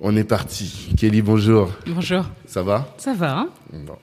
[0.00, 0.90] On est parti.
[0.96, 1.72] Kelly, bonjour.
[1.88, 2.24] Bonjour.
[2.46, 2.94] Ça va?
[2.98, 3.38] Ça va.
[3.40, 3.96] Hein bon.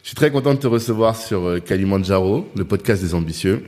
[0.00, 3.64] Je suis très content de te recevoir sur euh, Kalimandjaro, le podcast des ambitieux,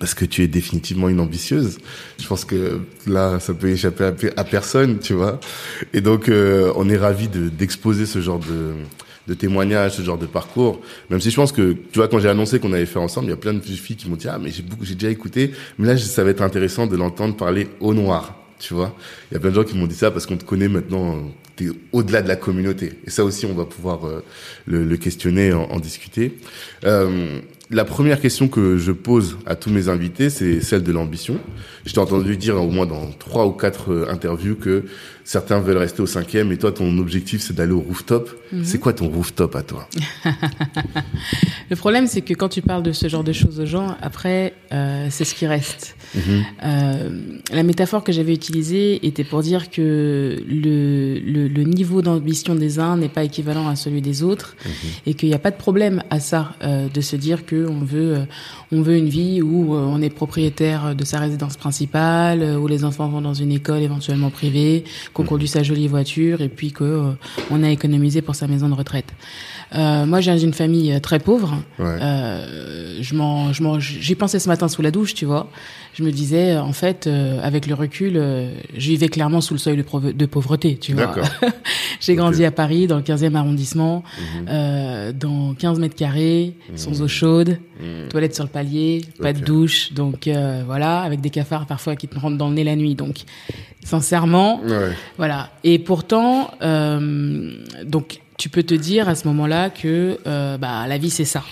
[0.00, 1.78] parce que tu es définitivement une ambitieuse.
[2.18, 5.38] Je pense que là, ça peut échapper à, personne, tu vois.
[5.94, 8.72] Et donc, euh, on est ravi d'exposer ce genre de,
[9.28, 10.80] de témoignages, ce genre de parcours.
[11.10, 13.30] Même si je pense que, tu vois, quand j'ai annoncé qu'on avait fait ensemble, il
[13.30, 15.52] y a plein de filles qui m'ont dit, ah, mais j'ai beaucoup, j'ai déjà écouté,
[15.78, 18.96] mais là, ça va être intéressant de l'entendre parler au noir tu vois.
[19.30, 21.22] Il y a plein de gens qui m'ont dit ça parce qu'on te connaît maintenant,
[21.56, 22.92] t'es au-delà de la communauté.
[23.06, 24.24] Et ça aussi, on va pouvoir euh,
[24.66, 26.36] le, questionner, en, en discuter.
[26.84, 27.40] Euh,
[27.70, 31.40] la première question que je pose à tous mes invités, c'est celle de l'ambition.
[31.84, 34.84] Je t'ai entendu dire au moins dans trois ou quatre euh, interviews que
[35.26, 38.30] certains veulent rester au cinquième et toi, ton objectif, c'est d'aller au rooftop.
[38.52, 38.64] Mhm.
[38.64, 39.88] C'est quoi ton rooftop à toi?
[41.70, 44.54] Le problème, c'est que quand tu parles de ce genre de choses aux gens, après,
[44.72, 45.96] euh, c'est ce qui reste.
[46.14, 46.44] Mhm.
[46.62, 47.20] Euh,
[47.50, 52.78] la métaphore que j'avais utilisée était pour dire que le, le, le niveau d'ambition des
[52.78, 54.72] uns n'est pas équivalent à celui des autres mhm.
[55.06, 57.80] et qu'il n'y a pas de problème à ça, euh, de se dire que on
[57.80, 58.18] veut,
[58.70, 63.08] on veut une vie où on est propriétaire de sa résidence principale, où les enfants
[63.08, 64.84] vont dans une école éventuellement privée,
[65.16, 67.12] qu'on conduit sa jolie voiture et puis que euh,
[67.50, 69.14] on a économisé pour sa maison de retraite.
[69.74, 71.56] Euh, moi, j'ai une famille euh, très pauvre.
[71.80, 75.50] Euh, je m'en, je m'en, j'y pensais ce matin sous la douche, tu vois.
[75.94, 79.58] Je me disais, en fait, euh, avec le recul, euh, je vivais clairement sous le
[79.58, 81.14] seuil de, de pauvreté, tu vois.
[82.00, 84.04] j'ai grandi à Paris, dans le 15e arrondissement,
[84.46, 85.12] mhm.
[85.12, 86.76] dans 15 mètres carrés, mhm.
[86.76, 88.08] sans eau chaude, mhm.
[88.08, 90.28] toilette sur le palier, pas de douche, donc
[90.66, 92.94] voilà, avec des cafards parfois qui te rentrent dans le nez la nuit.
[92.94, 93.22] Donc,
[93.82, 94.92] sincèrement, ouais.
[95.16, 95.50] voilà.
[95.64, 96.50] Et pourtant,
[97.84, 101.42] donc tu peux te dire à ce moment-là que euh, bah, la vie, c'est ça.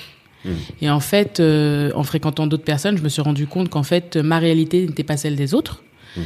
[0.44, 0.50] Mmh.
[0.82, 4.16] Et en fait, euh, en fréquentant d'autres personnes, je me suis rendu compte qu'en fait,
[4.16, 5.82] ma réalité n'était pas celle des autres.
[6.16, 6.20] Mmh.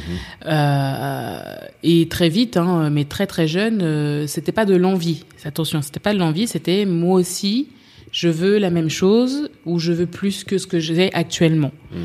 [0.45, 5.23] Euh, et très vite, hein, mais très très jeune, euh, c'était pas de l'envie.
[5.45, 7.69] Attention, c'était pas de l'envie, c'était moi aussi,
[8.11, 11.71] je veux la même chose ou je veux plus que ce que j'ai actuellement.
[11.91, 11.97] Mmh.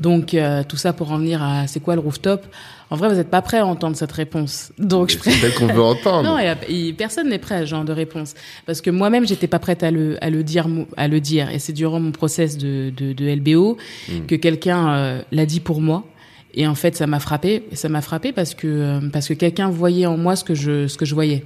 [0.00, 2.46] Donc euh, tout ça pour en venir à c'est quoi le rooftop?
[2.92, 4.72] En vrai, vous n'êtes pas prêt à entendre cette réponse.
[4.76, 6.24] Donc, je C'est qu'on veut entendre.
[6.24, 8.34] non, personne n'est prêt à ce genre de réponse.
[8.66, 10.66] Parce que moi-même, j'étais pas prête à le, à le dire,
[10.96, 11.50] à le dire.
[11.50, 13.78] Et c'est durant mon process de, de, de LBO
[14.08, 14.26] mm.
[14.26, 16.04] que quelqu'un euh, l'a dit pour moi.
[16.52, 17.62] Et en fait, ça m'a frappé.
[17.74, 20.88] Ça m'a frappé parce que euh, parce que quelqu'un voyait en moi ce que je
[20.88, 21.44] ce que je voyais.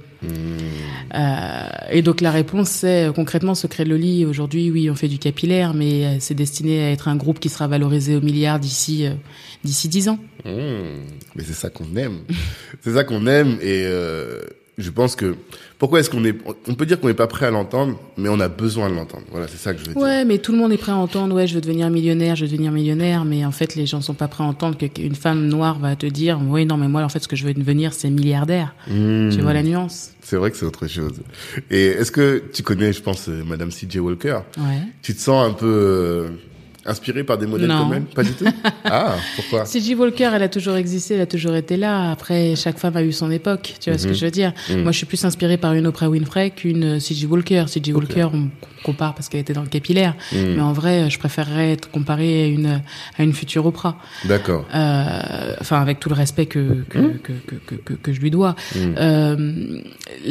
[1.13, 4.25] Euh, et donc la réponse c'est concrètement Secret Loli.
[4.25, 7.49] Aujourd'hui, oui, on fait du capillaire, mais euh, c'est destiné à être un groupe qui
[7.49, 9.13] sera valorisé au milliard d'ici euh,
[9.63, 10.19] d'ici dix ans.
[10.43, 10.49] Mmh.
[11.35, 12.19] Mais c'est ça qu'on aime.
[12.81, 14.41] c'est ça qu'on aime et euh,
[14.77, 15.35] je pense que
[15.77, 16.35] pourquoi est-ce qu'on est
[16.67, 19.23] on peut dire qu'on n'est pas prêt à l'entendre mais on a besoin de l'entendre.
[19.31, 20.01] Voilà c'est ça que je veux dire.
[20.01, 21.35] Ouais mais tout le monde est prêt à entendre.
[21.35, 24.13] Ouais je veux devenir millionnaire je veux devenir millionnaire mais en fait les gens sont
[24.13, 27.09] pas prêts à entendre qu'une femme noire va te dire oui non mais moi en
[27.09, 28.75] fait ce que je veux devenir c'est milliardaire.
[28.87, 29.29] Mmh.
[29.29, 30.11] tu vois la nuance?
[30.21, 31.13] C'est vrai que c'est autre chose.
[31.69, 33.99] Et est-ce que tu connais je pense euh, madame C.J.
[33.99, 34.39] Walker?
[34.57, 34.81] Ouais.
[35.03, 36.29] Tu te sens un peu euh,
[36.87, 37.79] Inspiré par des modèles non.
[37.79, 38.03] comme elle?
[38.03, 38.45] Pas du tout?
[38.85, 39.65] Ah, pourquoi?
[39.65, 39.95] C.J.
[39.95, 42.11] Walker, elle a toujours existé, elle a toujours été là.
[42.11, 44.01] Après, chaque femme a eu son époque, tu vois mm -hmm.
[44.01, 44.19] ce que Mhm.
[44.19, 44.51] je veux dire?
[44.69, 44.81] Mm.
[44.83, 47.25] Moi, je suis plus inspirée par une Oprah Winfrey qu'une C.J.
[47.25, 47.63] Walker.
[47.67, 47.91] C.J.
[47.93, 48.49] Walker, on
[48.83, 50.13] compare parce qu'elle était dans le capillaire.
[50.31, 50.37] Mm.
[50.55, 52.73] Mais en vrai, je préférerais être comparée à une,
[53.17, 53.95] à une future Oprah.
[54.25, 54.63] D'accord.
[54.75, 57.33] Euh, enfin, avec tout le respect que, que, que,
[57.87, 58.53] que, que, je lui dois.
[58.77, 59.35] Euh,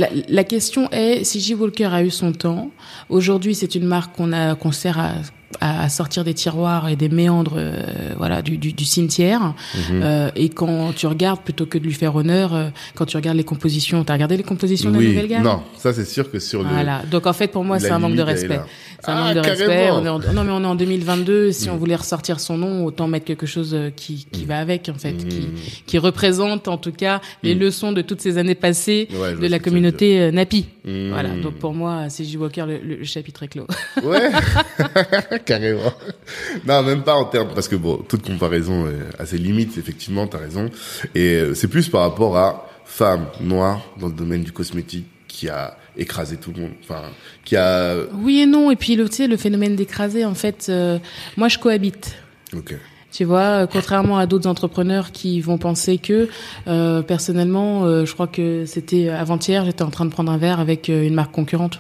[0.01, 0.09] la,
[0.39, 1.55] la question est, C.J.
[1.61, 2.71] Walker a eu son temps.
[3.09, 5.13] Aujourd'hui, c'est une marque qu'on a, qu'on sert à,
[5.61, 7.83] à, sortir des tiroirs et des méandres euh,
[8.17, 10.01] voilà du, du, du cimetière Mhm.
[10.03, 13.37] euh, et quand tu regardes plutôt que de lui faire honneur euh, quand tu regardes
[13.37, 16.31] les compositions t'as regardé les compositions de la oui, nouvelle gamme non, ça c'est sûr
[16.31, 16.69] que sur le.
[16.69, 18.61] voilà donc en fait pour moi la c'est un manque de respect
[19.03, 19.99] c'est un Ah, manque de respect carrément.
[19.99, 21.79] on est en- non mais on est en 2022 si on Mm.
[21.79, 25.13] voulait ressortir son nom autant mettre quelque chose euh, qui qui va avec en fait
[25.17, 25.55] qui Mm.
[25.87, 27.59] qui représente en tout cas les Mm.
[27.61, 31.09] leçons de toutes ces années passées Ouais, de la communauté euh, Napi Mm.
[31.11, 33.67] voilà donc pour moi c'est J Walker le, le- le chapitre est clos
[34.03, 34.31] Ouais,
[35.45, 35.93] carrément.
[36.67, 40.27] Non, même pas en termes, parce que bon, toute comparaison est à ses limites, effectivement,
[40.27, 40.71] t'as raison.
[41.15, 45.49] Et euh, c'est plus par rapport à femme noire dans le domaine du cosmétique qui
[45.49, 46.73] a écrasé tout le monde.
[46.83, 47.03] Enfin,
[47.45, 47.97] qui a.
[48.15, 48.71] Oui et non.
[48.71, 50.99] Et puis, le, tu sais, le phénomène d'écraser, en fait, euh,
[51.37, 52.17] moi, je cohabite.
[52.57, 52.75] Ok.
[53.15, 56.29] Tu vois, euh, contrairement à d'autres entrepreneurs qui vont penser que,
[56.67, 60.59] euh, personnellement, euh, je crois que c'était avant-hier, j'étais en train de prendre un verre
[60.59, 61.79] avec euh, une marque concurrente.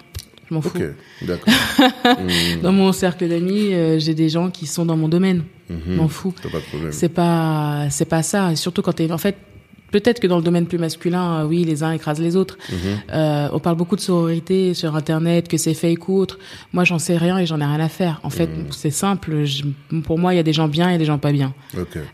[0.48, 0.78] Je m'en fous.
[1.22, 1.54] D'accord.
[2.04, 5.44] Mm, Dans mon cercle d'amis, euh, j'ai des gens qui sont dans mon domaine.
[5.70, 5.96] Je mhm.
[5.96, 6.34] m'en fous.
[6.42, 6.92] T'as pas de problème.
[6.92, 8.52] C'est pas, c'est pas ça.
[8.52, 9.36] Et surtout quand t'es, en fait,
[10.00, 12.58] peut-être que dans le domaine plus masculin, euh, oui, les uns écrasent les autres.
[12.68, 12.76] Mhm.
[13.12, 16.40] Euh, on parle beaucoup de sororité sur Internet, que c'est fake ou autre.
[16.72, 18.18] Moi, j'en sais rien et j'en ai rien à faire.
[18.24, 18.66] En fait, Mhm.
[18.72, 19.44] c'est simple.
[19.44, 19.62] Je-
[20.04, 21.54] pour moi, il y a des gens bien et des gens pas bien.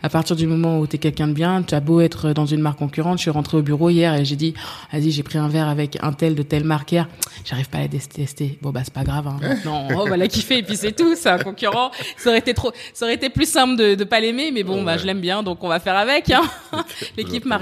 [0.03, 2.45] À partir du moment où tu es quelqu'un de bien, tu as beau être dans
[2.45, 3.17] une marque concurrente.
[3.17, 4.53] Je suis rentrée au bureau hier et j'ai dit,
[4.93, 7.07] vas-y, j'ai pris un verre avec un tel de telle marque hier.
[7.45, 8.59] J'arrive pas à la détester.
[8.61, 9.25] Bon, bah, c'est pas grave.
[9.27, 9.37] Hein.
[9.41, 11.15] Maintenant, on va la kiffer et puis c'est tout.
[11.15, 11.89] C'est un concurrent.
[12.17, 14.83] Ça aurait été trop, ça aurait été plus simple de, de pas l'aimer, mais bon,
[14.83, 14.99] bah, Ouais.
[14.99, 16.29] je l'aime bien, donc on va faire avec.
[16.29, 16.43] Hein.
[17.17, 17.57] L'équipe m'a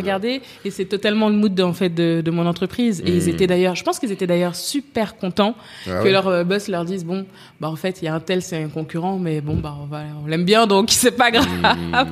[0.65, 3.01] et c'est totalement le mood de, en fait de, de mon entreprise.
[3.06, 3.29] Et ils Mhm.
[3.29, 5.56] étaient d'ailleurs, je pense qu'ils étaient d'ailleurs super contents
[5.88, 6.11] Ah que ouais.
[6.11, 7.25] leur euh, boss leur dise bon,
[7.61, 9.85] bah en fait il y a un tel c'est un concurrent, mais bon bah on,
[9.85, 11.47] va- on l'aime bien donc c'est pas grave.
[11.47, 12.07] Mm,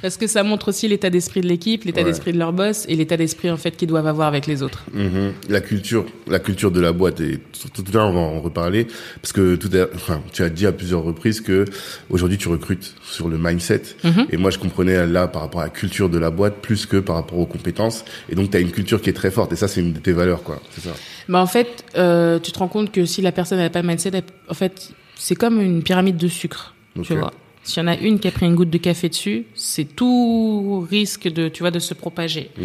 [0.00, 2.06] Parce que ça montre aussi l'état d'esprit de l'équipe, l'état Ouais.
[2.06, 4.84] d'esprit de leur boss et l'état d'esprit en fait qu'ils doivent avoir avec les autres.
[4.94, 5.32] mhm.
[5.48, 7.38] La culture, la culture de la boîte et
[7.74, 8.86] tout à l'heure on va en reparler
[9.20, 11.64] parce que tout à, enfin, tu as dit à plusieurs reprises que
[12.10, 14.26] aujourd'hui tu recrutes sur le mindset Mhm.
[14.30, 16.96] et moi je comprenais là par rapport à la culture de la boîte plus que
[16.98, 19.56] par rapport aux compétences et donc tu as une culture qui est très forte et
[19.56, 20.94] ça c'est une de tes valeurs quoi, c'est ça.
[21.28, 23.88] Bah en fait, euh, tu te rends compte que si la personne n'a pas le
[23.88, 27.32] mindset, elle- en fait c'est comme une pyramide de sucre, tu vois.
[27.64, 30.84] S'il y en a une qui a pris une goutte de café dessus, c'est tout
[30.90, 32.50] risque de, tu vois, de se propager.
[32.58, 32.62] Mm.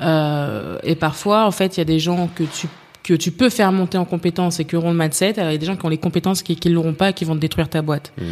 [0.00, 2.66] Euh, et parfois, en fait, il y a des gens que tu
[3.02, 5.38] que tu peux faire monter en compétences et qui auront le mindset.
[5.38, 7.12] Alors, il y a des gens qui ont les compétences qui ne l'auront pas et
[7.12, 8.12] qui vont te détruire ta boîte.
[8.16, 8.22] Mm.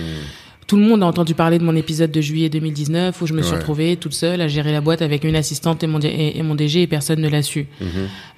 [0.70, 3.42] Tout le monde a entendu parler de mon épisode de juillet 2019 où je me
[3.42, 6.42] suis retrouvée toute seule à gérer la boîte avec une assistante et mon, et, et
[6.44, 7.66] mon DG et personne ne l'a su.
[7.80, 7.88] Mhm.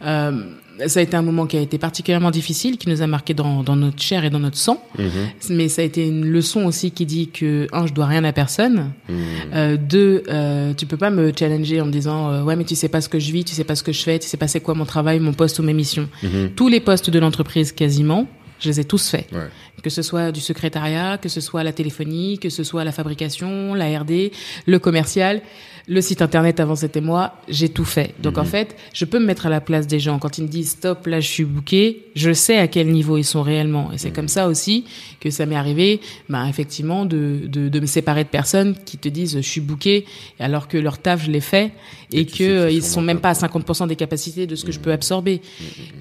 [0.06, 0.43] Euh,
[0.87, 3.62] ça a été un moment qui a été particulièrement difficile, qui nous a marqué dans,
[3.62, 4.82] dans notre chair et dans notre sang.
[4.99, 5.11] Mhm.
[5.50, 8.32] Mais ça a été une leçon aussi qui dit que, un, je dois rien à
[8.32, 8.93] personne.
[9.11, 9.14] Mm.
[9.52, 12.75] Euh, deux, euh, tu peux pas me challenger en me disant euh, ouais mais tu
[12.76, 14.38] sais pas ce que je vis, tu sais pas ce que je fais, tu sais
[14.38, 16.08] pas c'est quoi mon travail, mon poste ou mes missions.
[16.23, 16.52] Mhm.
[16.56, 18.26] Tous les postes de l'entreprise quasiment,
[18.62, 19.26] je les ai tous faits.
[19.32, 19.49] Ouais.
[19.82, 23.75] Que ce soit du secrétariat, que ce soit la téléphonie, que ce soit la fabrication,
[23.75, 24.32] la R&D,
[24.67, 25.43] le commercial,
[25.88, 28.14] le site internet avant c'était moi, j'ai tout fait.
[28.23, 30.49] Donc en fait, je peux me mettre à la place des gens quand ils me
[30.49, 33.99] disent stop là je suis booké, je sais à quel niveau ils sont réellement et
[33.99, 34.84] c'est comme ça aussi
[35.20, 39.08] que ça m'est arrivé bah effectivement de, de de me séparer de personnes qui te
[39.08, 40.05] disent je suis booké
[40.38, 41.73] alors que leur taf je l'ai fait
[42.14, 44.73] et, Et que ils sont sont même pas à 50% des capacités de ce que
[44.73, 45.40] je peux absorber.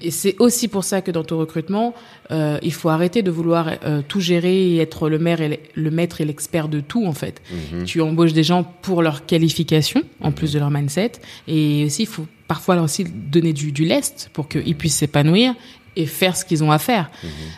[0.02, 1.94] Et c'est aussi pour ça que dans ton recrutement,
[2.30, 5.56] euh, il faut arrêter de vouloir euh, tout gérer et être le maire et le-
[5.74, 7.40] le maître et l'expert de tout en fait.
[7.72, 7.84] Mhm.
[7.84, 9.71] Tu embauches des gens pour leur qualification
[10.20, 11.12] en plus de leur mindset
[11.48, 15.54] et aussi il faut parfois leur aussi donner du, du lest pour qu'ils puissent s'épanouir
[15.94, 17.10] et faire ce qu'ils ont à faire.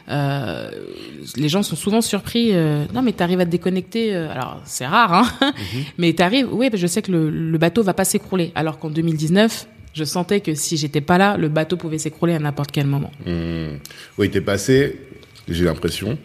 [0.08, 0.70] Euh,
[1.36, 2.48] les gens sont souvent surpris.
[2.52, 4.14] euh, non, mais t'arrives à te déconnecter.
[4.14, 5.52] euh, alors c'est rare, hein.
[5.98, 6.48] mais t'arrives.
[6.50, 8.50] Oui, je sais que le, le bateau va pas s'écrouler.
[8.56, 12.40] Alors qu'en 2019, je sentais que si j'étais pas là, le bateau pouvait s'écrouler à
[12.40, 13.12] n'importe quel moment.
[13.24, 13.76] Mm.
[14.18, 14.98] Oui, t'es passé,
[15.48, 16.18] j'ai l'impression,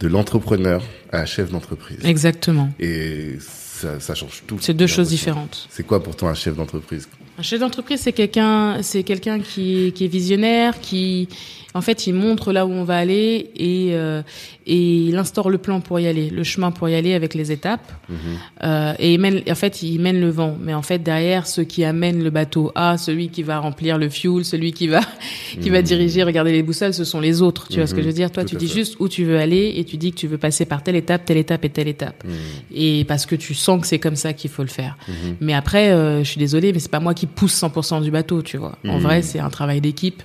[0.00, 1.98] de l'entrepreneur à chef d'entreprise.
[2.04, 2.70] Exactement.
[2.80, 3.36] Et
[3.82, 4.56] ça, ça change tout.
[4.60, 5.66] C'est deux choses différentes.
[5.70, 7.08] C'est quoi pour toi un chef d'entreprise?
[7.38, 11.28] Un chef d'entreprise, c'est quelqu'un, c'est quelqu'un qui, qui est visionnaire, qui,
[11.74, 14.22] en fait, il montre là où on va aller et, euh,
[14.66, 14.76] et
[15.06, 17.90] il instaure le plan pour y aller, le chemin pour y aller avec les étapes.
[18.08, 18.16] Mhm.
[18.64, 20.56] Euh, et il mène, en fait, il mène le vent.
[20.60, 24.08] Mais en fait, derrière, ceux qui amènent le bateau à, celui qui va remplir le
[24.10, 25.00] fuel, celui qui va,
[25.60, 27.68] qui va diriger, regarder les boussoles, ce sont les autres.
[27.68, 28.30] Tu vois ce que je veux dire?
[28.30, 28.74] Toi, Tout tu dis fait.
[28.74, 31.24] juste où tu veux aller et tu dis que tu veux passer par telle étape,
[31.24, 32.22] telle étape et telle étape.
[32.24, 32.32] Mhm.
[32.74, 34.96] Et parce que tu sens que c'est comme ça qu'il faut le faire.
[35.08, 35.36] Mhm.
[35.40, 38.42] Mais après, euh, je suis désolée, mais c'est pas moi qui pousse 100% du bateau,
[38.42, 38.76] tu vois.
[38.86, 39.02] En Mhm.
[39.02, 40.22] vrai, c'est un travail d'équipe.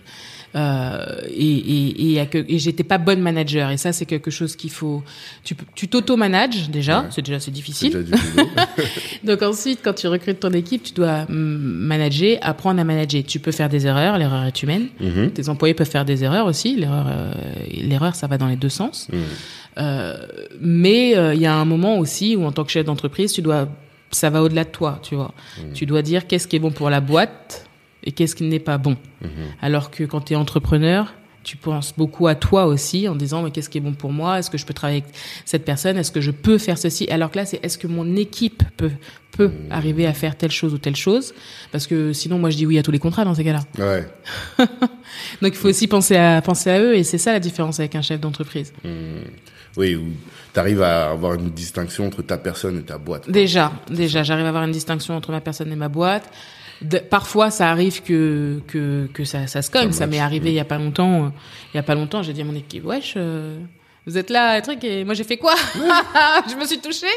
[0.56, 3.70] Euh, et et, et, et j'étais pas bonne manager.
[3.72, 5.04] Et ça, c'est quelque chose qu'il faut.
[5.44, 7.02] Tu, t'auto-manages déjà.
[7.02, 7.08] Ouais.
[7.12, 8.04] C'est déjà c'est difficile.
[8.04, 8.18] déjà.
[9.24, 13.24] Donc ensuite, quand tu recrutes ton équipe, tu dois manager, apprendre à manager.
[13.26, 14.18] Tu peux faire des erreurs.
[14.18, 14.88] L'erreur est humaine.
[15.00, 15.32] Mhm.
[15.32, 16.76] Tes employés peuvent faire des erreurs aussi.
[16.76, 17.32] L'erreur, euh,
[17.72, 19.08] l'erreur, ça va dans les deux sens.
[19.12, 19.20] Mhm.
[19.78, 20.18] Euh,
[20.60, 23.42] mais euh, il y a un moment aussi où en tant que chef d'entreprise, tu
[23.42, 23.68] dois,
[24.12, 25.34] ça va au-delà de toi, tu vois.
[25.74, 27.67] Tu dois dire qu'est-ce qui est bon pour la boîte
[28.08, 28.96] et qu'est-ce qui n'est pas bon.
[29.62, 33.52] Alors que quand tu es entrepreneur, tu penses beaucoup à toi aussi en disant mais
[33.52, 34.40] qu'est-ce qui est bon pour moi?
[34.40, 35.98] Est-ce que je peux travailler avec cette personne?
[35.98, 37.08] Est-ce que je peux faire ceci?
[37.10, 38.92] Alors que là, c'est est-ce que mon équipe peut
[39.32, 41.34] peut arriver à faire telle chose ou telle chose?
[41.72, 43.60] Parce que sinon, moi, je dis oui à tous les contrats dans ces cas-là.
[43.78, 44.08] Ouais.
[45.42, 47.94] Donc, il faut aussi penser à penser à eux et c'est ça la différence avec
[47.96, 48.74] un chef d'entreprise.
[49.76, 50.06] Oui, où
[50.54, 53.30] tu arrives à avoir une distinction entre ta personne et ta boîte.
[53.30, 56.32] Déjà, déjà, j'arrive à avoir une distinction entre ma personne et ma boîte.
[56.82, 59.92] De- parfois, ça arrive que que que ça ça se cogne.
[59.92, 61.26] Ça, m'est arrivé il y a pas longtemps.
[61.26, 61.30] euh,
[61.74, 63.14] Il y a pas longtemps, j'ai dit à mon équipe, wesh.
[63.18, 63.58] euh,
[64.06, 65.54] vous êtes là, un truc, et moi j'ai fait quoi?
[66.50, 67.08] Je me suis touchée.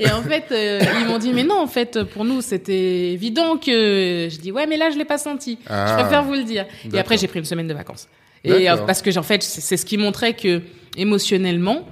[0.00, 3.56] Et en fait, euh, ils m'ont dit, mais non, en fait, pour nous, c'était évident
[3.56, 4.28] que.
[4.30, 5.58] Je dis, ouais, mais là, je l'ai pas senti.
[5.68, 5.86] Ah.
[5.96, 6.66] Je préfère vous le dire.
[6.92, 8.08] Et après, j'ai pris une semaine de vacances.
[8.42, 10.60] Et euh, parce que, en fait, c'est ce qui montrait que
[10.96, 11.86] émotionnellement,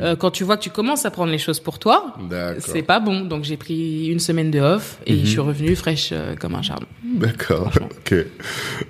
[0.00, 2.56] euh, quand tu vois que tu commences à prendre les choses pour toi, Mhm.
[2.60, 3.22] C'est pas bon.
[3.22, 6.62] Donc j'ai pris une semaine de off et je suis revenue fraîche euh, comme un
[6.62, 6.86] charbon.
[7.04, 7.70] D'accord.
[7.82, 8.14] Ok.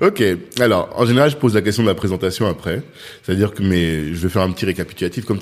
[0.00, 0.22] Ok.
[0.60, 2.82] Alors, en général, je pose la question de la présentation après.
[3.22, 5.24] C'est-à-dire que, mais je vais faire un petit récapitulatif.
[5.24, 5.38] Comme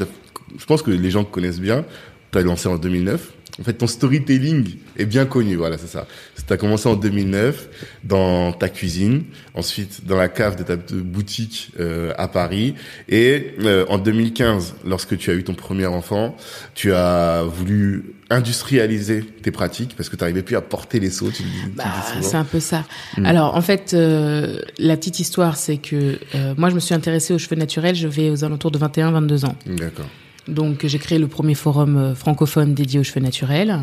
[0.58, 1.84] je pense que les gens te connaissent bien.
[2.32, 3.32] Tu as lancé en 2009.
[3.60, 5.56] En fait, ton storytelling est bien connu.
[5.56, 6.06] Voilà, c'est ça.
[6.46, 7.68] Tu as commencé en 2009
[8.04, 12.74] dans ta cuisine, ensuite dans la cave de ta boutique euh, à Paris,
[13.08, 16.36] et euh, en 2015, lorsque tu as eu ton premier enfant,
[16.74, 21.30] tu as voulu industrialiser tes pratiques parce que tu n'arrivais plus à porter les seaux.
[21.30, 21.42] Tu,
[21.76, 21.84] Bah,
[22.20, 22.84] c'est un peu ça.
[23.24, 27.34] Alors en fait, euh, la petite histoire, c'est que euh, moi je me suis intéressée
[27.34, 27.94] aux cheveux naturels.
[27.94, 29.56] Je vais aux alentours de 21-22 ans.
[29.66, 30.06] D'accord.
[30.48, 33.80] Donc j'ai créé le premier forum euh, francophone dédié aux cheveux naturels.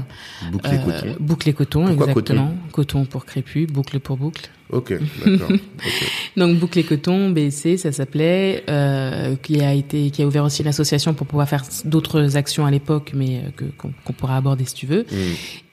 [0.51, 1.15] Boucler Euh, coton.
[1.19, 2.53] Boucle et coton, Pourquoi exactement.
[2.71, 4.49] Coton pour crépus, boucle pour boucle.
[4.71, 4.93] Ok,
[5.25, 5.49] d'accord.
[5.51, 5.59] ok.
[6.38, 10.61] Donc Boucle et Coton, BSC, ça s'appelait, euh, qui a été, qui a ouvert aussi
[10.61, 14.65] une association pour pouvoir faire d'autres actions à l'époque, mais euh, que qu'on pourra aborder
[14.65, 15.03] si tu veux.
[15.11, 15.15] Mm.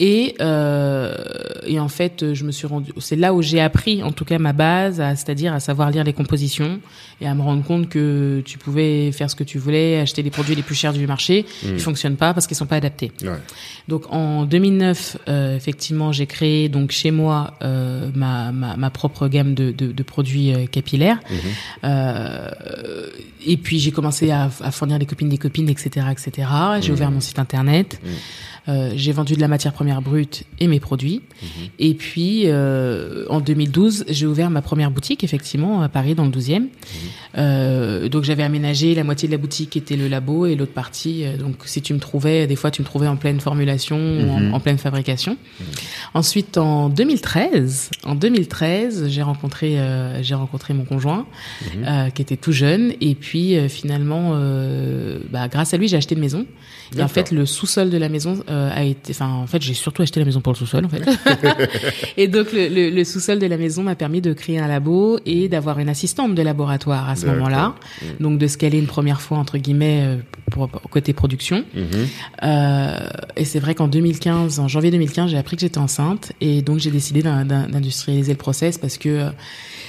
[0.00, 1.14] Et euh,
[1.66, 4.38] et en fait, je me suis rendu, c'est là où j'ai appris, en tout cas
[4.38, 6.80] ma base, à- c'est-à-dire à savoir lire les compositions
[7.20, 10.30] et à me rendre compte que tu pouvais faire ce que tu voulais, acheter les
[10.30, 13.10] produits les plus chers du marché, ils fonctionnent pas parce qu'ils sont pas adaptés.
[13.22, 13.30] Ouais.
[13.88, 19.26] Donc en 2009, euh, effectivement, j'ai créé donc chez moi euh, ma, ma, ma propre
[19.26, 21.18] gamme de, de, de produits euh, capillaires.
[21.82, 22.50] Euh,
[23.44, 26.48] et puis j'ai commencé à, à fournir des copines des copines, etc., etc.
[26.80, 28.00] J'ai ouvert mon site internet.
[28.68, 31.22] Euh, j'ai vendu de la matière première brute et mes produits.
[31.78, 36.30] Et puis euh, en 2012, j'ai ouvert ma première boutique, effectivement, à Paris, dans le
[36.30, 36.66] 12e.
[37.38, 41.24] Euh, donc j'avais aménagé la moitié de la boutique était le labo et l'autre partie.
[41.38, 44.52] donc si tu me trouvais, des fois tu me trouvais en pleine formulation ou en,
[44.52, 45.36] en pleine fabrication.
[46.14, 48.56] Ensuite en 2013, en 2013,
[49.06, 51.26] j'ai rencontré euh, j'ai rencontré mon conjoint
[51.76, 54.30] euh, qui était tout jeune et puis euh, finalement,
[55.30, 56.46] bah, grâce à lui, j'ai acheté une maison.
[56.96, 59.74] Et en fait, le sous-sol de la maison euh, a été, enfin en fait, j'ai
[59.74, 61.02] surtout acheté la maison pour le sous-sol en fait.
[62.16, 65.18] et donc le, le, le sous-sol de la maison m'a permis de créer un labo
[65.26, 67.74] et d'avoir une assistante de laboratoire à ce moment-là.
[68.20, 70.16] Donc de scaler une première fois entre guillemets euh,
[70.50, 71.64] pour, pour- côté production.
[71.74, 71.86] Mhm.
[72.44, 72.98] Euh,
[73.36, 76.78] et c'est vrai qu'en 2015, en janvier 2015, j'ai appris que j'étais enceinte et donc
[76.78, 79.28] j'ai décidé d'in- d'in- d'industrialiser le process parce que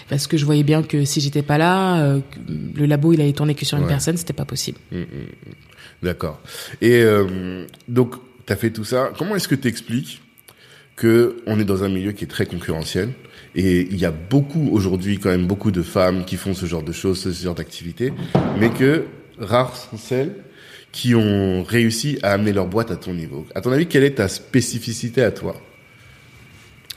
[0.09, 2.15] parce que je voyais bien que si j'étais pas là,
[2.75, 3.89] le labo il allait tourner que sur une Ouais.
[3.89, 4.77] personne, c'était pas possible.
[6.03, 6.39] D'accord.
[6.81, 9.11] Et euh, donc, tu as fait tout ça.
[9.17, 10.21] Comment est-ce que tu expliques
[10.95, 13.09] que on est dans un milieu qui est très concurrentiel
[13.55, 16.83] et il y a beaucoup aujourd'hui quand même beaucoup de femmes qui font ce genre
[16.83, 18.13] de choses, ce genre d'activités,
[18.59, 19.05] mais que
[19.39, 20.35] rares sont celles
[20.91, 23.45] qui ont réussi à amener leur boîte à ton niveau.
[23.55, 25.55] À ton avis, quelle est ta spécificité à toi?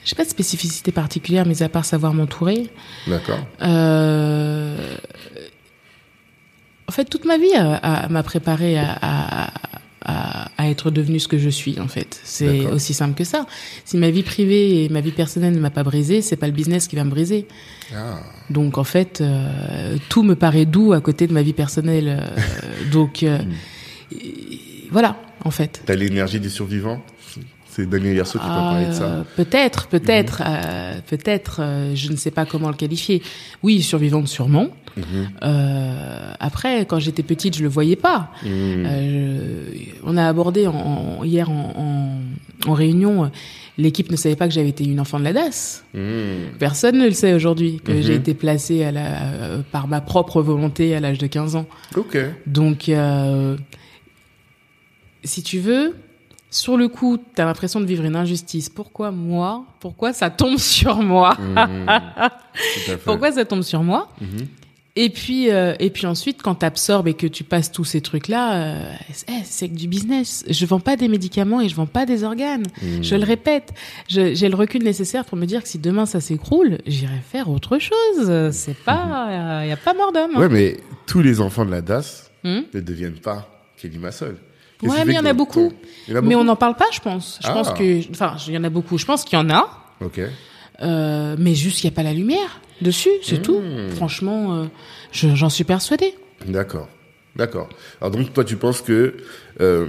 [0.05, 2.69] J'ai pas de spécificité particulière, mais à part savoir m'entourer.
[3.07, 3.39] D'accord.
[3.63, 4.97] Euh,
[6.91, 7.53] En fait, toute ma vie
[8.09, 9.53] m'a préparé à, à,
[10.05, 11.79] à, à être devenue ce que je suis.
[11.79, 13.47] En fait, c'est aussi simple que ça.
[13.85, 16.53] Si ma vie privée et ma vie personnelle ne m'a pas brisé, c'est pas le
[16.53, 17.47] business qui va me briser.
[17.95, 18.19] Ah,
[18.51, 22.09] Donc en fait, euh, tout me paraît doux à côté de ma vie personnelle.
[22.21, 23.39] euh, donc euh,
[24.11, 25.83] et- voilà, en fait.
[25.87, 27.01] t'as l'énergie du survivant
[27.81, 29.05] C'est Daniel Yerso qui t'a parlé de ça.
[29.05, 31.61] Euh, Peut-être, peut-être, euh, peut-être.
[31.63, 33.23] euh, je ne sais pas comment le qualifier.
[33.63, 34.69] Oui, survivante sûrement.
[34.97, 35.05] Mhm.
[35.45, 38.31] Euh, après, quand j'étais petite, je le voyais pas.
[38.45, 38.87] Mhm.
[40.05, 42.19] On a abordé en, en- hier en,
[42.69, 43.31] réunion.
[43.79, 45.85] L'équipe ne savait pas que j'avais été une enfant de la DAS.
[45.95, 46.57] Mhm.
[46.59, 48.03] Personne ne le sait aujourd'hui que Mhm.
[48.03, 49.11] j'ai été placée à la,
[49.73, 51.67] par ma propre volonté à l'âge de 15 ans.
[51.97, 52.19] Ok.
[52.47, 52.91] Donc,
[55.25, 55.95] si tu veux,
[56.51, 58.69] sur le coup, tu as l'impression de vivre une injustice.
[58.69, 59.65] Pourquoi moi?
[59.81, 61.37] Pourquoi ça tombe sur moi?
[63.05, 64.09] Pourquoi ça tombe sur moi?
[64.97, 68.01] Et puis, euh, et puis ensuite, quand tu absorbes et que tu passes tous ces
[68.01, 68.93] trucs-là, euh,
[69.29, 70.45] eh, c'est que du business.
[70.49, 72.65] Je vends pas des médicaments et je vends pas des organes.
[72.83, 73.03] Mmh.
[73.03, 73.73] Je le répète,
[74.09, 77.79] j'ai le recul nécessaire pour me dire que si demain ça s'écroule, j'irai faire autre
[77.79, 78.51] chose.
[78.53, 80.33] C'est pas, il y a pas mort d'homme.
[80.33, 80.39] Mmh.
[80.39, 80.77] Ouais, mais
[81.07, 84.37] tous les enfants de la DAS ne deviennent pas Kelly Massol.
[84.83, 85.73] Ouais, mais il y en a beaucoup.
[86.09, 87.39] Mais on n'en parle pas, je pense.
[87.43, 87.53] Je Ah.
[87.53, 88.99] pense que, enfin, il y en a beaucoup.
[88.99, 89.69] Je pense qu'il y en a,
[90.01, 90.21] Ok.
[90.83, 93.61] euh, mais juste il y a pas la lumière dessus, c'est tout.
[93.61, 93.91] Mmh.
[93.97, 94.65] Franchement, euh,
[95.13, 96.15] je- j'en suis persuadée.
[96.47, 96.89] D'accord.
[97.37, 97.69] D'accord.
[98.01, 99.15] Alors donc toi tu penses que
[99.61, 99.87] euh,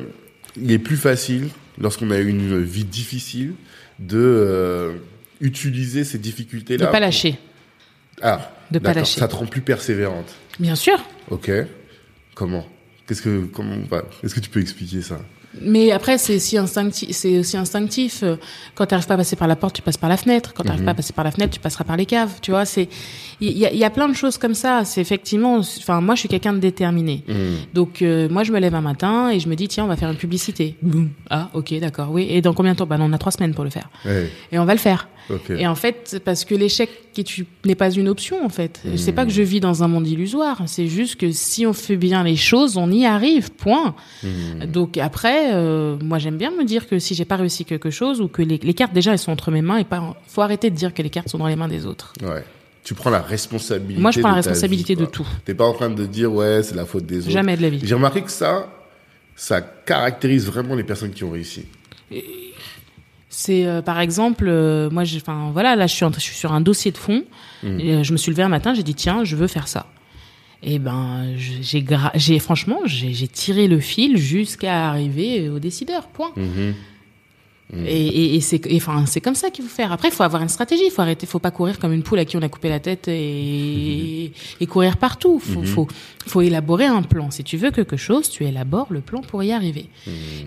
[0.58, 1.48] il est plus facile
[1.80, 3.54] lorsqu'on a une vie difficile
[4.00, 5.00] de
[5.40, 7.40] utiliser ces difficultés De pas lâcher.
[8.22, 8.52] Ah.
[8.70, 9.20] De pas lâcher.
[9.20, 10.36] Ça te rend plus persévérante.
[10.60, 10.98] Bien sûr.
[11.30, 11.50] Ok.
[12.36, 12.66] Comment?
[13.12, 15.20] Qu'est-ce que comment bah, Est-ce que tu peux expliquer ça?
[15.62, 17.10] Mais après, c'est aussi instinctif.
[17.12, 18.24] C'est aussi instinctif.
[18.74, 20.54] Quand tu n'arrives pas à passer par la porte, tu passes par la fenêtre.
[20.54, 22.32] Quand tu n'arrives pas à passer par la fenêtre, tu passeras par les caves.
[22.42, 22.88] Tu vois, c'est
[23.42, 24.86] il y a, il y a plein de choses comme ça.
[24.86, 25.58] C'est effectivement.
[25.58, 27.26] Enfin, moi, je suis quelqu'un de déterminé.
[27.74, 29.98] Donc, euh, moi, je me lève un matin et je me dis tiens, on va
[29.98, 30.78] faire une publicité.
[30.82, 31.10] Boum.
[31.30, 32.12] Ah, ok, d'accord.
[32.12, 32.28] Oui.
[32.30, 32.88] Et dans combien de temps?
[32.88, 33.90] Non, on a trois semaines pour le faire.
[34.06, 34.32] Ouais.
[34.54, 35.10] Et on va le faire.
[35.50, 36.90] Et en fait, parce que l'échec
[37.66, 38.82] n'est pas une option en fait.
[38.96, 40.62] C'est pas que je vis dans un monde illusoire.
[40.68, 43.52] C'est juste que si on fait bien les choses, on y arrive.
[43.52, 43.96] Point.
[44.68, 48.22] Donc après, euh, moi j'aime bien me dire que si j'ai pas réussi quelque chose
[48.22, 50.70] ou que les, les cartes déjà elles sont entre mes mains et pas, faut arrêter
[50.70, 52.14] de dire que les cartes sont dans les mains des autres.
[52.24, 52.44] Ouais.
[52.84, 54.02] Tu prends la responsabilité.
[54.02, 55.28] Moi, je prends la de responsabilité vie, de tout.
[55.46, 57.30] T'es pas en train de dire ouais c'est la faute des autres.
[57.30, 57.80] Jamais de la vie.
[57.84, 58.70] J'ai remarqué que ça,
[59.36, 61.66] ça caractérise vraiment les personnes qui ont réussi.
[63.34, 66.52] C'est euh, par exemple, euh, moi, j'ai- enfin voilà, là je suis, je suis sur
[66.52, 67.24] un dossier de fond.
[67.80, 69.88] Et, euh, je me suis levé un matin, j'ai dit tiens, je veux faire ça.
[70.64, 76.08] Et ben, j'ai, franchement, j'ai, j'ai tiré le fil jusqu'à arriver au décideur.
[76.10, 76.32] Point.
[77.74, 79.92] Et, et, et c'est, enfin, c'est comme ça qu'il faut faire.
[79.94, 80.84] Après, il faut avoir une stratégie.
[80.88, 82.80] Il faut arrêter, faut pas courir comme une poule à qui on a coupé la
[82.82, 85.40] tête et, et courir partout.
[85.40, 85.88] Faut, faut,
[86.28, 87.32] faut élaborer un plan.
[87.32, 89.86] Si tu veux quelque chose, tu élabores le plan pour y arriver.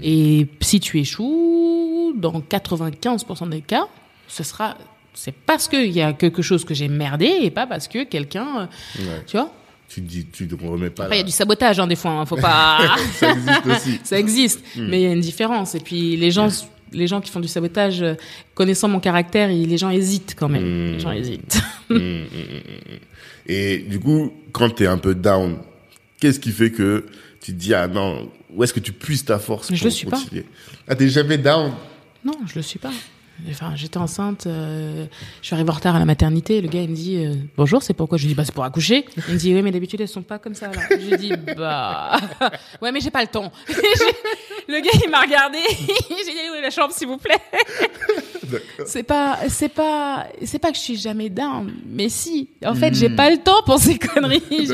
[0.03, 3.87] Et si tu échoues, dans 95% des cas,
[4.29, 4.77] ce sera,
[5.15, 8.47] c'est parce qu'il y a quelque chose que j'ai merdé et pas parce que quelqu'un,
[8.59, 8.67] euh,
[9.03, 9.23] Ouais.
[9.27, 9.51] tu vois.
[9.89, 11.05] Tu dis, tu ne remets pas.
[11.05, 12.11] Après, il y a du sabotage, hein, des fois.
[12.13, 12.79] Hein, faut pas.
[13.13, 14.01] Ça existe aussi.
[14.03, 15.75] ça existe, mais il y a une différence.
[15.75, 16.49] Et puis les gens,
[16.95, 18.15] les gens qui font du sabotage, euh,
[18.55, 20.63] connaissant mon caractère, ils- les gens hésitent quand même.
[20.63, 20.93] Mm.
[20.95, 21.59] Les gens hésitent.
[21.91, 22.99] Mm, mm, mm, mm.
[23.47, 25.59] Et du coup, quand tu es un peu down,
[26.19, 27.05] qu'est-ce qui fait que
[27.43, 29.91] tu te dis ah non, où est-ce que tu puisses ta force Je pour le
[29.91, 30.21] suis pas.
[30.89, 31.73] Ah t'es jamais down?
[32.25, 32.91] Non, je le suis pas.
[33.51, 35.07] Enfin, j'étais enceinte, euh,
[35.43, 36.61] je suis arrivée en retard à la maternité.
[36.61, 38.17] Le gars, il me dit euh, bonjour, c'est pourquoi?
[38.19, 39.05] Je lui dis bah c'est pour accoucher.
[39.29, 40.69] Il me dit oui, mais d'habitude elles sont pas comme ça.
[40.69, 40.81] Là.
[40.91, 42.19] Je lui dis bah
[42.83, 43.53] ouais, mais j'ai pas le temps.
[44.69, 45.59] le gars, il m'a regardé.
[45.69, 47.35] j'ai dit où est la chambre, s'il vous plaît.
[48.87, 52.49] c'est pas, c'est pas, c'est pas que je suis jamais down, mais si.
[52.65, 54.69] En fait, j'ai pas le temps pour ces conneries.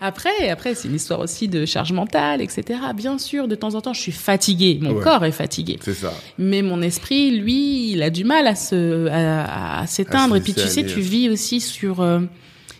[0.00, 2.78] Après, après, c'est une histoire aussi de charge mentale, etc.
[2.94, 4.78] Bien sûr, de temps en temps, je suis fatiguée.
[4.80, 5.02] Mon Ouais.
[5.04, 5.78] corps est fatigué.
[5.82, 6.12] C'est ça.
[6.38, 10.36] Mais mon esprit, lui, il a du mal à se, à, à s'éteindre.
[10.36, 12.20] Et puis tu sais, tu vis aussi sur, euh,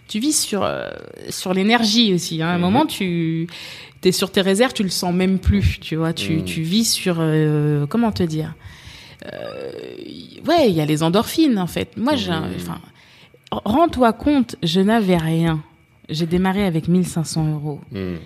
[0.09, 0.89] tu vis sur, euh,
[1.29, 2.43] sur l'énergie aussi.
[2.43, 2.49] hein.
[2.49, 2.61] À un Mhm.
[2.63, 3.47] moment, tu,
[4.01, 5.79] t'es sur tes réserves, tu le sens même plus.
[5.81, 6.45] Tu vois, tu, Mhm.
[6.45, 8.55] tu vis sur, euh, comment te dire
[10.47, 11.97] Ouais, il y a les endorphines en fait.
[11.97, 12.53] Moi, j'ai, Mhm.
[12.57, 12.81] enfin,
[13.53, 15.63] rends-toi compte, je n'avais rien.
[16.09, 17.81] J'ai démarré avec 1500 euros.
[17.93, 18.17] Mm.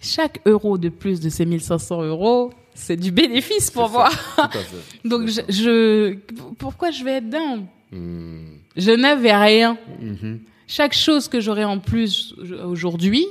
[0.00, 4.08] Chaque euro de plus de ces 1500 euros, c'est du bénéfice pour moi.
[4.36, 4.76] ça, Tout à fait.
[5.08, 6.14] Donc je, je
[6.58, 8.40] pourquoi je vais être down Mm.
[8.76, 9.78] Je n'avais rien.
[10.00, 10.40] Mhm.
[10.66, 13.24] Chaque chose que j'aurai en plus aujourd'hui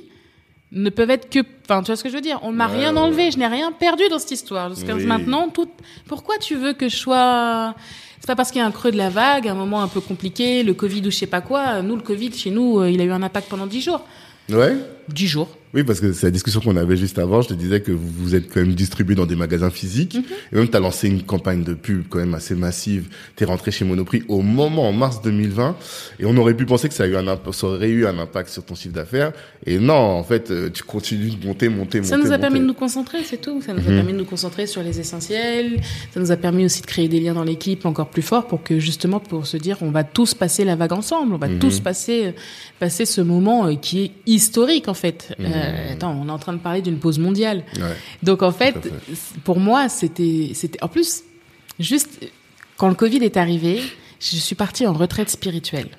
[0.72, 2.40] ne peuvent être que enfin tu vois ce que je veux dire?
[2.42, 4.96] On ne m'a Ouais, rien ouais, enlevé, je n'ai rien perdu dans cette histoire jusqu'à
[4.96, 5.06] Oui.
[5.06, 5.70] maintenant tout
[6.08, 7.76] pourquoi tu veux que je sois
[8.20, 10.02] c'est pas parce qu'il y a un creux de la vague, un moment un peu
[10.02, 11.84] compliqué, le Covid ou je sais pas quoi.
[11.84, 14.02] Nous, le Covid, chez nous, euh, il a eu un impact pendant 10 jours.
[14.50, 14.76] Ouais
[15.10, 15.50] 10 jours.
[15.78, 17.44] Oui, parce que c'est la discussion qu'on avait juste avant.
[17.44, 20.16] Je te disais que vous, vous êtes quand même distribué dans des magasins physiques.
[20.16, 20.24] Mhm.
[20.52, 23.10] Et même, tu as lancé une campagne de pub quand même assez massive.
[23.36, 25.76] Tu es rentré chez Monoprix au moment, en mars 2020.
[26.20, 28.18] Et on aurait pu penser que ça, a eu un imp- ça aurait eu un
[28.18, 29.34] impact sur ton chiffre d'affaires.
[29.68, 32.10] Et non, en fait, euh, tu continues de monter, monter, monter.
[32.10, 33.62] Ça nous a permis de nous concentrer, c'est tout.
[33.62, 33.96] Ça nous a Mhm.
[33.98, 35.80] permis de nous concentrer sur les essentiels.
[36.12, 38.64] Ça nous a permis aussi de créer des liens dans l'équipe encore plus forts pour
[38.64, 41.60] que justement pour se dire on va tous passer la vague ensemble, on va Mhm.
[41.60, 42.34] tous passer
[42.80, 45.36] passer ce moment euh, qui est historique en fait.
[45.38, 45.46] Mhm.
[45.68, 47.64] Euh, attends, on est en train de parler d'une pause mondiale.
[47.76, 47.96] Ouais.
[48.24, 48.92] Donc en fait,
[49.44, 51.24] pour moi, c'était c'était en plus
[51.80, 52.20] juste
[52.78, 53.82] quand le Covid est arrivé,
[54.20, 55.90] je suis partie en retraite spirituelle.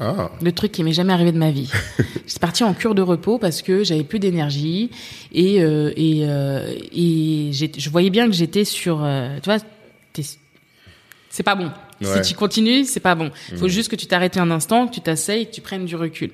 [0.00, 0.30] Ah.
[0.42, 1.70] Le truc qui m'est jamais arrivé de ma vie.
[2.26, 4.90] J'étais partie en cure de repos parce que j'avais plus d'énergie
[5.32, 9.06] et euh, et euh, et je voyais bien que j'étais sur
[9.42, 9.58] tu vois
[11.34, 11.72] c'est pas bon.
[12.04, 13.30] Si tu continues, c'est pas bon.
[13.52, 15.96] Il faut juste que tu t'arrêtes un instant, que tu t'asseyes, que tu prennes du
[15.96, 16.30] recul.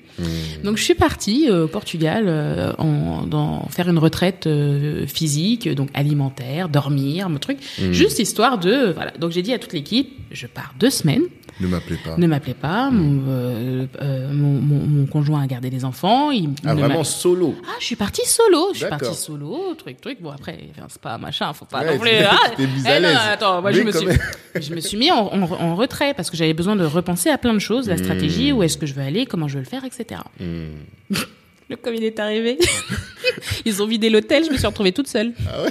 [0.63, 5.67] Donc je suis partie euh, au Portugal euh, en, dans, faire une retraite euh, physique,
[5.69, 7.57] donc alimentaire, dormir, mon truc,
[7.91, 9.11] juste histoire de voilà.
[9.19, 11.23] Donc j'ai dit à toute l'équipe, je pars deux semaines.
[11.61, 12.17] Ne m'appelez pas.
[12.17, 12.89] Ne m'appelez pas.
[12.89, 16.31] Mon, euh, euh, mon, mon, mon conjoint a gardé les enfants.
[16.31, 18.69] Il ah, vraiment solo Ah, je suis partie solo.
[18.73, 20.19] Je suis partie solo, truc, truc.
[20.21, 20.57] Bon, après,
[20.89, 22.09] c'est pas machin, faut pas Ouais, non plus.
[22.31, 23.17] Ah, mise eh à non, l'aise.
[23.31, 24.07] attends, moi, je me suis,
[24.59, 27.37] je me suis mis en, en, en retrait parce que j'avais besoin de repenser à
[27.37, 29.69] plein de choses, la stratégie, où est-ce que je veux aller, comment je veux le
[29.69, 30.21] faire, etc.
[31.75, 32.57] Le Covid est arrivé.
[33.65, 35.31] Ils ont vidé l'hôtel, je me suis retrouvée toute seule.
[35.47, 35.69] Ah ouais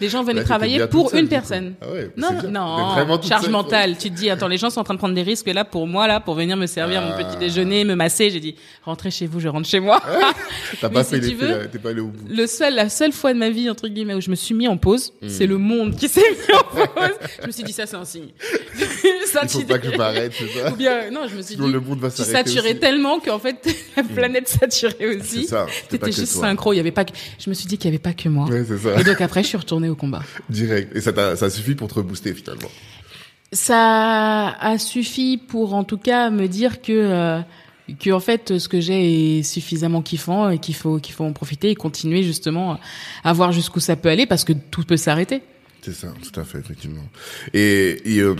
[0.00, 1.74] Les gens venaient Là, t'étais travailler pour seule, une personne.
[1.80, 3.96] Ah ouais, Non, non, toute charge seule, mentale.
[3.98, 5.86] Tu te dis, attends, les gens sont en train de prendre des risques là pour
[5.86, 7.24] moi, là, pour venir me servir mon Ah.
[7.24, 8.30] petit déjeuner, me masser.
[8.30, 10.00] J'ai dit, rentrez chez vous, je rentre chez moi.
[10.80, 12.26] T'as Mais pas si fait tu veux, t'es pas allé au bout.
[12.28, 14.68] le seul, la seule fois de ma vie, entre guillemets, où je me suis mis
[14.68, 15.28] en pause, Hmm.
[15.28, 17.10] c'est le monde qui s'est mis en pause.
[17.42, 18.28] je me suis dit, ça, c'est un signe.
[19.26, 21.56] ça, Il faut pas que je m'arrête, c'est ça Ou bien, non, je me suis
[21.56, 22.74] dit, le monde va s'arrêter saturais.
[22.74, 22.78] Hmm.
[22.78, 23.56] tellement qu'en fait,
[23.96, 25.39] la planète saturait aussi.
[25.46, 26.72] C'était juste synchro.
[26.72, 28.46] Il y avait pas que, je me suis dit qu'il y avait pas que moi.
[28.46, 29.00] Ouais, c'est ça.
[29.00, 30.22] Et donc après, je suis retournée au combat.
[30.48, 30.94] Direct.
[30.96, 32.68] Et ça, ça suffit pour te rebooster, finalement?
[33.52, 37.40] Ça a suffi pour, en tout cas, me dire que, euh,
[37.98, 41.32] que en fait, ce que j'ai est suffisamment kiffant et qu'il faut, qu'il faut en
[41.32, 42.78] profiter et continuer justement
[43.24, 45.42] à voir jusqu'où ça peut aller parce que tout peut s'arrêter.
[45.82, 47.02] C'est ça, tout à fait, effectivement.
[47.54, 48.34] Et, et, euh,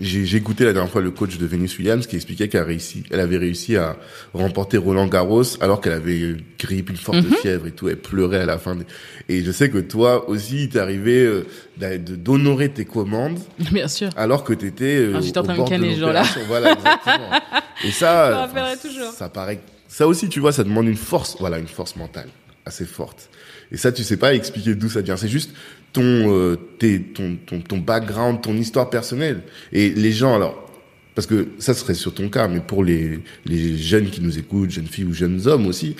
[0.00, 3.04] j'ai écouté la dernière fois le coach de Venus Williams qui expliquait qu'elle a réussi,
[3.12, 3.96] elle avait réussi à
[4.34, 7.34] remporter Roland Garros alors qu'elle avait une grippe, une forte Mhm.
[7.40, 7.88] fièvre et tout.
[7.88, 8.74] Elle pleurait à la fin.
[8.74, 8.84] des-
[9.28, 11.46] Et je sais que toi aussi, il t'est arrivé euh,
[11.78, 13.38] de- d'honorer tes commandes
[13.70, 14.10] Bien sûr.
[14.16, 16.22] alors que t'étais euh, j'étais en train de canner de jour-là.
[16.24, 16.40] l'opération.
[16.48, 17.30] Voilà, exactement.
[17.84, 19.12] Et ça, enfin, toujours.
[19.12, 22.28] ça paraît, ça aussi, tu vois, ça demande une force, voilà, une force mentale
[22.66, 23.28] assez forte.
[23.70, 25.16] Et ça, tu sais pas expliquer d'où ça vient.
[25.16, 25.50] C'est juste
[25.92, 29.42] ton, euh, tes, ton, ton, ton background, ton histoire personnelle.
[29.72, 30.70] Et les gens, alors,
[31.14, 34.70] parce que ça serait sur ton cas, mais pour les, les jeunes qui nous écoutent,
[34.70, 35.96] jeunes filles ou jeunes hommes aussi,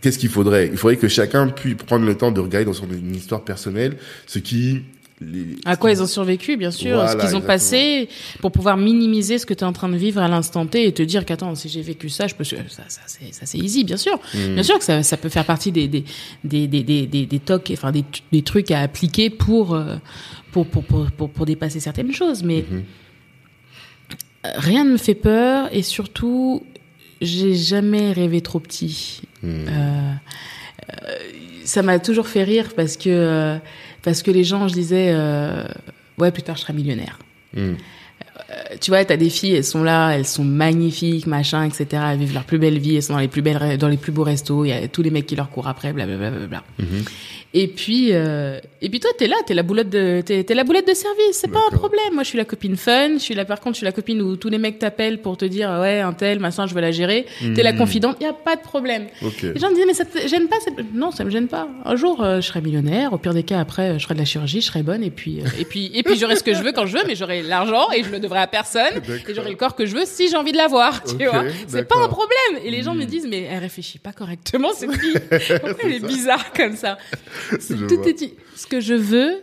[0.00, 0.68] qu'est-ce qu'il faudrait?
[0.68, 4.38] Il faudrait que chacun puisse prendre le temps de regarder dans son histoire personnelle ce
[4.38, 4.82] qui
[5.20, 7.46] les- À quoi ils ont survécu, bien sûr, Voilà, ce qu'ils ont exactement.
[7.46, 8.08] passé,
[8.40, 10.92] pour pouvoir minimiser ce que tu es en train de vivre à l'instant T et
[10.92, 13.84] te dire qu'attends, si j'ai vécu ça, je peux, ça, ça, c'est, ça c'est easy,
[13.84, 14.18] bien sûr.
[14.34, 14.54] Hmm.
[14.54, 16.04] Bien sûr que ça, ça peut faire partie des, des,
[16.44, 19.96] des, des, des, des, des tocs, enfin, des, des trucs à appliquer pour, euh,
[20.52, 22.42] pour, pour, pour, pour, pour dépasser certaines choses.
[22.42, 22.82] Mais Mhm.
[24.44, 26.62] rien ne me fait peur et surtout,
[27.20, 29.22] j'ai jamais rêvé trop petit.
[29.42, 29.64] Hmm.
[29.68, 30.12] Euh,
[30.92, 31.14] euh,
[31.64, 33.58] ça m'a toujours fait rire parce que
[34.02, 35.64] parce que les gens, je disais, euh,
[36.18, 37.18] ouais, plus tard je serai millionnaire.
[37.54, 37.74] Hmm.
[38.50, 41.86] Euh, tu vois, t'as des filles, elles sont là, elles sont magnifiques, machin, etc.
[42.12, 44.12] Elles vivent leur plus belle vie, elles sont dans les plus belles, dans les plus
[44.12, 44.64] beaux restos.
[44.64, 46.30] Il y a tous les mecs qui leur courent après, blablabla.
[46.30, 46.64] Bla, bla, bla.
[46.78, 47.04] Mhm.
[47.54, 50.64] Et puis, euh, et puis toi, t'es là, t'es la boulette de, t'es, t'es la
[50.64, 51.32] boulette de service.
[51.32, 51.78] C'est pas un D'accord.
[51.78, 52.12] problème.
[52.14, 53.14] Moi, je suis la copine fun.
[53.14, 55.36] Je suis là, par contre, je suis la copine où tous les mecs t'appellent pour
[55.38, 57.24] te dire, ouais, un tel, machin, je veux la gérer.
[57.54, 57.78] T'es la Mhm.
[57.78, 58.16] confidente.
[58.20, 59.06] Y a pas de problème.
[59.24, 59.42] Ok.
[59.42, 60.56] Les gens me disaient, mais ça te gêne pas
[60.92, 61.68] Non, ça me gêne pas.
[61.84, 63.12] Un jour, euh, je serai millionnaire.
[63.12, 65.02] Au pire des cas, après, je ferai de la chirurgie, je serai bonne.
[65.02, 67.04] Et puis, euh, et puis, et puis, j'aurai ce que je veux quand je veux,
[67.06, 68.82] mais j'aurai l'argent et je le devrai à personne.
[69.28, 71.02] Et j'aurai le corps que je veux si j'ai envie de l'avoir.
[71.04, 72.18] Tu vois C'est pas un d'accord.
[72.18, 72.64] problème.
[72.66, 75.14] Et les gens me disent, mais elle réfléchit pas correctement, cette fille.
[75.60, 76.98] Pourquoi elle est bizarre comme ça?
[77.88, 78.08] Tout vois.
[78.08, 78.34] est dit.
[78.54, 79.40] Ce que je veux,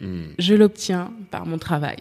[0.00, 0.22] Hmm.
[0.40, 1.98] je l'obtiens par mon travail.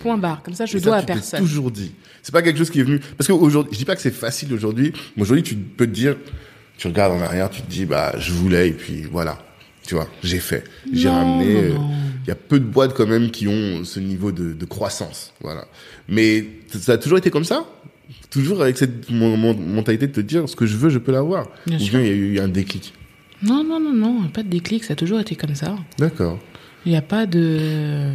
[0.00, 0.42] Point barre.
[0.42, 1.38] Comme ça, je Et ça, dois à tu personne.
[1.40, 1.92] toujours dit.
[2.22, 2.98] C'est pas quelque chose qui est venu.
[3.16, 4.92] Parce qu'aujourd'hui, je dis pas que c'est facile aujourd'hui.
[5.16, 6.16] Mais aujourd'hui, tu peux te dire,
[6.76, 9.38] tu regardes en arrière, tu te dis, bah, je voulais, et puis voilà.
[9.86, 10.64] Tu vois, j'ai fait.
[10.92, 11.54] J'ai ramené.
[11.56, 11.74] euh.
[12.24, 15.32] Il y a peu de boîtes quand même qui ont ce niveau de, de croissance.
[15.40, 15.66] Voilà.
[16.08, 17.64] Mais ça a toujours été comme ça?
[18.30, 21.12] Toujours avec cette mon- mon- mentalité de te dire, ce que je veux, je peux
[21.12, 21.46] l'avoir.
[21.68, 22.92] Ou bien il y a eu un déclic.
[23.46, 24.28] Non, non, non, non.
[24.28, 24.84] Pas de déclic.
[24.84, 25.76] Ça a toujours été comme ça.
[25.98, 26.38] D'accord.
[26.84, 28.10] Il n'y a pas de.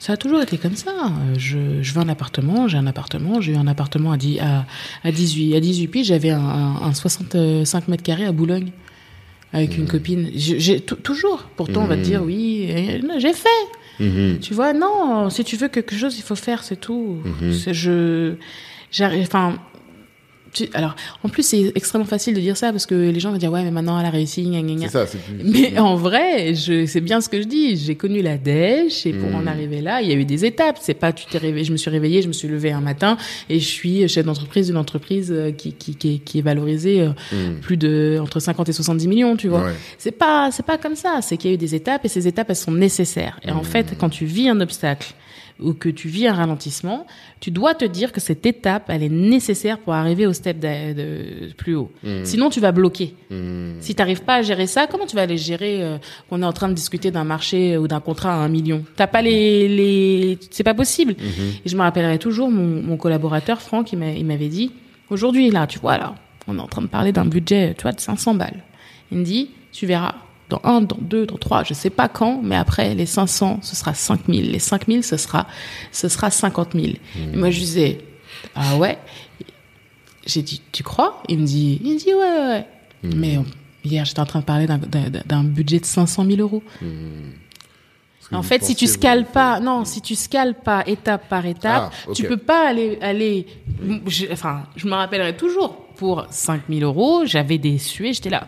[0.00, 0.92] Ça a toujours été comme ça.
[1.36, 4.64] Je, je veux un appartement, j'ai un appartement, j'ai eu un appartement à, 10, à,
[5.02, 8.70] à 18, à 18 pieds, j'avais un, un, un 65 mètres carrés à Boulogne
[9.52, 9.80] avec Mmh.
[9.80, 10.30] une copine.
[10.36, 11.48] J'ai j'ai- tou- toujours.
[11.56, 12.68] Pourtant, on va te dire oui,
[13.18, 13.48] j'ai fait.
[13.98, 14.38] Mhm.
[14.40, 17.18] Tu vois, non, si tu veux quelque chose, il faut faire, c'est tout.
[17.42, 18.34] Je,
[18.92, 19.58] j'arrive, enfin,
[20.52, 23.38] tu- alors, en plus, c'est extrêmement facile de dire ça parce que les gens vont
[23.38, 24.88] dire ouais, mais maintenant elle a réussi, gna, gna, gna.
[24.88, 25.18] Ça, plus.
[25.44, 27.76] Mais en vrai, je, c'est bien ce que je dis.
[27.76, 29.34] J'ai connu la dèche et pour Mm.
[29.34, 30.78] en arriver là, il y a eu des étapes.
[30.80, 33.16] C'est pas tu t'es réveillé, je me suis réveillée, je me suis levée un matin
[33.48, 37.00] et je suis chef d'entreprise d'une entreprise euh, qui, qui, qui, est, qui est valorisée
[37.02, 37.60] euh, Mhm.
[37.60, 39.64] plus de entre 50 et 70 millions, tu vois.
[39.64, 39.72] Ouais.
[39.98, 41.20] C'est pas c'est pas comme ça.
[41.22, 43.38] C'est qu'il y a eu des étapes et ces étapes elles sont nécessaires.
[43.46, 45.14] Et en fait, quand tu vis un obstacle
[45.60, 47.06] ou que tu vis un ralentissement,
[47.40, 50.92] tu dois te dire que cette étape, elle est nécessaire pour arriver au step de,
[50.92, 51.90] de- plus haut.
[52.04, 52.24] Hmm.
[52.24, 53.14] Sinon, tu vas bloquer.
[53.30, 53.72] Hmm.
[53.80, 55.98] Si tu n'arrives pas à gérer ça, comment tu vas aller gérer euh,
[56.30, 58.84] qu'on est en train de discuter d'un marché ou d'un contrat à un million?
[58.96, 60.38] T'as pas les, les...
[60.50, 61.16] c'est pas possible.
[61.64, 64.70] Et je me rappellerai toujours mon, mon collaborateur Franck, il m'a- il m'avait dit
[65.10, 66.14] aujourd'hui là, tu vois là,
[66.46, 68.62] on est en train de parler d'un budget, tu vois, de 500 balles.
[69.10, 70.14] Il me dit, tu verras.
[70.48, 73.76] Dans un, dans deux, dans trois, je sais pas quand, mais après, les 500, ce
[73.76, 74.50] sera 5000.
[74.52, 75.46] Les 5000, ce sera,
[75.92, 76.86] ce sera 50 000.
[76.86, 77.98] Et moi, je disais,
[78.54, 78.98] ah ouais?
[80.26, 81.22] J'ai dit, tu crois?
[81.28, 82.66] Il me dit, il me dit, ouais, ouais, ouais.
[83.16, 83.42] Mais euh,
[83.84, 86.62] hier, j'étais en train de parler d'un- budget de 500 000 euros.
[88.30, 91.92] Que En fait, si tu scales pas, non, si tu scales pas étape par étape,
[91.94, 92.14] Ah, ok.
[92.14, 93.46] tu peux pas aller, aller,
[94.06, 98.46] je- enfin, je me rappellerai toujours, pour 5000 euros, j'avais des suées, j'étais là,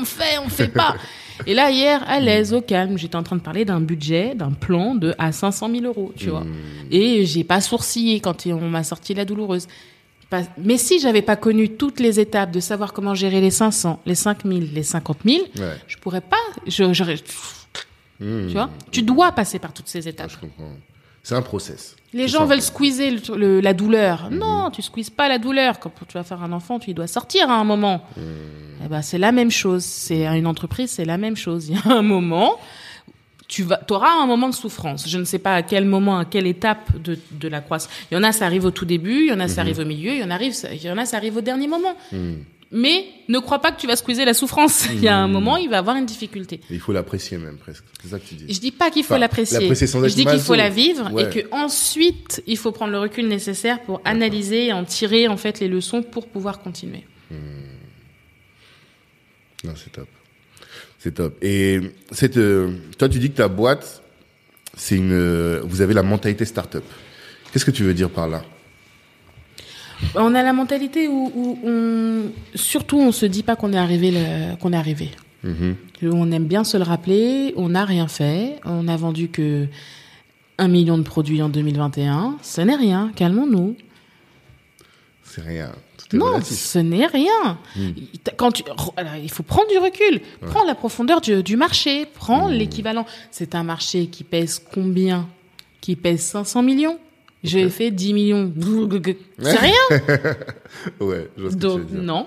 [0.00, 0.94] on fait, on fait pas.
[1.46, 4.50] Et là, hier, à l'aise, au calme, j'étais en train de parler d'un budget, d'un
[4.52, 6.44] plan de à 500 000 euros, tu vois.
[6.90, 9.66] Et j'ai pas sourcillé quand on m'a sorti la douloureuse.
[10.58, 14.14] Mais si j'avais pas connu toutes les étapes de savoir comment gérer les 500, les
[14.14, 15.76] 5000, les 50 000, Ouais.
[15.86, 17.16] je pourrais pas, je, j'aurais-
[18.20, 18.46] Hmm.
[18.48, 20.30] tu vois, tu dois passer par toutes ces étapes.
[20.32, 20.72] je comprends.
[21.28, 21.94] C'est un process.
[22.14, 24.30] Les gens veulent squeezer le- le- la douleur.
[24.30, 24.38] Mhm.
[24.38, 25.78] Non, tu squeezes pas la douleur.
[25.78, 28.02] Quand tu vas faire un enfant, tu dois sortir à un moment.
[28.16, 28.22] Mhm.
[28.86, 29.84] Eh ben, c'est la même chose.
[29.84, 31.68] C'est une entreprise, c'est la même chose.
[31.68, 32.56] Il y a un moment,
[33.46, 35.06] tu vas, auras un moment de souffrance.
[35.06, 37.92] Je ne sais pas à quel moment, à quelle étape de, de la croissance.
[38.10, 39.24] Il y en a, ça arrive au tout début.
[39.24, 39.48] Il y en a, Mhm.
[39.48, 40.12] ça arrive au milieu.
[40.12, 41.94] Il y en arrive, il y en a, ça arrive au dernier moment.
[42.70, 44.86] Mais ne crois pas que tu vas squeezer la souffrance.
[44.92, 46.56] Il y a un moment, il va avoir une difficulté.
[46.70, 47.84] Et Il faut l'apprécier même presque.
[48.02, 48.52] C'est ça que tu dis.
[48.52, 49.58] Je dis pas qu'il faut Enfin, l'apprécier.
[49.74, 51.24] Je dis qu'il faut la vivre Ouais.
[51.24, 55.38] et que ensuite il faut prendre le recul nécessaire pour analyser et en tirer en
[55.38, 57.04] fait les leçons pour pouvoir continuer.
[59.64, 60.08] Non, c'est top.
[60.98, 61.36] C'est top.
[61.42, 64.02] Et cette, euh, toi, tu dis que ta boîte,
[64.76, 66.84] c'est une, euh, vous avez la mentalité start-up.
[67.52, 68.44] Qu'est-ce que tu veux dire par là?
[70.14, 72.22] On a la mentalité où, où on
[72.54, 74.12] surtout on se dit pas qu'on est arrivé
[74.60, 75.10] qu'on est arrivé.
[75.44, 75.76] Mhm.
[76.02, 77.52] On aime bien se le rappeler.
[77.56, 78.56] On n'a rien fait.
[78.64, 79.66] On a vendu que
[80.58, 82.36] un million de produits en 2021.
[82.42, 83.12] Ce n'est rien.
[83.14, 83.76] Calmons-nous.
[85.22, 85.70] C'est rien.
[85.98, 86.56] Tout est Non, relatif.
[86.58, 87.58] ce n'est rien.
[87.76, 87.94] Il-
[88.36, 88.62] Quand tu,
[88.96, 90.20] alors, il faut prendre du recul.
[90.40, 92.06] Prends la profondeur du, du marché.
[92.06, 93.06] Prends l'équivalent.
[93.30, 95.28] C'est un marché qui pèse combien?
[95.80, 96.98] Qui pèse 500 millions?
[97.44, 98.52] J'ai fait 10 millions.
[99.40, 99.72] C'est rien.
[101.00, 102.02] Ouais, je vois ce que Donc, tu veux dire.
[102.02, 102.26] non.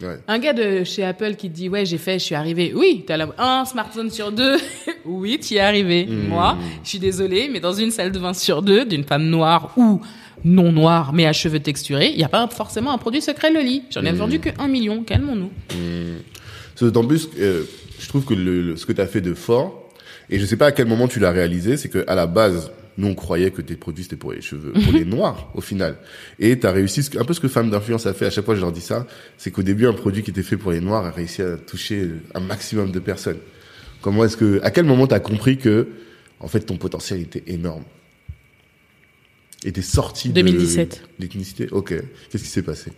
[0.00, 0.16] Ouais.
[0.28, 2.72] Un gars de chez Apple qui te dit ouais j'ai fait, je suis arrivé.
[2.74, 3.28] Oui, t'as la...
[3.38, 4.56] un smartphone sur deux.
[5.04, 6.06] oui, tu y es arrivé.
[6.06, 6.28] Hmm.
[6.28, 9.72] Moi, je suis désolée, mais dans une salle de bain sur deux d'une femme noire
[9.76, 10.00] ou
[10.44, 13.60] non noire mais à cheveux texturés, il n'y a pas forcément un produit secret le
[13.60, 13.82] lit.
[13.90, 14.16] J'en ai Hmm.
[14.16, 15.02] vendu que un million.
[15.02, 15.50] Calmons-nous.
[15.68, 17.64] Que D'autant plus, euh,
[17.98, 19.90] je trouve que le, le- ce que tu as fait de fort,
[20.30, 22.70] et je sais pas à quel moment tu l'as réalisé, c'est que à la base,
[22.98, 25.96] nous on croyait que tes produits c'était pour les cheveux, pour les noirs au final.
[26.38, 28.54] Et tu as réussi, un peu ce que Femme d'influence a fait, à chaque fois
[28.54, 29.06] je leur dis ça,
[29.38, 32.10] c'est qu'au début un produit qui était fait pour les noirs a réussi à toucher
[32.34, 33.38] un maximum de personnes.
[34.02, 35.88] Comment est-ce que, à quel moment tu as compris que,
[36.38, 37.82] en fait, ton potentiel était énorme?
[39.64, 41.02] Et t'es sorti 2017.
[41.18, 41.68] de l'ethnicité?
[41.72, 41.88] Ok.
[42.30, 42.92] Qu'est-ce qui s'est passé?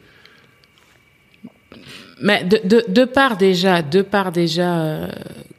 [2.23, 5.09] Mais de, de, de part déjà, de part déjà, euh,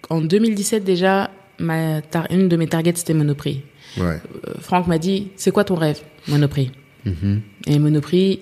[0.09, 3.63] en 2017 déjà, ma tar- une de mes targets c'était Monoprix.
[3.97, 4.19] Ouais.
[4.47, 5.99] Euh, Franck m'a dit, c'est quoi ton rêve?
[6.27, 6.71] Monoprix.
[7.05, 7.41] Mhm.
[7.67, 8.39] Et Monoprix,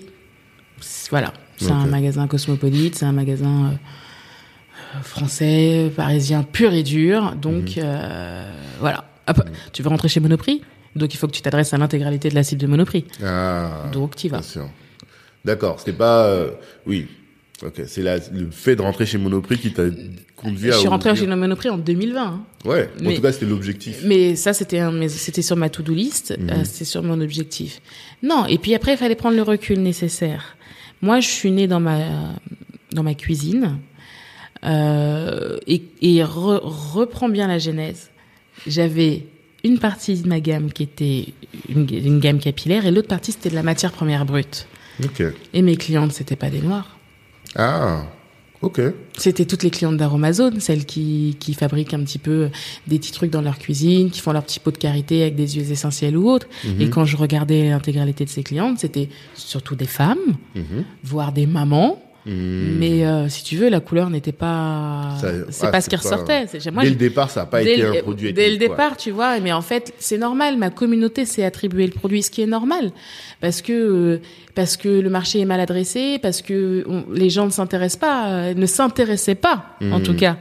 [1.10, 7.34] voilà, c'est un magasin cosmopolite, c'est un magasin euh, français, parisien pur et dur.
[7.40, 7.82] Donc Mhm.
[7.84, 9.04] euh, voilà.
[9.28, 10.62] Hop, Tu veux rentrer chez Monoprix?
[10.96, 13.04] Donc il faut que tu t'adresses à l'intégralité de la cible de Monoprix.
[13.24, 13.84] Ah.
[13.92, 14.40] Donc tu y vas.
[15.44, 16.50] D'accord, c'était pas euh,
[16.86, 17.06] oui.
[17.64, 19.82] OK, c'est le fait de rentrer chez Monoprix qui t'a
[20.34, 22.22] conduit Je à suis rentrée chez Monoprix en 2020.
[22.22, 22.44] hein.
[22.64, 24.00] Ouais, en tout cas, c'était l'objectif.
[24.04, 27.82] Mais ça, c'était c'était sur ma to-do list, euh, c'était sur mon objectif.
[28.22, 30.56] Non, et puis après, il fallait prendre le recul nécessaire.
[31.02, 31.98] Moi, je suis née dans ma
[32.92, 33.78] dans ma cuisine
[34.64, 38.10] euh, et, et re- reprends bien la genèse.
[38.66, 39.26] J'avais
[39.64, 41.26] une partie de ma gamme qui était
[41.68, 44.66] une, une gamme capillaire et l'autre partie c'était de la matière première brute.
[45.04, 45.22] OK.
[45.54, 46.98] Et mes clientes, c'était pas des noirs.
[47.56, 48.02] Ah.
[48.62, 48.78] OK.
[49.16, 52.50] C'était toutes les clientes d'Aromazone, celles qui, qui fabriquent un petit peu
[52.86, 55.48] des petits trucs dans leur cuisine, qui font leur petit pot de karité avec des
[55.48, 56.46] huiles essentielles ou autres.
[56.66, 56.80] Mhm.
[56.82, 60.84] Et quand je regardais l'intégralité de ces clientes, c'était surtout des femmes, Mhm.
[61.04, 62.02] voire des mamans.
[62.26, 65.16] Mais euh, si tu veux, la couleur n'était pas,
[65.50, 66.46] c'est ah, pas ce qui pas- ressortait.
[66.72, 68.68] Moi, dès le départ, ça n'a pas dès été un produit Dès le quoi.
[68.68, 70.56] départ, tu vois, mais en fait, c'est normal.
[70.58, 72.92] Ma communauté s'est attribué le produit, ce qui est normal,
[73.40, 74.20] parce que euh,
[74.54, 78.28] parce que le marché est mal adressé, parce que on- les gens ne s'intéressent pas,
[78.30, 80.02] euh, ne s'intéressaient pas, en Mhm.
[80.02, 80.36] tout cas,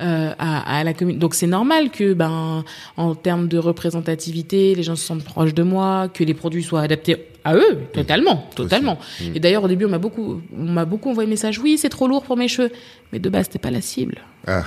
[0.00, 1.18] euh, à, à, la commune.
[1.18, 2.64] Donc c'est normal que, ben,
[2.96, 6.82] en termes de représentativité, les gens se sentent proches de moi, que les produits soient
[6.82, 8.98] adaptés à eux, totalement, totalement.
[9.20, 9.36] Mm.
[9.36, 11.58] Et d'ailleurs, au début, on m'a beaucoup, on m'a beaucoup envoyé message.
[11.58, 12.70] Oui, c'est trop lourd pour mes cheveux,
[13.12, 14.18] mais de base, c'était pas la cible.
[14.46, 14.64] Ah.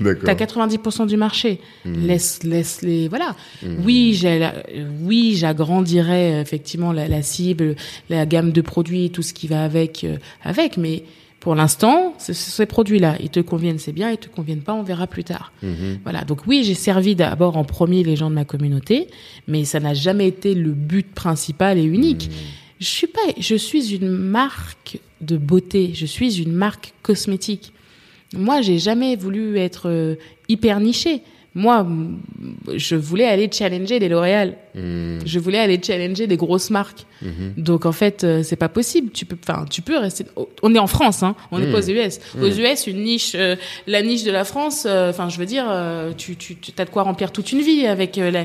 [0.24, 1.60] T'as 90% du marché.
[1.84, 2.06] Hmm.
[2.06, 3.34] Laisse, laisse les, voilà.
[3.84, 4.48] Oui, j'ai,
[5.02, 7.74] oui, j'agrandirais effectivement la, cible,
[8.08, 10.76] la gamme de produits, tout ce qui va avec, euh, avec.
[10.76, 11.02] Mais
[11.40, 14.10] pour l'instant, ces produits-là, ils te conviennent, c'est bien.
[14.10, 15.52] Ils te conviennent pas, on verra plus tard.
[15.62, 15.96] Hmm.
[16.02, 16.24] Voilà.
[16.24, 19.08] Donc oui, j'ai servi d'abord en premier les gens de ma communauté,
[19.48, 22.30] mais ça n'a jamais été le but principal et unique.
[22.78, 25.92] Je suis pas, je suis une marque de beauté.
[25.94, 27.72] Je suis une marque cosmétique.
[28.34, 30.16] Moi, j'ai jamais voulu être euh,
[30.48, 31.22] hyper niché.
[31.54, 31.86] Moi,
[32.74, 34.56] je voulais aller challenger des L'Oréal.
[34.74, 35.18] Hmm.
[35.24, 37.06] Je voulais aller challenger des grosses marques.
[37.22, 37.54] Mhm.
[37.56, 39.10] Donc en fait, euh, c'est pas possible.
[39.10, 40.24] Tu peux, enfin, tu peux rester.
[40.62, 41.34] On est en France, hein.
[41.50, 41.72] On n'est hmm.
[41.72, 42.20] pas aux US.
[42.34, 42.42] Hmm.
[42.42, 43.56] Aux US, une niche, euh,
[43.86, 44.84] la niche de la France.
[44.86, 45.66] Euh, enfin, je veux dire,
[46.16, 48.44] tu, tu, as de quoi remplir toute une vie avec la,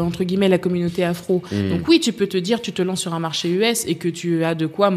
[0.00, 1.42] entre guillemets la communauté afro.
[1.52, 4.08] Donc oui, tu peux te dire, tu te lances sur un marché US et que
[4.08, 4.92] tu as de quoi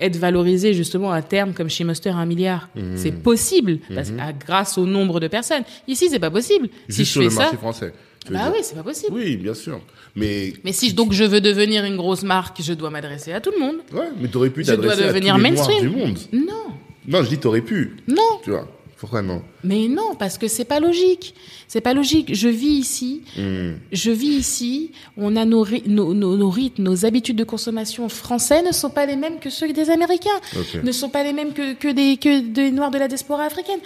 [0.00, 2.68] être valorisé justement à terme comme chez Monster un milliard.
[2.96, 4.12] C'est possible parce,
[4.44, 5.64] grâce au nombre de personnes.
[5.86, 7.52] Ici, c'est pas possible si je fais ça.
[7.56, 7.92] Français.
[8.30, 9.12] Bah oui, c'est pas possible.
[9.12, 9.80] Oui, bien sûr.
[10.16, 13.50] Mais mais si donc je veux devenir une grosse marque, je dois m'adresser à tout
[13.52, 13.76] le monde.
[13.92, 15.80] Ouais, mais t'aurais pu t'adresser à tous les mainstream.
[15.80, 16.18] du monde.
[16.32, 16.66] Non.
[17.06, 17.96] Non, je dis t'aurais pu.
[18.08, 18.40] Non.
[18.42, 18.66] Tu vois.
[18.96, 21.34] Pourquoi non Mais non, parce que c'est pas logique.
[21.68, 22.34] C'est pas logique.
[22.34, 23.22] Je vis ici.
[23.36, 23.72] Hmm.
[23.92, 24.92] Je vis ici.
[25.18, 29.16] On a nos, nos, nos, rythmes, nos habitudes de consommation français ne sont pas les
[29.16, 30.40] mêmes que ceux des Américains.
[30.82, 33.80] Ne sont pas les mêmes que, que des que des Noirs de la diaspora africaine.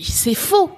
[0.00, 0.70] C'est faux.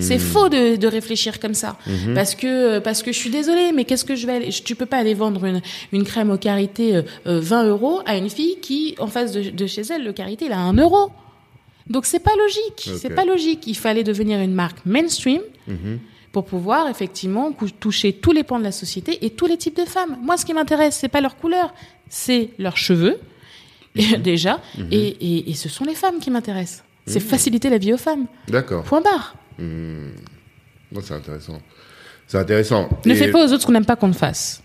[0.00, 2.14] C'est faux de, de, réfléchir comme ça, mhm.
[2.14, 4.86] parce que parce que je suis désolée, mais qu'est-ce que je vais aller, tu peux
[4.86, 5.60] pas aller vendre une,
[5.92, 9.66] une crème au karité 20 euh, euros à une fille qui en face de, de
[9.66, 11.10] chez elle le karité il a 1 euro.
[11.88, 13.66] Donc c'est pas logique, c'est pas logique.
[13.66, 16.00] Il fallait devenir une marque mainstream mhm.
[16.32, 19.84] pour pouvoir effectivement toucher tous les pans de la société et tous les types de
[19.84, 20.16] femmes.
[20.22, 21.72] Moi, ce qui m'intéresse, c'est pas leur couleur,
[22.08, 23.18] c'est leurs cheveux
[23.94, 24.16] mhm.
[24.22, 24.60] déjà,
[24.90, 26.82] et, et, et, ce sont les femmes qui m'intéressent.
[27.08, 28.26] C'est faciliter la vie aux femmes.
[28.48, 28.82] D'accord.
[28.82, 29.36] Point barre.
[29.58, 30.10] Hmm.
[31.02, 31.60] c'est intéressant.
[32.26, 32.88] C'est intéressant.
[33.04, 34.62] Ne fais pas aux autres ce qu'on n'aime pas qu'on te fasse.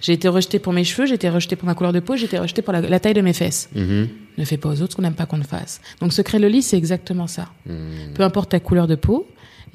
[0.00, 2.26] J'ai été rejeté pour mes cheveux, j'ai été rejeté pour ma couleur de peau, j'ai
[2.26, 3.70] été rejeté pour la, taille de mes fesses.
[3.74, 4.08] Mm-hmm.
[4.38, 5.80] Ne fais pas aux autres ce qu'on n'aime pas qu'on te fasse.
[6.00, 7.48] Donc, secret le lit, c'est exactement ça.
[7.66, 8.12] Hmm.
[8.14, 9.26] Peu importe ta couleur de peau,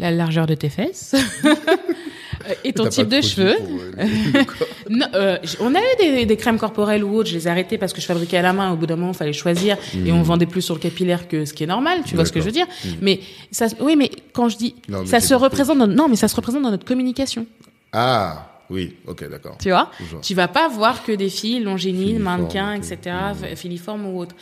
[0.01, 1.15] la largeur de tes fesses,
[2.63, 3.55] et ton type de, cheveux.
[3.99, 4.43] Euh,
[4.89, 7.93] non, euh, on a eu des, crèmes corporelles ou autres, je les ai arrêtées parce
[7.93, 8.71] que je fabriquais à la main.
[8.71, 10.23] Au bout d'un moment, il fallait choisir et on hmm.
[10.23, 11.99] vendait plus sur le capillaire que ce qui est normal.
[12.05, 12.89] Tu vois ce que je veux dire hmm.
[13.01, 13.19] Mais
[13.51, 15.77] ça, oui, mais quand je dis, ça se représente.
[15.77, 17.45] Dans, non, mais ça se représente dans notre communication.
[17.93, 18.47] Ah.
[18.69, 19.57] Oui, ok, d'accord.
[19.59, 23.55] Tu vois, tu vas pas voir que des filles longénines, mannequins, etc., mmh.
[23.57, 24.33] filiformes ou autres.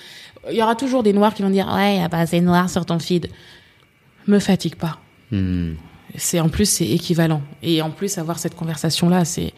[0.52, 3.00] Il y aura toujours des noirs qui vont dire ouais, bah c'est noir sur ton
[3.00, 3.28] feed.
[4.28, 5.00] Me fatigue pas.
[6.16, 7.42] C'est en plus c'est équivalent.
[7.62, 9.54] Et en plus avoir cette conversation là c'est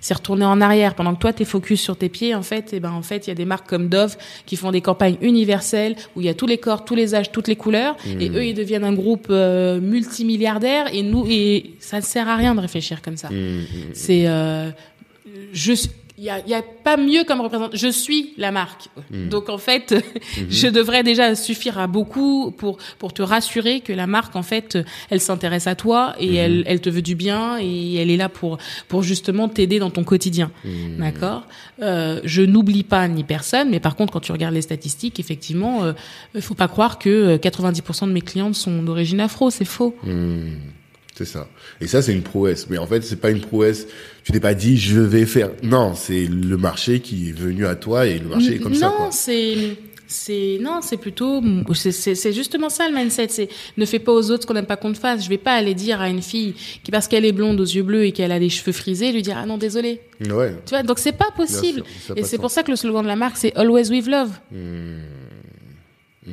[0.00, 0.94] c'est retourner en arrière.
[0.94, 3.30] Pendant que toi t'es focus sur tes pieds en fait et ben en fait il
[3.30, 6.34] y a des marques comme Dove qui font des campagnes universelles où il y a
[6.34, 7.96] tous les corps tous les âges toutes les couleurs.
[8.06, 8.36] Et mmh.
[8.36, 10.94] eux ils deviennent un groupe euh, multimilliardaire.
[10.94, 13.28] Et nous et ça ne sert à rien de réfléchir comme ça.
[13.30, 14.70] Mmh, mmh, c'est euh,
[15.52, 15.72] je
[16.18, 17.76] il y a, y a, pas mieux comme représentant.
[17.76, 18.88] Je suis la marque.
[19.10, 19.28] Hmm.
[19.28, 19.92] Donc en fait,
[20.38, 20.46] mhm.
[20.48, 24.78] je devrais déjà suffire à beaucoup pour pour te rassurer que la marque en fait,
[25.10, 26.36] elle s'intéresse à toi et mhm.
[26.36, 29.90] elle elle te veut du bien et elle est là pour pour justement t'aider dans
[29.90, 30.50] ton quotidien.
[30.64, 30.98] Hmm.
[30.98, 31.42] D'accord?
[31.82, 35.84] Euh, je n'oublie pas ni personne, mais par contre quand tu regardes les statistiques, effectivement,
[35.84, 35.92] euh,
[36.40, 39.50] faut pas croire que 90% euh, de mes clientes sont d'origine afro.
[39.50, 39.94] C'est faux.
[41.16, 41.48] C'est ça.
[41.80, 42.68] Et ça, c'est une prouesse.
[42.68, 43.86] Mais en fait, c'est pas une prouesse.
[44.22, 45.50] Tu t'es pas dit, je vais faire.
[45.62, 48.88] Non, c'est le marché qui est venu à toi et le marché est comme ça.
[48.88, 51.42] Non, c'est c'est non, c'est plutôt
[51.74, 53.28] c'est justement ça le mindset.
[53.30, 55.24] C'est ne fais pas aux autres ce qu'on n'aime pas qu'on te fasse.
[55.24, 57.82] Je vais pas aller dire à une fille qui parce qu'elle est blonde aux yeux
[57.82, 60.00] bleus et qu'elle a des cheveux frisés, lui dire ah non désolé.
[60.20, 60.54] Ouais.
[60.66, 61.82] Tu vois donc c'est pas possible.
[62.14, 64.30] et c'est pour ça que le slogan de la marque c'est always with love.
[64.52, 64.98] Hmm.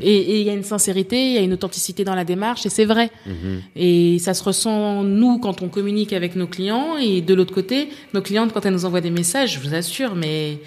[0.02, 2.70] Et il y a une sincérité, il y a une authenticité dans la démarche, et
[2.70, 3.12] c'est vrai.
[3.26, 3.62] Mhm.
[3.76, 7.90] Et ça se ressent, nous, quand on communique avec nos clients, et de l'autre côté,
[8.14, 10.60] nos clientes, quand elles nous envoient des messages, je vous assure, mais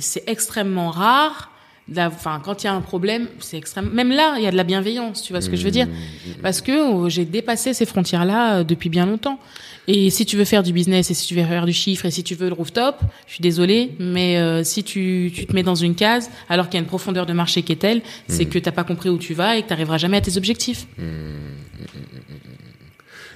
[0.00, 1.50] c'est extrêmement rare.
[1.96, 3.92] Enfin, quand il y a un problème, c'est extrêmement.
[3.92, 5.86] Même là, il y a de la bienveillance, tu vois ce que je veux dire
[5.86, 6.42] mhm.
[6.42, 9.38] Parce que oh, j'ai dépassé ces frontières-là euh, depuis bien longtemps.
[9.90, 12.10] Et si tu veux faire du business et si tu veux faire du chiffre et
[12.10, 12.96] si tu veux le rooftop,
[13.26, 16.74] je suis désolée, mais euh, si tu, tu te mets dans une case alors qu'il
[16.74, 18.50] y a une profondeur de marché qui est telle, c'est hmm.
[18.50, 20.86] que t'as pas compris où tu vas et que tu n'arriveras jamais à tes objectifs.
[20.98, 21.48] Hmm.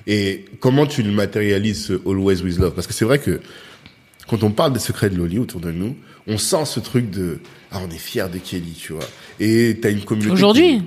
[0.06, 2.74] Et comment tu le matérialises ce Always with Love?
[2.74, 3.40] Parce que c'est vrai que
[4.28, 5.96] quand on parle des secrets de Loli autour de nous,
[6.26, 7.40] on sent ce truc de
[7.72, 9.04] ah on est fier de Kelly, tu vois.
[9.40, 10.32] Et t'as une communauté.
[10.32, 10.82] Aujourd'hui,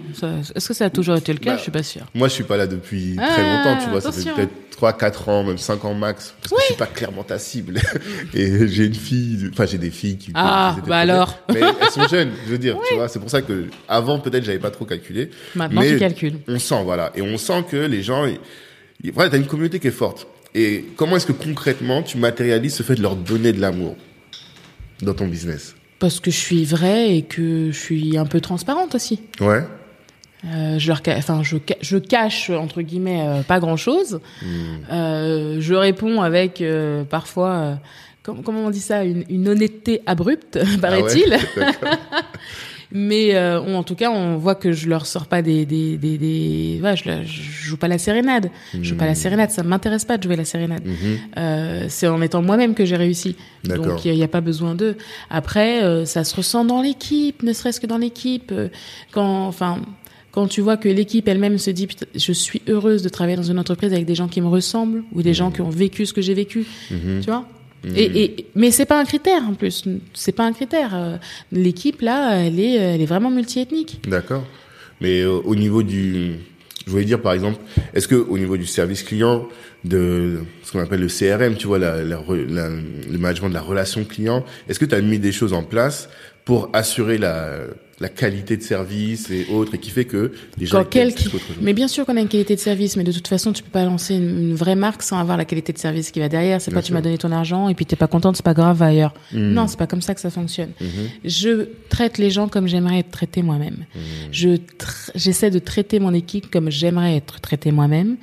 [0.55, 1.51] est-ce que ça a toujours été le cas?
[1.51, 2.05] Bah, Je suis pas sûre.
[2.13, 4.01] Moi, je suis pas là depuis Ah, très longtemps, tu vois.
[4.01, 6.35] Ça fait peut-être 3, 4 ans, même 5 ans max.
[6.41, 7.81] Parce que je suis pas clairement ta cible.
[8.35, 10.31] Et j'ai une fille, enfin, j'ai des filles qui.
[10.35, 11.39] Ah, bah alors.
[11.51, 13.07] Mais elles sont jeunes, je veux dire, tu vois.
[13.07, 15.31] C'est pour ça que, avant, peut-être, j'avais pas trop calculé.
[15.55, 16.37] Maintenant, tu calcules.
[16.47, 17.11] On sent, voilà.
[17.15, 18.25] Et on sent que les gens,
[19.13, 20.27] voilà, t'as une communauté qui est forte.
[20.57, 23.95] Et comment est-ce que concrètement, tu matérialises ce fait de leur donner de l'amour
[25.01, 25.75] dans ton business?
[25.99, 29.19] Parce que je suis vraie et que je suis un peu transparente aussi.
[29.41, 29.63] Ouais.
[30.45, 34.19] Euh, je leur, enfin, je, je cache entre guillemets euh, pas grand chose.
[34.91, 36.63] Euh, je réponds avec
[37.09, 37.79] parfois,
[38.23, 41.33] com- comment on dit ça, une, une honnêteté abrupte, paraît-il.
[41.57, 41.97] Ah ouais D'accord.
[42.91, 45.97] Mais euh, on- en tout cas, on voit que je leur sors pas des, des,
[45.97, 46.79] des, des...
[46.83, 48.49] Ouais, je, je joue pas la sérénade.
[48.73, 49.51] Je joue pas la sérénade.
[49.51, 50.85] Ça m'intéresse pas de jouer la sérénade.
[50.85, 51.17] Mhm.
[51.37, 53.35] Euh, c'est en étant moi-même que j'ai réussi.
[53.75, 54.95] Donc il n'y a pas besoin d'eux.
[55.29, 58.51] Après, euh, ça se ressent dans l'équipe, ne serait-ce que dans l'équipe.
[58.51, 58.69] euh,
[59.11, 59.79] Quand, enfin,
[60.31, 63.57] quand tu vois que l'équipe elle-même se dit, je suis heureuse de travailler dans une
[63.59, 66.21] entreprise avec des gens qui me ressemblent ou des gens qui ont vécu ce que
[66.21, 66.65] j'ai vécu,
[67.21, 67.47] tu vois.
[67.95, 69.83] Et, et, mais c'est pas un critère en plus.
[70.13, 70.91] C'est pas un critère.
[70.95, 71.17] Euh,
[71.51, 74.01] L'équipe là, elle est, elle est vraiment multiethnique.
[74.07, 74.43] D'accord.
[75.01, 76.35] Mais euh, au niveau du,
[76.85, 77.59] je voulais dire par exemple,
[77.93, 79.47] est-ce que au niveau du service client,
[79.83, 84.03] de ce qu'on appelle le CRM, tu vois, la, la- le management de la relation
[84.03, 86.09] client, est-ce que tu as mis des choses en place
[86.43, 87.51] pour assurer la,
[87.99, 90.83] la qualité de service et autres, et qui fait que les gens
[91.61, 93.69] Mais bien sûr qu'on a une qualité de service, mais de toute façon, tu peux
[93.69, 96.59] pas lancer une, une vraie marque sans avoir la qualité de service qui va derrière.
[96.59, 98.77] C'est pas tu m'as donné ton argent et puis t'es pas contente, c'est pas grave,
[98.77, 99.13] va ailleurs.
[99.31, 99.53] Mm.
[99.53, 100.71] Non, c'est pas comme ça que ça fonctionne.
[100.81, 100.89] Mhm.
[101.23, 103.85] Je traite les gens comme j'aimerais être traité moi-même.
[103.95, 103.99] Mm.
[104.31, 104.49] Je
[105.15, 108.17] j'essaie de traiter mon équipe comme j'aimerais être traité moi-même.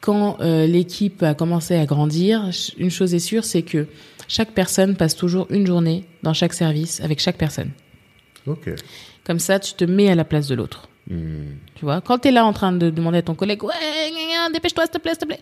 [0.00, 3.86] Quand euh, l'équipe a commencé à grandir, une chose est sûre, c'est que
[4.26, 7.70] chaque personne passe toujours une journée dans chaque service avec chaque personne.
[9.24, 10.88] Comme ça, tu te mets à la place de l'autre.
[11.08, 11.56] Hmm.
[11.74, 13.74] Tu vois, quand tu es là en train de demander à ton collègue, ouais,
[14.52, 15.40] dépêche-toi, s'il te plaît, s'il te plaît.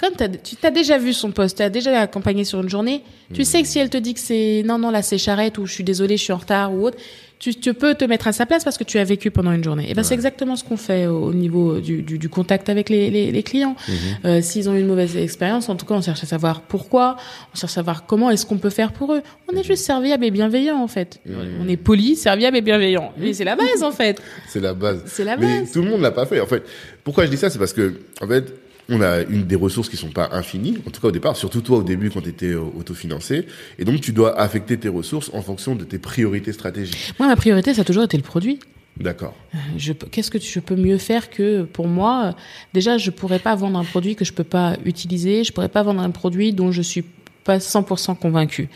[0.00, 3.02] Quand t'as- tu t'as déjà vu son poste, tu as déjà accompagné sur une journée,
[3.32, 5.64] tu sais que si elle te dit que c'est non, non, là c'est charrette ou
[5.66, 6.98] je suis désolé, je suis en retard ou autre,
[7.38, 9.62] tu, tu peux te mettre à sa place parce que tu as vécu pendant une
[9.64, 9.90] journée.
[9.90, 12.88] Et ben c'est exactement ce qu'on fait au, au niveau du, du, du contact avec
[12.88, 13.76] les, les, les clients.
[14.24, 17.16] Euh, S'ils ont eu une mauvaise expérience, en tout cas, on cherche à savoir pourquoi,
[17.54, 19.22] on cherche à savoir comment est-ce qu'on peut faire pour eux.
[19.52, 21.20] On est juste serviable et bienveillant en fait.
[21.60, 23.12] On est poli, serviable et bienveillant.
[23.18, 24.20] Mais c'est la base en fait.
[24.48, 25.02] C'est la base.
[25.06, 25.72] C'est la Mais base.
[25.72, 26.40] tout le monde l'a pas fait.
[26.40, 26.62] En fait,
[27.04, 28.54] pourquoi je dis ça, c'est parce que, en fait,
[28.88, 31.60] on a une des ressources qui sont pas infinies, en tout cas au départ, surtout
[31.60, 33.46] toi au début quand tu étais autofinancé,
[33.78, 37.14] et donc tu dois affecter tes ressources en fonction de tes priorités stratégiques.
[37.18, 38.60] Moi, ma priorité, ça a toujours été le produit.
[38.98, 39.34] D'accord.
[39.52, 42.32] Peux- Qu'est-ce que je peux mieux faire que pour moi euh,
[42.72, 45.44] Déjà, je pourrais pas vendre un produit que je peux pas utiliser.
[45.44, 47.04] Je pourrais pas vendre un produit dont je suis
[47.46, 48.68] pas 100% convaincu.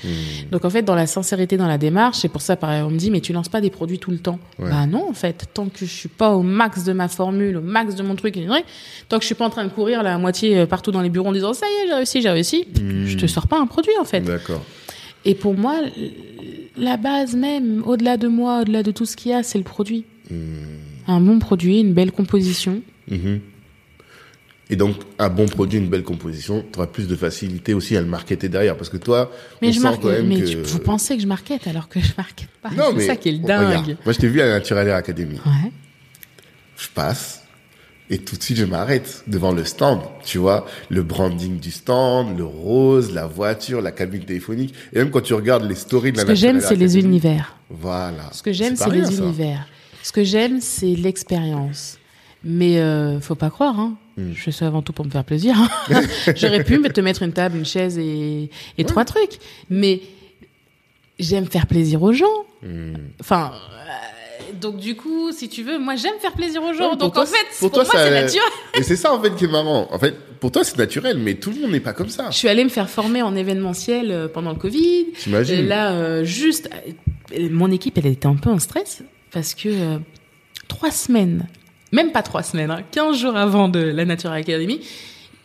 [0.50, 2.96] Donc en fait, dans la sincérité dans la démarche, c'est pour ça, pareil, on me
[2.96, 4.38] dit, mais tu lances pas des produits tout le temps.
[4.58, 4.70] Ouais.
[4.70, 7.60] Bah non, en fait, tant que je suis pas au max de ma formule, au
[7.60, 8.38] max de mon truc,
[9.08, 11.02] tant que je suis pas en train de courir là, à moitié euh, partout dans
[11.02, 12.68] les bureaux en disant ça y est, j'ai réussi, j'ai réussi,
[13.06, 14.20] je te sors pas un produit en fait.
[14.20, 14.62] D'accord.
[15.24, 15.74] Et pour moi,
[16.78, 19.64] la base même, au-delà de moi, au-delà de tout ce qu'il y a, c'est le
[19.64, 20.04] produit.
[21.06, 22.80] Un bon produit, une belle composition.
[24.70, 28.00] Et donc, un bon produit, une belle composition, tu auras plus de facilité aussi à
[28.00, 28.76] le marketer derrière.
[28.76, 30.62] Parce que toi, Mais on je sent marque, quand même mais que...
[30.64, 32.70] vous pensez que je market alors que je market pas.
[32.70, 33.66] Non, mais c'est ça qui est le dingue.
[33.66, 35.34] regarde, moi, je t'ai vu à la Naturalaire Academy.
[35.44, 35.72] Ouais.
[36.76, 37.42] je passe
[38.10, 42.36] et tout de suite je m'arrête devant le stand, tu vois, le branding du stand,
[42.36, 46.16] le rose, la voiture, la cabine téléphonique et même quand tu regardes les stories de
[46.18, 47.56] Ce la que j'aime, c'est les univers.
[47.70, 48.30] Voilà.
[48.32, 49.12] Ce que j'aime, c'est les ça.
[49.22, 49.66] univers.
[50.02, 51.98] Ce que j'aime, c'est l'expérience.
[52.42, 53.96] Mais euh, faut pas croire, hein.
[54.16, 54.32] Hmm.
[54.34, 55.54] Je fais ça avant tout pour me faire plaisir.
[55.58, 56.00] hein.
[56.36, 59.38] J'aurais pu te mettre une table, une chaise et, et trois trucs.
[59.68, 60.00] Mais
[61.18, 62.26] j'aime faire plaisir aux gens.
[62.62, 62.94] Hmm.
[63.20, 66.90] Enfin, euh, donc du coup, si tu veux, moi j'aime faire plaisir aux gens.
[66.92, 68.50] Ouais, donc toi, en fait, pour pour, toi, moi, c'est naturel.
[68.74, 69.88] Et c'est ça en fait qui est marrant.
[69.90, 72.30] En fait, pour toi c'est naturel, mais tout le monde n'est pas comme ça.
[72.30, 75.06] Je suis allée me faire former en événementiel euh, pendant le Covid.
[75.18, 76.70] T'imagines Et là, euh, juste,
[77.38, 79.98] mon équipe, elle était un peu en stress parce que
[80.68, 81.46] trois semaines,
[81.92, 84.80] même pas trois semaines, hein, 15 jours avant de la Nature Academy,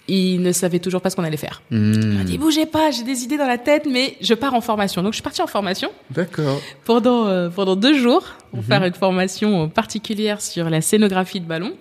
[0.08, 1.64] ils ne savaient toujours pas ce qu'on allait faire.
[1.72, 1.94] Hmm.
[2.04, 4.62] On m'a dit, bougez pas, j'ai des idées dans la tête, mais je pars en
[4.62, 5.02] formation.
[5.02, 6.62] Donc, je suis partie en formation D'accord.
[6.84, 8.66] pendant, euh, pendant deux jours pour Mhm.
[8.66, 11.74] faire une formation particulière sur la scénographie de ballon.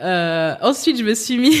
[0.00, 1.56] Euh, ensuite, je me suis mis,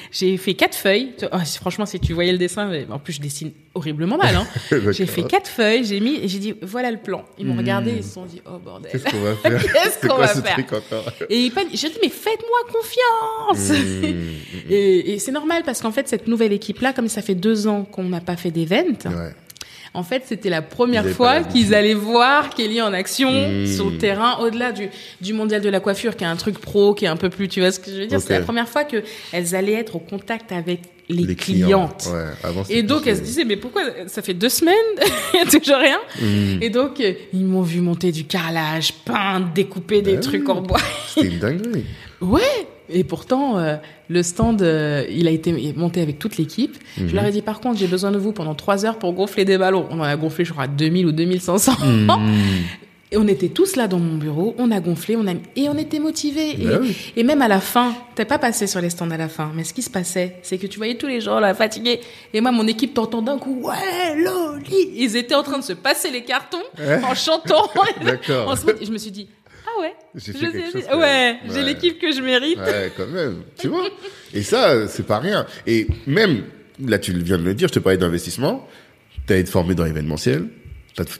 [0.10, 1.12] j'ai fait quatre feuilles.
[1.32, 4.34] Oh, franchement, si tu voyais le dessin, mais en plus, je dessine horriblement mal.
[4.34, 4.46] Hein.
[4.92, 7.26] J'ai fait quatre feuilles, j'ai mis, j'ai dit, voilà le plan.
[7.38, 8.90] Ils m'ont regardé, ils se sont dit, oh bordel.
[8.90, 10.82] Qu'est-ce qu'on va faire Qu'est-ce qu'on va ce faire truc
[11.28, 13.78] Et ils j'ai dit, mais faites-moi confiance.
[13.78, 14.70] Hmm.
[14.70, 17.84] Et, et c'est normal parce qu'en fait, cette nouvelle équipe-là, comme ça fait deux ans
[17.84, 19.34] qu'on n'a pas fait d'event, Ouais.
[19.96, 23.66] En fait, c'était la première fois qu'ils allaient voir Kelly en action Mmh.
[23.66, 24.88] sur le terrain, au-delà du,
[25.20, 27.48] du mondial de la coiffure, qui est un truc pro, qui est un peu plus,
[27.48, 28.18] tu vois ce que je veux dire?
[28.18, 28.24] Ok.
[28.26, 32.08] C'est la première fois que elles allaient être au contact avec les, clientes.
[32.12, 33.82] Ouais, avant, Et donc, plus, elle se disait, mais pourquoi?
[34.06, 34.74] Ça fait deux semaines?
[35.34, 35.98] Il y a toujours rien.
[36.20, 40.48] hmm, Et donc, euh, ils m'ont vu monter du carrelage, peindre, découper des Bah trucs
[40.48, 40.80] en bois.
[41.08, 41.84] C'était une dinguerie.
[42.20, 42.66] Ouais.
[42.88, 43.76] Et pourtant, euh,
[44.08, 46.76] le stand, euh, il a été monté avec toute l'équipe.
[46.98, 47.08] Mhm.
[47.08, 49.44] Je leur ai dit, par contre, j'ai besoin de vous pendant trois heures pour gonfler
[49.44, 49.86] des ballons.
[49.90, 51.72] On en a gonflé, je crois, 2000 ou 2500.
[51.84, 52.10] Hmm.
[53.12, 55.78] Et on était tous là dans mon bureau, on a gonflé, on a et on
[55.78, 56.54] était motivés.
[56.58, 56.96] Bah et, oui.
[57.14, 59.62] et même à la fin, t'es pas passé sur les stands à la fin, mais
[59.62, 62.00] ce qui se passait, c'est que tu voyais tous les gens là fatigués.
[62.34, 64.90] Et moi, mon équipe t'entend d'un coup, ouais, Loli.
[64.96, 67.00] Ils étaient en train de se passer les cartons Ouais.
[67.08, 67.70] en chantant.
[68.04, 68.56] D'accord.
[68.82, 69.28] Je me suis dit,
[69.80, 72.58] ouais, J'ai je fait sais- quelque chose ouais, j'ai l'équipe que je mérite.
[72.58, 73.42] Ouais, quand même.
[73.58, 73.88] Tu vois
[74.34, 75.46] Et ça, c'est pas rien.
[75.66, 76.44] Et même,
[76.84, 78.66] là, tu viens de le dire, je te parlais d'investissement.
[79.26, 80.48] T'as été formé dans l'événementiel.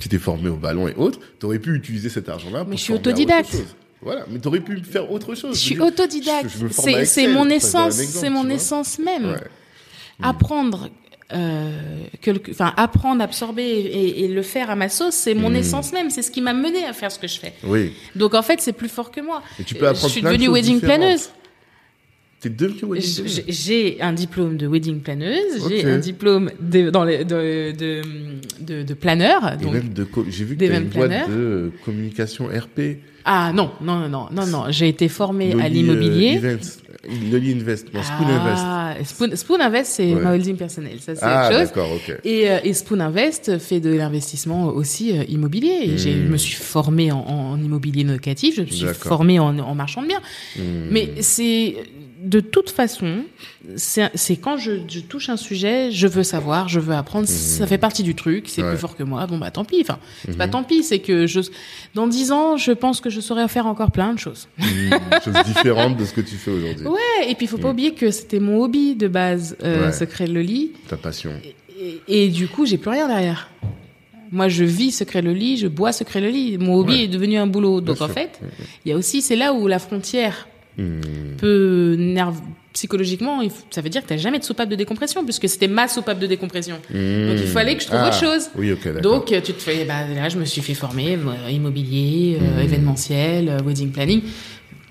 [0.00, 1.20] Tu t'es formé au ballon et autres.
[1.38, 3.56] T'aurais pu utiliser cet argent-là pour Mais je suis autodidacte.
[4.00, 4.24] Voilà.
[4.30, 5.54] Mais t'aurais pu faire autre chose.
[5.54, 6.48] Je suis dire, autodidacte.
[7.04, 9.32] C'est mon essence, c'est mon tu essence même.
[9.32, 9.40] Ouais.
[10.22, 10.88] apprendre
[11.32, 11.70] euh,
[12.20, 15.56] quelque- enfin apprendre absorber et, et le faire à ma sauce c'est mon Mm.
[15.56, 17.92] essence même c'est ce qui m'a mené à faire ce que je fais Oui.
[18.14, 20.28] donc en fait c'est plus fort que moi Et tu peux apprendre je suis de
[20.28, 21.30] devenue wedding planeuse
[22.40, 23.44] T'es devenu wedding planner.
[23.48, 28.02] j'ai- un diplôme de wedding planeuse j'ai un diplôme de, dans les, de, de,
[28.60, 29.74] de, de planeur donc
[30.28, 32.98] j'ai vu que t'as une boîte de euh, communication RP.
[33.24, 36.56] ah non non non non non j'ai été formée à Loli, l'immobilier euh.
[37.30, 37.94] Loli Invest.
[37.94, 38.62] Non, Spoon Invest.
[38.66, 40.20] ah, Spoon, Spoon Invest c'est Ouais.
[40.20, 42.16] ma holding personnelle ça c'est Ah, autre chose d'accord, ok.
[42.24, 45.82] Et, euh, et Spoon Invest fait de l'investissement aussi euh, immobilier.
[45.84, 45.98] Et Hmm.
[45.98, 50.02] je me suis formée en, en immobilier locatif, je me suis formée en, en marchand
[50.02, 50.20] de biens.
[50.56, 50.62] Hmm.
[50.90, 51.76] Mais c'est
[52.22, 53.24] de toute façon,
[53.76, 57.26] c'est quand je, je touche un sujet, je veux savoir, je veux apprendre.
[57.28, 58.62] Ça fait partie du truc, c'est.
[58.62, 58.70] Ouais.
[58.70, 59.26] plus fort que moi.
[59.26, 59.78] Bon bah tant pis.
[59.82, 60.52] Enfin, c'est pas Mhm.
[60.52, 61.40] tant pis, c'est que je,
[61.94, 64.48] dans dix ans, je pense que je saurais faire encore plein de choses.
[64.58, 64.90] Hmm,
[65.24, 66.86] chose différente de ce que tu fais aujourd'hui.
[66.86, 67.28] Ouais.
[67.30, 69.86] Et puis il faut pas oublier que c'était mon hobby de base, euh.
[69.86, 69.92] Ouais.
[69.92, 70.72] secret de Loli.
[70.88, 71.32] Ta passion.
[71.78, 73.50] Et, et du coup, j'ai plus rien derrière.
[74.32, 76.58] Moi, je vis secret le lit, je bois secret le lit.
[76.58, 77.04] Mon hobby Ouais.
[77.04, 77.80] est devenu un boulot.
[77.80, 78.40] Donc en fait,
[78.84, 80.48] il y a aussi, c'est là où la frontière
[80.78, 81.00] Hmm.
[81.38, 82.36] peut nerve
[82.74, 86.18] psychologiquement, ça veut dire que t'as jamais de soupape de décompression puisque c'était ma soupape
[86.18, 86.74] de décompression.
[86.90, 88.50] Donc il fallait que je trouve Ah, autre chose.
[88.54, 88.74] Oui.
[89.02, 92.58] Donc euh, tu te fais, bah là je me suis fait former moi, immobilier, Hmm.
[92.58, 94.20] euh, événementiel, euh, wedding planning.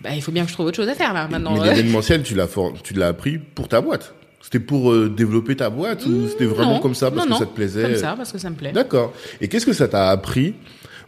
[0.01, 1.53] Bah il faut bien que je trouve autre chose à faire là maintenant.
[1.53, 1.73] Mais euh.
[1.73, 4.15] l'événementiel, tu l'as for- tu l'as appris pour ta boîte.
[4.41, 7.29] C'était pour euh, développer ta boîte ou c'était vraiment Non, comme ça parce non, que
[7.31, 7.81] non, ça te plaisait?
[7.83, 8.71] Comme ça parce que ça me plaît.
[8.71, 9.13] D'accord.
[9.41, 10.55] Et qu'est-ce que ça t'a appris?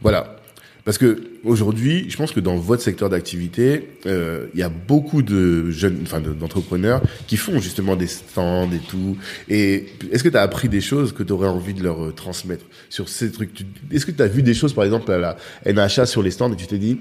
[0.02, 0.37] Voilà.
[0.88, 5.22] Parce que aujourd'hui, je pense que dans votre secteur d'activité, euh, il y a beaucoup
[5.22, 9.18] de jeunes, enfin de- d'entrepreneurs qui font justement des stands et tout.
[9.50, 12.14] Et est-ce que tu as appris des choses que tu aurais envie de leur euh,
[12.14, 13.52] transmettre sur ces trucs?
[13.92, 15.36] Est-ce que tu as vu des choses, par exemple, à la
[15.66, 17.00] NHA sur les stands et tu t'es dit,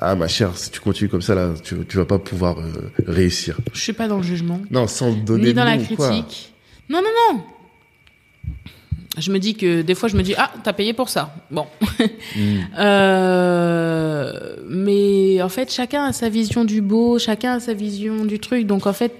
[0.00, 2.72] ah ma chère, si tu continues comme ça là, tu, tu vas pas pouvoir euh,
[3.06, 3.58] réussir.
[3.74, 4.58] Je suis pas dans le jugement.
[4.70, 6.08] Non, sans donner ni dans la quoi.
[6.08, 6.54] critique.
[6.88, 7.42] Non, non, non.
[9.20, 11.34] Je me dis que des fois, je me dis ah, t'as payé pour ça.
[11.50, 11.66] Bon,
[12.36, 12.58] Hmm.
[12.78, 18.38] Euh, mais en fait, chacun a sa vision du beau, chacun a sa vision du
[18.38, 18.66] truc.
[18.66, 19.12] Donc en fait,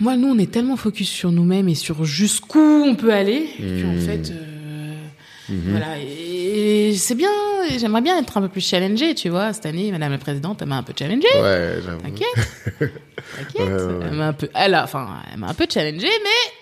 [0.00, 3.92] moi, nous, on est tellement focus sur nous-mêmes et sur jusqu'où on peut aller qu'en
[3.94, 4.00] Hmm.
[4.00, 4.30] fait.
[4.30, 4.94] euh,
[5.70, 7.28] Voilà, et c'est bien,
[7.78, 9.52] j'aimerais bien être un peu plus challengée, tu vois.
[9.52, 11.26] Cette année, Madame la Présidente, elle m'a un peu challengée.
[11.34, 11.74] Ouais.
[12.02, 12.48] T'inquiète.
[13.36, 13.68] T'inquiète.
[13.68, 14.04] Ouais, ouais, ouais.
[14.06, 16.53] Elle m'a un peu, elle a, enfin, elle m'a un peu challengée, mais,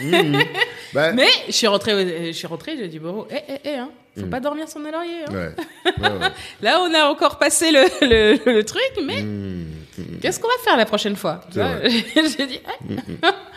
[0.00, 0.22] eh.
[0.22, 0.38] Mhm.
[0.94, 3.90] Bah, mais je suis rentrée, je suis rentrée, j'ai dit, bon, eh, eh, eh, hein,
[4.18, 4.30] faut Mm.
[4.30, 5.32] pas dormir sur nos lauriers, hein.
[5.34, 5.92] ouais.
[6.00, 6.28] Ouais, ouais.
[6.62, 9.22] Là, on a encore passé le, le, le truc, mais
[10.22, 11.42] qu'est-ce qu'on va faire la prochaine fois?
[11.54, 12.94] J'ai dit, eh,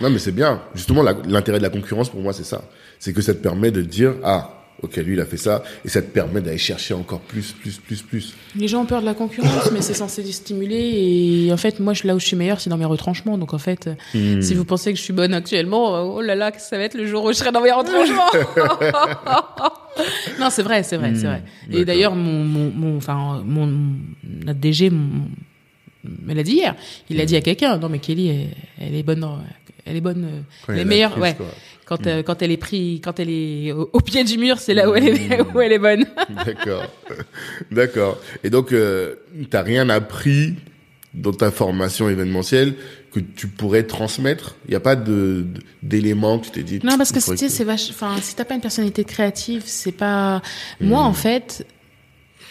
[0.03, 0.61] Non, mais c'est bien.
[0.75, 2.61] Justement, l'intérêt de la concurrence, pour moi, c'est ça.
[2.99, 4.49] C'est que ça te permet de dire, ah,
[4.83, 7.77] ok, lui, il a fait ça, et ça te permet d'aller chercher encore plus, plus,
[7.77, 8.33] plus, plus.
[8.55, 11.45] Les gens ont peur de la concurrence, mais c'est censé les stimuler.
[11.45, 13.37] Et en fait, moi, je- là où je suis meilleure, c'est dans mes retranchements.
[13.37, 14.41] Donc, en fait, Hmm.
[14.41, 16.95] si vous pensez que je suis bonne actuellement, oh là là, que ça va être
[16.95, 18.31] le jour où je serai dans mes retranchements.
[20.39, 21.39] non, c'est vrai, c'est vrai, c'est vrai.
[21.39, 21.81] Hmm, d'accord.
[21.81, 23.67] Et d'ailleurs, mon, mon, mon, enfin, mon,
[24.45, 25.27] notre DG, mon,
[26.03, 26.75] me l'a dit hier.
[27.09, 27.77] Il l'a dit à quelqu'un.
[27.77, 28.47] Non, mais Kelly, elle,
[28.79, 29.25] elle est bonne,
[29.85, 31.35] elle est bonne, elle est a meilleure, ouais.
[31.35, 31.45] quoi.
[31.85, 34.73] Quand, euh, quand elle est pris, quand elle est au, au pied du mur, c'est
[34.73, 36.05] là où elle est, où elle est bonne.
[36.45, 36.85] D'accord.
[37.71, 38.17] D'accord.
[38.43, 39.15] Et donc, euh,
[39.49, 40.53] t'as rien appris
[41.13, 42.75] dans ta formation événementielle
[43.11, 44.55] que tu pourrais transmettre?
[44.67, 45.45] Il n'y a pas de
[45.83, 47.89] d'éléments que tu t'es dit Non, parce que faudrait tu sais, c'est vache.
[47.89, 50.41] Enfin, si t'as pas une personnalité créative, c'est pas.
[50.79, 51.65] Moi, en fait,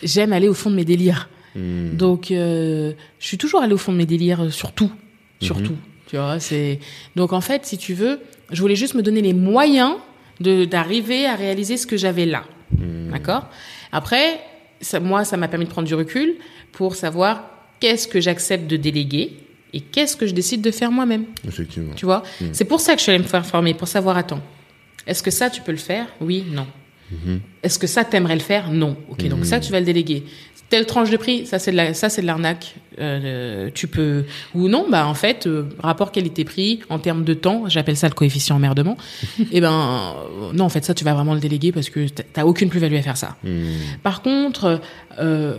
[0.03, 1.31] j'aime aller au fond de mes délires.
[1.57, 1.97] Hmm.
[1.97, 4.93] Donc, euh, je suis toujours allée au fond de mes délires, euh, sur tout,
[5.41, 5.67] sur Mhm.
[5.67, 5.77] tout.
[6.11, 6.81] Tu vois, c'est.
[7.15, 9.95] Donc, en fait, si tu veux, je voulais juste me donner les moyens
[10.41, 12.45] de d'arriver à réaliser ce que j'avais là.
[12.73, 13.47] D'accord?
[13.93, 14.41] Après,
[14.81, 16.35] ça, moi, ça m'a permis de prendre du recul
[16.73, 17.45] pour savoir
[17.79, 19.37] qu'est-ce que j'accepte de déléguer
[19.73, 21.27] et qu'est-ce que je décide de faire moi-même.
[21.47, 21.95] Effectivement.
[21.95, 22.23] Tu vois?
[22.53, 24.43] C'est pour ça que je suis allée me faire former, pour savoir, attends,
[25.07, 26.07] est-ce que ça, tu peux le faire?
[26.21, 26.67] Oui, non.
[27.63, 28.71] Est-ce que ça, t'aimerais le faire?
[28.71, 28.97] Non.
[29.09, 30.25] Ok, donc ça, tu vas le déléguer.
[30.71, 32.77] Telle tranche de prix, ça c'est de la, ça c'est de l'arnaque.
[33.01, 37.65] Euh, tu peux ou non, bah en fait, euh, rapport qualité-prix en termes de temps,
[37.67, 38.97] j'appelle ça le coefficient emmerdement.
[39.53, 42.45] et ben euh, non, en fait ça tu vas vraiment le déléguer parce que t'as-
[42.47, 43.37] aucune plus-value à faire ça.
[44.05, 44.81] Par contre,
[45.19, 45.57] euh,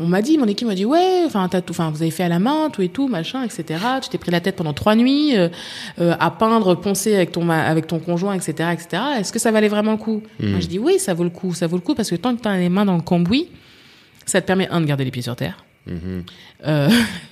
[0.00, 2.24] on m'a dit, mon équipe m'a dit ouais, enfin t'as tout, enfin vous avez fait
[2.24, 3.64] à la main, tout et tout, machin, etc.
[4.02, 5.48] Tu t'es pris la tête pendant trois nuits euh,
[6.00, 9.02] euh, à peindre, poncer avec ton avec ton conjoint, etc., etc.
[9.18, 10.22] Est-ce que ça valait vraiment le coup?
[10.40, 12.34] Moi je dis oui, ça vaut le coup, ça vaut le coup parce que tant
[12.34, 13.48] que t'as les mains dans le cambouis,
[14.28, 15.64] ça te permet un de garder les pieds sur terre.
[16.66, 16.88] Euh,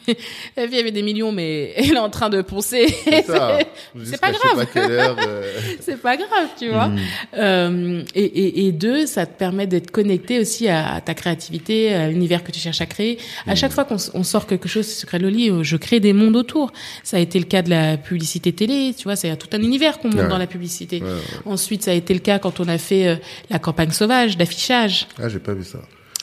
[0.57, 2.87] la fille avait des millions, mais elle est en train de poncer.
[3.05, 3.25] C'est.
[4.05, 4.67] C'est pas grave.
[4.77, 6.91] euh, C'est pas grave, tu vois.
[7.37, 11.93] Euh, et, et, et deux, ça te permet d'être connecté aussi à, à ta créativité,
[11.93, 13.19] à l'univers que tu cherches à créer.
[13.47, 16.37] À chaque fois qu'on on sort quelque chose, Secret Loli, euh, je crée des mondes
[16.37, 16.73] autour.
[17.03, 19.99] Ça a été le cas de la publicité télé, tu vois, c'est tout un univers
[19.99, 20.29] qu'on monte Ouais.
[20.29, 21.03] dans la publicité.
[21.03, 21.21] Ouais, ouais.
[21.45, 23.21] Ensuite, ça a été le cas quand on a fait
[23.51, 25.09] la campagne sauvage d'affichage.
[25.23, 25.81] Ah, j'ai pas vu ça.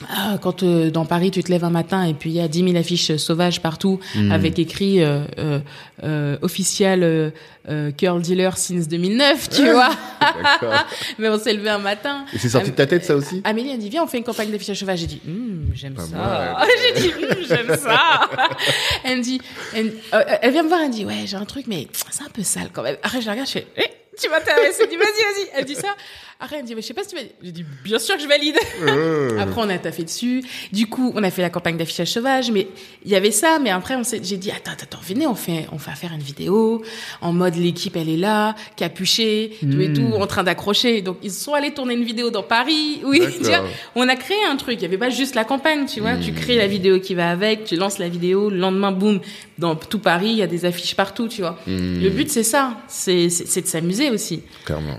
[0.09, 2.47] Ah, quand euh, dans Paris, tu te lèves un matin et puis il y a
[2.47, 4.31] 10 000 affiches sauvages partout Hmm.
[4.31, 5.59] avec écrit euh, euh,
[6.03, 7.31] euh, official
[7.69, 9.91] euh, euh, girl dealer since 2009, tu vois.
[11.17, 12.25] Mais on s'est levé un matin.
[12.33, 14.23] Et c'est sorti de ta tête, ça aussi Amélie a dit viens on fait une
[14.23, 14.99] campagne d'affichage sauvage.
[14.99, 16.57] J'ai dit Hum, j'aime Pas ça.
[16.95, 18.29] J'ai dit Hum, j'aime ça.
[19.03, 19.39] elle me dit
[19.75, 22.23] elle, euh, elle vient me voir elle me dit ouais j'ai un truc mais c'est
[22.23, 22.97] un peu sale quand même.
[23.03, 23.83] Après je la regarde je fais eh,
[24.21, 24.79] tu m'intéresses.
[24.81, 25.49] Elle dit vas-y vas-y.
[25.59, 25.95] Elle dit ça.
[26.39, 27.21] Après elle me dit mais je sais pas si tu vas.
[27.41, 28.55] J'ai dit bien sûr que je valide.
[28.81, 30.43] Euh, Après, on a taffé dessus.
[30.71, 32.67] Du coup, on a fait la campagne d'affichage sauvage, mais
[33.05, 33.59] il y avait ça.
[33.59, 36.21] Mais après, on s'est, j'ai dit, attends, attends, venez, on fait, on va faire une
[36.21, 36.83] vidéo
[37.21, 41.01] en mode l'équipe, elle est là, capuchée, tout et tout, en train d'accrocher.
[41.01, 43.01] Donc, ils sont allés tourner une vidéo dans Paris.
[43.13, 43.37] Oui, D'accord.
[43.37, 43.63] tu vois,
[43.95, 44.77] on a créé un truc.
[44.79, 46.15] Il y avait pas juste la campagne, tu vois.
[46.15, 49.19] Tu crées la vidéo qui va avec, tu lances la vidéo, le lendemain, boum,
[49.57, 51.59] dans tout Paris, il y a des affiches partout, tu vois.
[51.67, 52.77] Le but, c'est ça.
[52.87, 54.41] C'est, de s'amuser aussi.
[54.65, 54.97] Clairement.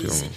[0.00, 0.30] Clairement.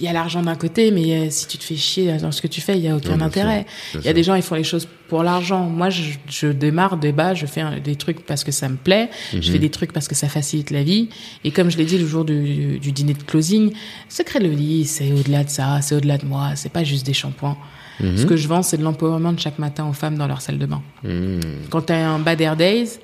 [0.00, 2.40] Il y a l'argent d'un côté, mais euh, si tu te fais chier dans ce
[2.42, 3.66] que tu fais, il y a aucun Non, intérêt.
[3.94, 5.64] Il y a des gens, ils font les choses pour l'argent.
[5.68, 8.76] Moi, je, je démarre des bas, je fais un- des trucs parce que ça me
[8.76, 9.42] plaît, Mhm.
[9.42, 11.08] je fais des trucs parce que ça facilite la vie.
[11.44, 13.72] Et comme je l'ai dit le jour du, du dîner de closing,
[14.08, 17.12] Secret de lit, c'est au-delà de ça, c'est au-delà de moi, c'est pas juste des
[17.14, 17.56] shampoings.
[18.00, 18.16] Mhm.
[18.16, 20.64] Ce que je vends, c'est de l'empowerment chaque matin aux femmes dans leur salle de
[20.64, 20.80] bain.
[21.04, 21.40] Mmh.
[21.68, 22.98] Quand t'as un bad hair days,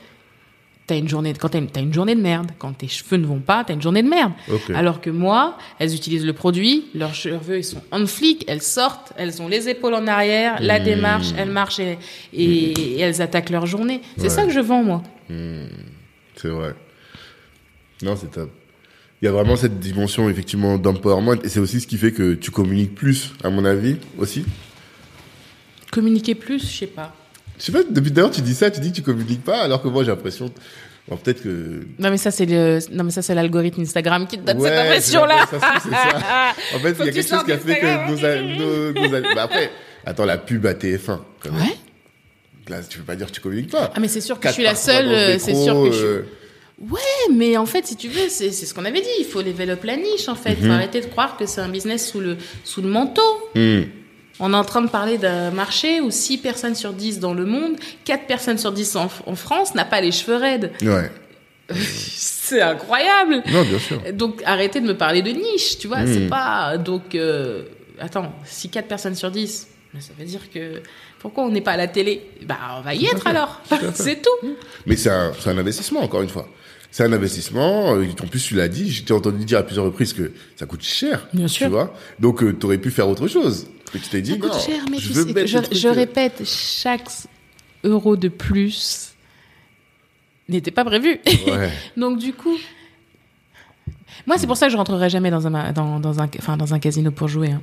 [0.86, 2.50] t'as une journée, quand t'as une, journée de merde.
[2.58, 4.32] Quand tes cheveux ne vont pas, t'as une journée de merde.
[4.74, 9.12] Alors que moi, elles utilisent le produit, leurs cheveux ils sont on flic, elles sortent,
[9.16, 11.98] elles ont les épaules en arrière, la démarche, elles marchent et,
[12.32, 14.00] et- et elles attaquent leur journée.
[14.16, 14.28] C'est Ouais.
[14.28, 15.02] ça que je vends moi.
[16.36, 16.74] C'est vrai.
[18.02, 18.50] Non, c'est top.
[19.22, 21.36] Il y a vraiment cette dimension, effectivement, d'empowerment.
[21.42, 24.44] Et c'est aussi ce qui fait que tu communiques plus, à mon avis, aussi.
[25.90, 27.14] Communiquer plus, je sais pas.
[27.58, 29.82] Je sais pas, depuis d'ailleurs, tu dis ça, tu dis que tu communiques pas, alors
[29.82, 30.50] que moi, j'ai l'impression.
[31.08, 31.86] Bon, peut-être que.
[32.00, 34.68] Non mais ça c'est le, non mais ça c'est l'algorithme Instagram qui te donne Ouais,
[34.68, 35.46] cette impression là.
[35.48, 36.54] c'est ça, ça se trouve, c'est ça.
[36.74, 39.14] En fait, il y a quelque chose qui a fait que nos, a- nos, nos
[39.14, 39.70] a- bah après,
[40.04, 40.98] attends, la pub à TF1.
[41.40, 41.60] quand même.
[41.62, 41.76] Ouais.
[42.68, 43.92] Là, tu peux pas dire que tu communiques pas.
[43.94, 46.04] Ah mais c'est sûr que je suis la seule, euh, c'est sûr que je suis.
[46.04, 46.22] euh,
[46.90, 46.98] Ouais,
[47.32, 49.06] mais en fait, si tu veux, c'est c'est ce qu'on avait dit.
[49.20, 50.56] Il faut développer la niche, en fait.
[50.60, 50.66] Mhm.
[50.66, 53.22] Faut arrêter de croire que c'est un business sous le, sous le manteau.
[53.54, 53.82] hmm.
[54.38, 57.46] On est en train de parler d'un marché où 6 personnes sur 10 dans le
[57.46, 60.72] monde, 4 personnes sur 10 en, en France n'a pas les cheveux raides.
[60.82, 61.10] Ouais.
[61.74, 63.42] C'est incroyable.
[63.50, 64.00] Non, bien sûr.
[64.12, 66.06] Donc arrêtez de me parler de niche, tu vois.
[66.06, 66.78] C'est pas.
[66.78, 67.64] Donc, euh,
[67.98, 70.82] attends, si 4 personnes sur 10, ben, ça veut dire que.
[71.18, 72.22] Pourquoi on n'est pas à la télé?
[72.46, 73.60] Bah, on va y être alors.
[73.94, 74.48] C'est tout.
[74.84, 76.46] Mais c'est un, un investissement, encore une fois.
[76.92, 77.96] C'est un investissement.
[77.96, 80.82] euh, En plus, tu l'as dit, j'ai entendu dire à plusieurs reprises que ça coûte
[80.84, 81.26] cher.
[81.32, 81.70] Bien tu sûr.
[81.70, 81.92] vois.
[82.20, 83.66] Donc, tu aurais pu faire autre chose.
[84.02, 85.88] Tu t'es dit, non, cher, mais je tu veux sais, mettre je, le truc, je
[85.88, 87.06] euh, répète, chaque
[87.84, 89.14] euro de plus
[90.48, 91.20] n'était pas prévu.
[91.46, 91.70] Ouais.
[91.96, 92.56] Donc du coup,
[94.26, 96.56] moi c'est pour ça que je rentrerai jamais dans un ma- dans, dans un enfin
[96.56, 97.50] dans un casino pour jouer.
[97.52, 97.62] hein.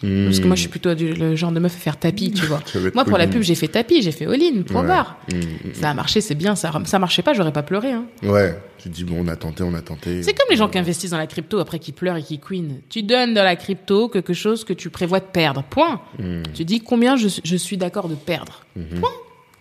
[0.00, 2.46] Parce que moi je suis plutôt du, le genre de meuf à faire tapis, tu
[2.46, 2.62] vois.
[2.74, 2.90] Hmm.
[2.94, 4.88] Moi pour la pub j'ai fait tapis, j'ai fait all-in, point Ouais.
[4.88, 5.18] barre.
[5.32, 6.56] Mm, mm, Ça a marché, c'est bien.
[6.56, 7.92] Ça ça marchait pas, j'aurais pas pleuré.
[7.92, 8.04] Hein.
[8.22, 8.58] Ouais.
[8.78, 10.22] Tu te dis, bon, on a tenté, on a tenté.
[10.22, 12.80] C'est comme les gens qui investissent dans la crypto après qui pleurent et qui queen.
[12.88, 15.62] Tu donnes dans la crypto quelque chose que tu prévois de perdre.
[15.64, 16.00] Point.
[16.54, 18.64] Tu dis combien je, je suis d'accord de perdre.
[18.76, 19.00] Mhm.
[19.00, 19.10] Point.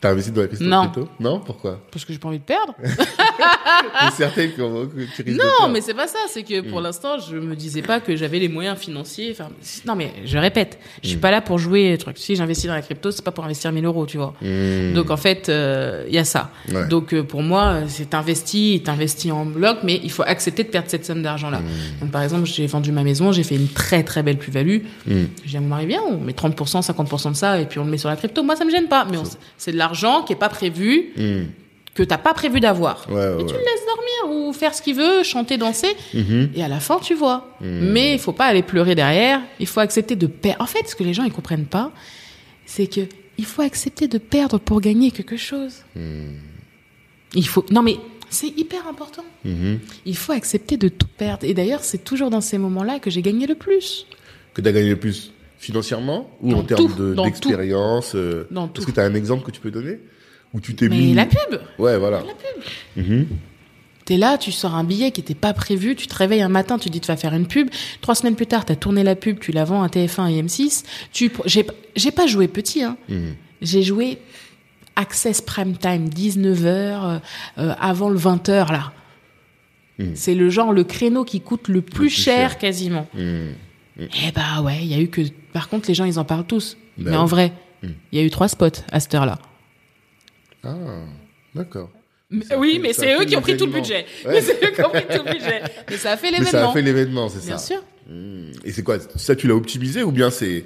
[0.02, 0.82] T'as investi dans la crypto Non.
[0.84, 2.74] crypto Non, pourquoi Parce que j'ai pas envie de perdre.
[2.84, 5.74] T'es certaine qu'on- que tu risques de Non, perdre.
[5.74, 6.20] mais c'est pas ça.
[6.30, 6.70] C'est que Mm.
[6.70, 9.30] pour l'instant, je me disais pas que j'avais les moyens financiers.
[9.32, 9.50] Enfin,
[9.86, 11.22] non, mais je répète, je suis Mm.
[11.22, 11.98] pas là pour jouer.
[12.00, 12.18] Truc.
[12.18, 14.34] Si j'investis dans la crypto, c'est pas pour investir 1000 euros, tu vois.
[14.42, 14.94] Hmm.
[14.94, 16.52] Donc en fait, euh, il y a ça.
[16.72, 16.88] Ouais.
[16.88, 20.64] Donc euh, pour moi, euh, c'est investi, c'est investi en bloc, mais il faut accepter
[20.64, 21.60] de perdre cette somme d'argent-là.
[21.60, 22.00] Mm.
[22.02, 24.80] Donc par exemple, j'ai vendu ma maison, j'ai fait une très très belle plus-value.
[25.08, 25.26] Hmm.
[25.44, 27.84] Je dis à mon mari, bien, on met 30%, 50% de ça, et puis on
[27.86, 28.44] le met sur la crypto.
[28.44, 29.18] Moi, ça me gêne pas, mais
[29.58, 29.89] c'est de l'argent
[30.26, 31.44] qui est pas prévu, Hmm.
[31.96, 33.06] que t'as pas prévu d'avoir.
[33.10, 36.52] Ouais, ouais, Et tu le laisses dormir ou faire ce qu'il veut, chanter, danser, Mhm.
[36.56, 37.56] et à la fin, tu vois.
[37.62, 37.92] Hmm.
[37.92, 39.42] Mais il faut pas aller pleurer derrière.
[39.60, 40.62] Il faut accepter de perdre.
[40.62, 41.92] En fait, ce que les gens ils comprennent pas,
[42.66, 43.02] c'est que
[43.38, 45.84] il faut accepter de perdre pour gagner quelque chose.
[45.96, 46.34] Hmm.
[47.34, 47.66] Il faut.
[47.72, 47.98] Non, mais
[48.30, 49.24] c'est hyper important.
[49.46, 49.80] Mhm.
[50.06, 51.46] Il faut accepter de tout perdre.
[51.46, 54.06] Et d'ailleurs, c'est toujours dans ces moments-là que j'ai gagné le plus.
[54.54, 58.82] Que t'as gagné le plus financièrement ou Dans en termes de- d'expérience euh, tout.
[58.82, 60.00] Est-ce que t'as un exemple que tu peux donner
[60.54, 61.60] Où tu t'es mis la pub.
[61.78, 62.24] Ouais, voilà.
[62.26, 63.06] La pub.
[63.06, 63.28] Mhm.
[64.06, 66.80] T'es là, tu sors un billet qui était pas prévu, tu te réveilles un matin,
[66.80, 67.70] tu dis tu vas faire une pub.
[68.02, 70.84] Trois semaines plus tard, t'as tourné la pub, tu la vends à TF1 et M6.
[71.12, 72.98] Tu, j'ai, pas joué petit, hein.
[73.10, 73.36] Mhm.
[73.62, 74.18] J'ai joué
[74.96, 77.20] Access Prime Time, 19h,
[77.58, 78.94] avant le 20h, là.
[80.00, 80.12] Mhm.
[80.16, 82.58] C'est le genre, le créneau qui coûte le plus, plus cher, cher.
[82.58, 83.08] quasiment.
[83.14, 83.54] Mhm.
[84.00, 85.22] Eh bah ouais, il y a eu que.
[85.54, 86.78] Par contre, les gens, ils en parlent tous.
[86.98, 87.52] Bah Mais en vrai,
[87.84, 87.96] il Mhm.
[88.14, 89.40] y a eu trois spots à cette heure-là.
[90.64, 90.76] Ah,
[91.56, 91.90] d'accord.
[92.32, 92.44] Oui,
[92.74, 93.88] fait- mais c'est eux qui ont pris tout le l'événement.
[93.88, 94.06] budget.
[94.26, 94.34] Ouais.
[94.34, 95.62] Mais c'est eux qui ont pris tout le budget.
[95.90, 96.74] Mais ça a fait Mais ça a l'événement.
[96.74, 97.46] fait l'événement, c'est ça.
[97.48, 97.84] Bien sûr.
[98.08, 98.52] Mhm.
[98.66, 100.66] Et c'est quoi Ça, tu l'as optimisé ou bien c'est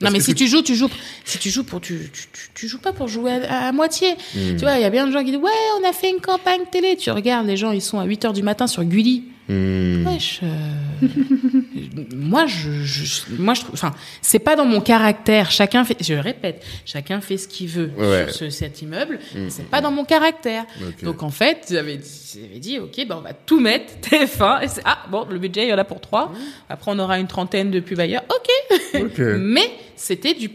[0.00, 0.88] Non, mais si tu joues, tu joues.
[1.24, 4.12] Si tu joues pour, tu, tu, tu, tu joues pas pour jouer à, à moitié.
[4.34, 4.56] Hmm.
[4.56, 6.20] Tu vois, il y a bien de gens qui disent, ouais, on a fait une
[6.20, 6.96] campagne télé.
[6.96, 9.24] Tu regardes, les gens, ils sont à 8 heures du matin sur Gulli.
[9.48, 11.06] Wesh, euh,
[12.16, 13.92] moi, je, je- moi, je trouve, enfin,
[14.22, 15.50] c'est pas dans mon caractère.
[15.50, 18.26] Chacun fait, je répète, chacun fait ce qu'il veut Ouais.
[18.28, 19.18] sur ce- cet immeuble.
[19.50, 20.64] C'est pas dans mon caractère.
[21.02, 21.98] Donc, en fait, j'avais
[22.58, 24.64] dit, ok, ben, on va tout mettre, TF1.
[24.64, 26.32] Et ah, bon, le budget, il y en a pour trois.
[26.68, 28.24] Après, on aura une trentaine de pubs ailleurs.
[28.30, 28.78] Ok.
[29.02, 29.18] Ok.
[29.38, 30.50] Mais c'était du,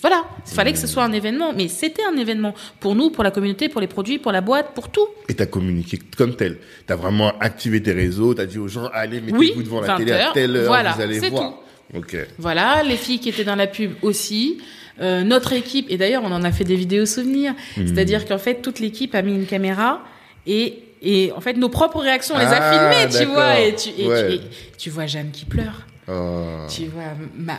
[0.00, 3.24] voilà, il fallait que ce soit un événement, mais c'était un événement pour nous, pour
[3.24, 5.06] la communauté, pour les produits, pour la boîte, pour tout.
[5.28, 6.58] Et t'as communiqué comme tel.
[6.86, 9.96] T'as vraiment activé tes réseaux, t'as dit aux gens, allez, mettez-vous Oui, devant la 20
[9.96, 11.54] télé à telle heure, voilà, vous allez voir.
[11.94, 12.16] Ok.
[12.38, 14.58] Voilà, les filles qui étaient dans la pub aussi.
[15.00, 17.84] Euh, notre équipe, et d'ailleurs on en a fait des vidéos souvenirs, Hmm.
[17.88, 20.04] c'est-à-dire qu'en fait toute l'équipe a mis une caméra
[20.46, 23.74] et, et en fait nos propres réactions on les a Ah, filmées, tu vois, et
[23.74, 24.28] tu, et, Ouais.
[24.28, 24.40] tu- et
[24.78, 25.84] tu vois Jeanne qui pleure.
[26.06, 26.66] Ah.
[26.68, 27.02] Tu vois
[27.36, 27.56] Ma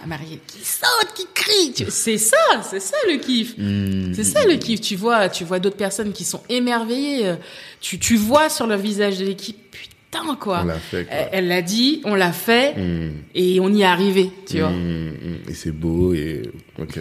[0.47, 1.73] qui saute, qui crie.
[1.89, 2.37] C'est ça,
[2.69, 3.55] c'est ça le kiff.
[3.57, 4.13] Hmm.
[4.13, 4.81] C'est ça le kiff.
[4.81, 7.33] Tu vois, tu vois d'autres personnes qui sont émerveillées.
[7.81, 10.61] Tu, tu vois sur le visage de l'équipe, putain quoi.
[10.63, 11.15] On l'a fait, quoi.
[11.31, 13.11] Elle l'a dit, on l'a fait Hmm.
[13.33, 14.69] et on y est arrivé, tu vois.
[14.69, 15.39] Hmm.
[15.49, 16.41] Et c'est beau et
[16.79, 16.99] ok.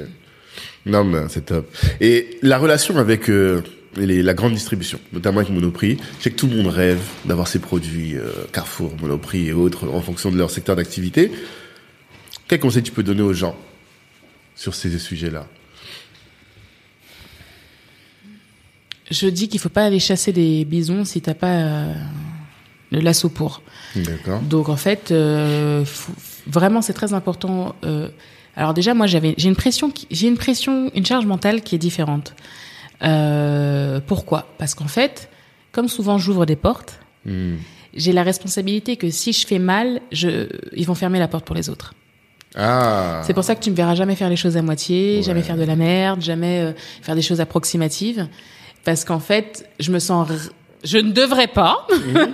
[0.87, 1.71] Non mais c'est top.
[2.01, 3.63] Et la relation avec euh,
[3.97, 7.49] les, la grande distribution, notamment avec Monoprix, je sais que tout le monde rêve d'avoir
[7.49, 11.31] ses produits euh, Carrefour, Monoprix et autres en fonction de leur secteur d'activité.
[12.49, 13.57] Quel conseil tu peux donner aux gens
[14.55, 15.47] sur ces sujets-là?
[19.11, 21.95] Je dis qu'il faut pas aller chasser des bisons si t'as pas euh,
[22.91, 23.63] le lasso pour.
[23.97, 24.41] D'accord.
[24.41, 26.13] Donc en fait, euh, faut-
[26.47, 27.77] vraiment c'est très important.
[27.85, 28.09] euh,
[28.57, 31.79] alors déjà moi j'avais j'ai une pression j'ai une pression une charge mentale qui est
[31.79, 32.35] différente.
[33.05, 34.47] Euh, pourquoi?
[34.59, 35.29] Parce qu'en fait,
[35.73, 37.57] comme souvent j'ouvre des portes, Hmm.
[37.95, 40.47] j'ai la responsabilité que si je fais mal, je
[40.77, 41.95] ils vont fermer la porte pour les autres.
[42.55, 43.23] Ah.
[43.25, 45.23] C'est pour ça que tu me verras jamais faire les choses à moitié, Ouais.
[45.23, 48.29] jamais faire de la merde, jamais euh, faire des choses approximatives,
[48.85, 50.51] parce qu'en fait, je me sens, r-
[50.85, 51.87] je ne devrais pas,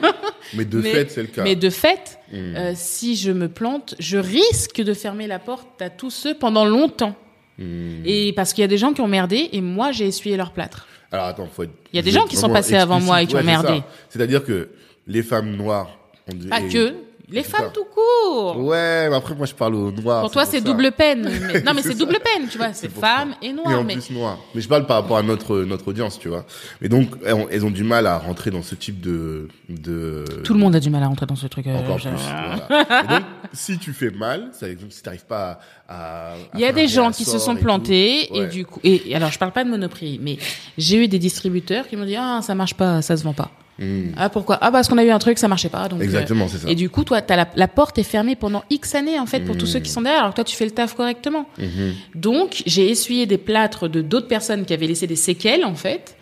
[0.55, 1.45] Mais de mais- fait, c'est le cas.
[1.45, 2.57] mais de fait, Hmm.
[2.57, 6.65] euh, si je me plante, je risque de fermer la porte à tous ceux pendant
[6.65, 7.15] longtemps.
[7.61, 8.03] Hmm.
[8.07, 10.51] Et parce qu'il y a des gens qui ont merdé et moi j'ai essuyé leur
[10.53, 10.87] plâtre.
[11.13, 13.27] Alors attends, faut être- Il y a des gens qui sont passés avant moi et
[13.27, 13.39] qui ont.
[13.39, 13.83] Ouais, merdé.
[14.09, 14.71] C'est-à-dire que
[15.07, 15.99] les femmes noires.
[16.31, 16.95] on dit- Pas et- que
[17.33, 18.57] les femmes tout court.
[18.59, 20.23] Ouais, mais après moi je parle aux noirs.
[20.23, 21.23] Pour toi c'est double peine.
[21.53, 23.81] Mais- non mais C'est double peine, tu vois, c'est pour femme et Et noir.
[23.81, 24.39] en mais plus noir.
[24.55, 26.45] Mais je parle par rapport à notre notre audience, tu vois.
[26.83, 30.25] Et donc elles ont, elles ont du mal à rentrer dans ce type de de.
[30.45, 31.67] tout le monde a du mal à rentrer dans ce truc.
[31.67, 32.09] euh, Encore plus.
[32.11, 33.05] voilà.
[33.05, 33.23] Et donc
[33.53, 36.35] si tu fais mal, ça, si t'arrives pas à.
[36.55, 37.63] Il y a des gens qui se sont et tout.
[37.65, 38.47] plantés et Ouais.
[38.49, 40.39] du coup et, et alors je parle pas de Monoprix mais
[40.79, 43.51] j'ai eu des distributeurs qui m'ont dit ah ça marche pas ça se vend pas
[43.81, 44.13] Hmm.
[44.19, 44.59] ah pourquoi?
[44.61, 46.69] Ah parce qu'on a eu un truc ça marchait pas donc euh, Exactement, c'est ça.
[46.71, 49.41] et du coup toi t'as la, la porte est fermée pendant X années en fait
[49.41, 49.73] pour tous Hmm.
[49.73, 51.95] ceux qui sont derrière alors que toi tu fais le taf correctement Mhm.
[52.15, 56.17] donc j'ai essuyé des plâtres de d'autres personnes qui avaient laissé des séquelles en fait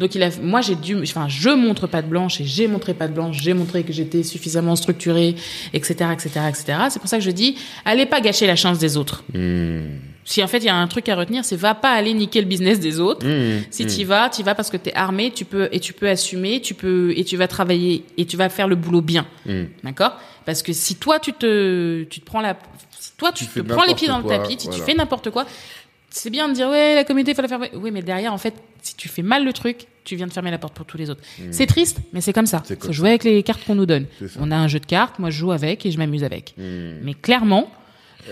[0.00, 2.94] donc il a moi j'ai dû enfin je montre pas de blanche et j'ai montré
[2.94, 5.36] pas de blanche j'ai montré que j'étais suffisamment structurée
[5.72, 7.54] etc etc etc c'est pour ça que je dis
[7.84, 9.82] allez pas gâcher la chance des autres Hmm.
[10.24, 12.40] Si en fait il y a un truc à retenir, c'est va pas aller niquer
[12.40, 13.26] le business des autres.
[13.26, 13.88] Mmh, Si mmh.
[13.88, 16.60] tu vas, tu vas parce que tu es armé, tu peux et tu peux assumer,
[16.60, 19.26] tu peux et tu vas travailler et tu vas faire le boulot bien.
[19.46, 19.62] Mmh.
[19.82, 20.18] D'accord?
[20.46, 22.56] Parce que si toi tu te tu te prends la
[22.98, 25.30] si toi tu, Tu te prends les pieds dans le tapis, tu, tu fais n'importe
[25.30, 25.44] quoi.
[26.08, 28.38] C'est bien de dire ouais, la communauté il faut la faire oui, mais derrière en
[28.38, 30.96] fait, si tu fais mal le truc, tu viens de fermer la porte pour tous
[30.96, 31.22] les autres.
[31.50, 32.62] C'est triste, mais c'est comme ça.
[32.64, 34.06] C'est Faut jouer avec les cartes qu'on nous donne.
[34.38, 36.54] On a un jeu de cartes, moi je joue avec et je m'amuse avec.
[36.56, 37.68] Mais clairement,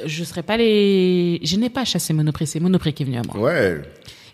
[0.06, 3.22] je serais pas les je n'ai pas chassé Monoprix, c'est Monoprix qui est venu à
[3.22, 3.38] moi.
[3.38, 3.82] Ouais.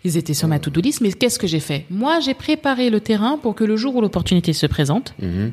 [0.05, 1.85] Ils étaient sur ma to-do list, mais qu'est-ce que j'ai fait?
[1.89, 5.51] Moi, j'ai préparé le terrain pour que le jour où l'opportunité se présente, Mhm.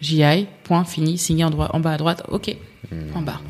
[0.00, 2.56] j'y aille, point, fini, signé en, droit, en bas à droite, ok,
[3.14, 3.40] en bas.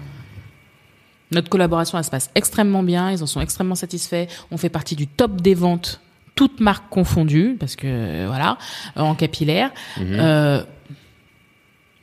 [1.30, 4.26] Notre collaboration, elle se passe extrêmement bien, ils en sont extrêmement satisfaits.
[4.50, 6.00] On fait partie du top des ventes,
[6.34, 8.58] toutes marques confondues, parce que euh, voilà,
[8.96, 9.70] en capillaire.
[10.00, 10.62] Euh,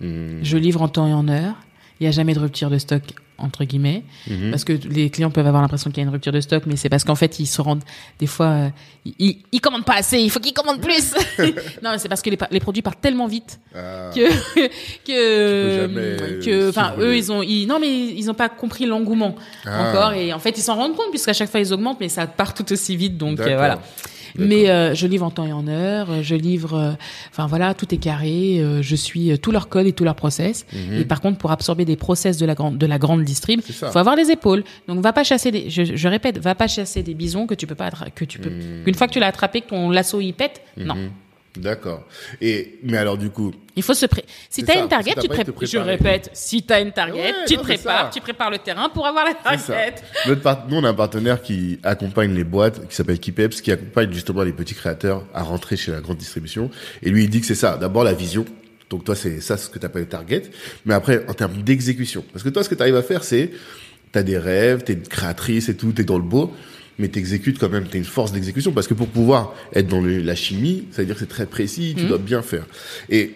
[0.01, 0.39] Mhm.
[0.43, 1.55] je livre en temps et en heure.
[1.99, 3.01] Il n'y a jamais de rupture de stock
[3.41, 4.51] entre guillemets, Mhm.
[4.51, 6.75] parce que les clients peuvent avoir l'impression qu'il y a une rupture de stock, mais
[6.75, 7.83] c'est parce qu'en fait ils se rendent
[8.19, 8.69] des fois, euh,
[9.17, 11.13] ils, ils commandent pas assez, il faut qu'ils commandent plus.
[11.81, 14.09] non, mais c'est parce que les, produits partent tellement vite Ah.
[14.13, 14.27] que
[15.07, 19.35] que jamais que enfin eux ils ont ils, non mais ils ont pas compris l'engouement
[19.65, 19.89] Ah.
[19.89, 22.27] encore et en fait ils s'en rendent compte puisqu'à chaque fois ils augmentent, mais ça
[22.27, 23.79] part tout aussi vite donc euh, voilà.
[24.37, 26.91] Mais euh, je livre en temps et en heure, je livre, euh,
[27.31, 30.15] enfin voilà, tout est carré, euh, je suis euh, tout leur code et tout leur
[30.15, 30.65] process.
[30.95, 33.91] Et par contre, pour absorber des process de la grande de la grande distrib, Mhm.
[33.91, 34.63] Faut avoir les épaules.
[34.87, 37.67] Donc va pas chasser des, je, je répète, va pas chasser des bisons que tu
[37.67, 38.51] peux pas que tu peux
[38.83, 40.61] qu'une fois que tu l'as attrapé, que ton lasso il pète.
[40.77, 41.09] Non, Mhm.
[41.57, 42.05] D'accord.
[42.41, 44.23] Et mais alors du coup, il faut se pré.
[44.49, 45.67] Si t'as ça, une target, tu t'as pas été prépares.
[45.71, 48.89] Je répète, si t'as une target, Ouais, tu non, te prépares, tu prépares le terrain
[48.89, 49.95] pour avoir la target.
[50.27, 53.71] Notre part- nous, on a un partenaire qui accompagne les boîtes, qui s'appelle Kipeps, qui
[53.71, 56.69] accompagne justement les petits créateurs à rentrer chez la grande distribution.
[57.01, 57.77] Et lui, il dit que c'est ça.
[57.77, 58.45] D'abord, la vision.
[58.89, 60.43] Donc toi, c'est ça ce que tu appelles target.
[60.85, 62.23] Mais après, en termes d'exécution.
[62.31, 63.51] Parce que toi, ce que tu arrives à faire, c'est,
[64.11, 66.53] t'as des rêves, t'es une créatrice et tout, t'es dans le beau,
[66.99, 68.71] mais t'exécutes quand même, t'as une force d'exécution.
[68.71, 71.45] Parce que pour pouvoir être dans le- la chimie, ça veut dire que c'est très
[71.47, 72.67] précis, tu dois bien faire.
[73.09, 73.31] Et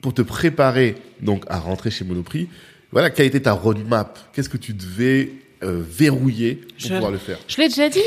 [0.00, 2.48] pour te préparer donc à rentrer chez Monoprix,
[2.92, 4.18] voilà, quelle était ta roadmap?
[4.32, 5.32] Qu'est-ce que tu devais
[5.62, 8.00] euh, verrouiller pour Je- pouvoir le faire Je l'ai déjà dit.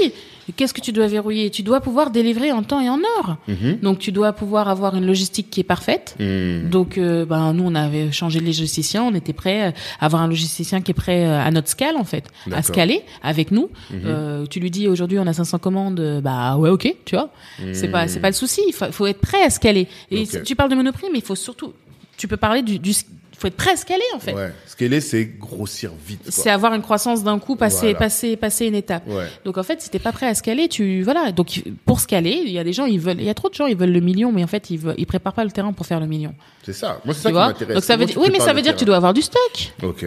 [0.58, 1.50] Qu'est-ce que tu dois verrouiller?
[1.52, 3.38] Tu dois pouvoir délivrer en temps et en heure.
[3.48, 3.78] Mhm.
[3.82, 6.18] Donc tu dois pouvoir avoir une logistique qui est parfaite.
[6.20, 6.70] Hmm.
[6.70, 9.04] Donc, euh, ben, nous, on avait changé de logisticien.
[9.04, 12.04] On était prêt à avoir un logisticien qui est prêt euh, à notre scale, en
[12.04, 13.70] fait, à scaler avec nous.
[13.94, 16.20] Euh, tu lui dis aujourd'hui, on a 500 commandes.
[16.22, 17.30] Bah ouais, ok, tu vois.
[17.72, 18.60] C'est pas, c'est pas le souci.
[18.68, 19.88] Il faut, faut être prêt à scaler.
[20.12, 21.72] Et tu parles de Monoprix, mais il faut surtout,
[22.18, 22.92] tu peux parler du, du
[23.38, 24.34] faut être prêt à scaler, en fait.
[24.34, 24.52] Ouais.
[24.80, 26.22] Est, c'est grossir vite.
[26.30, 28.00] C'est avoir une croissance d'un coup, passer, Voilà.
[28.00, 29.04] passer, passer une étape.
[29.08, 29.28] Ouais.
[29.46, 31.32] Donc en fait, si t'es pas prêt à scaler, tu voilà.
[31.32, 33.54] Donc pour scaler, il y a des gens, ils veulent, il y a trop de
[33.54, 35.72] gens, ils veulent le million, mais en fait, ils veulent, ils préparent pas le terrain
[35.72, 36.34] pour faire le million.
[36.64, 37.00] C'est ça.
[37.06, 37.76] Moi, c'est Tu ça qui m'intéresse.
[37.76, 39.14] Donc ça veut Comment dire, tu oui, mais ça veut dire que tu dois avoir
[39.14, 39.74] du stock.
[39.84, 40.06] Ok.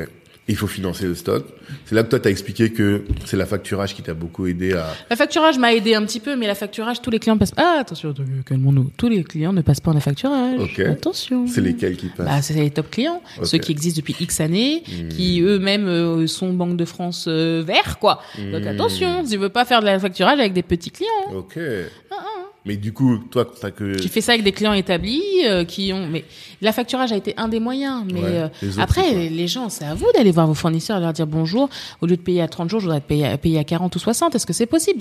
[0.49, 1.45] Il faut financer le stock.
[1.87, 4.75] C'est là que toi, tu as expliqué que c'est la facturage qui t'a beaucoup aidé
[4.75, 4.95] à...
[5.11, 7.53] La facturage m'a aidé un petit peu, mais la facturage, tous les clients passent.
[7.57, 8.15] Ah attention,
[8.47, 8.93] calmons-nous.
[8.97, 10.61] Tous les clients ne passent pas en la facturage.
[10.61, 10.79] Ok.
[10.79, 11.49] Attention.
[11.49, 13.23] C'est lesquels qui passent Bah, c'est les top clients.
[13.41, 13.45] Hmm.
[13.45, 17.99] ceux qui existent depuis X années, qui eux-mêmes euh, sont Banque de France euh, vert,
[17.99, 18.21] quoi.
[18.39, 18.69] Donc Hmm.
[18.69, 21.35] attention, tu veux pas faire de la facturage avec des petits clients.
[21.35, 21.59] Ok.
[22.67, 23.97] Mais du coup, toi, t'as que...
[23.99, 26.09] Tu fais ça avec des clients établis euh, qui ont.
[26.09, 26.25] Mais
[26.61, 28.03] la facturage a été un des moyens.
[28.13, 30.55] Mais Ouais, euh, les autres, c'est après, les gens, c'est à vous d'aller voir vos
[30.55, 31.69] fournisseurs et leur dire bonjour.
[32.01, 33.99] Au lieu de payer à 30 jours, je voudrais payer, à- payer à 40 ou
[34.01, 34.35] 60.
[34.35, 35.01] Est-ce que c'est possible?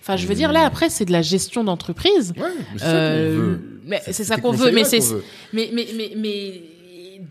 [0.00, 2.32] Enfin, je veux dire, là, après, c'est de la gestion d'entreprise.
[2.36, 2.42] Ouais,
[2.72, 3.80] mais c'est ça qu'on Euh, veut.
[3.86, 4.72] mais C'est- ça qu'on veut.
[4.72, 4.98] Mais c'est.
[5.52, 6.62] Mais, mais, mais, mais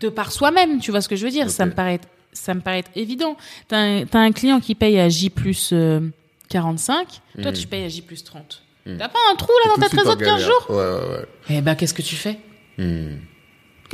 [0.00, 1.50] de par soi-même, tu vois ce que je veux dire?
[1.50, 2.00] Ça me paraît.
[2.32, 3.36] Ça me paraît être évident.
[3.68, 6.00] T'as un, un client qui paye à J plus euh,
[6.48, 7.06] 45.
[7.42, 8.62] Toi, tu payes à J plus 30.
[8.86, 10.46] T'as pas un trou là dans ta trésor de 15 galère.
[10.46, 11.26] jours Ouais, ouais, ouais.
[11.50, 12.38] eh ben, qu'est-ce que tu fais?
[12.78, 13.16] Hmm.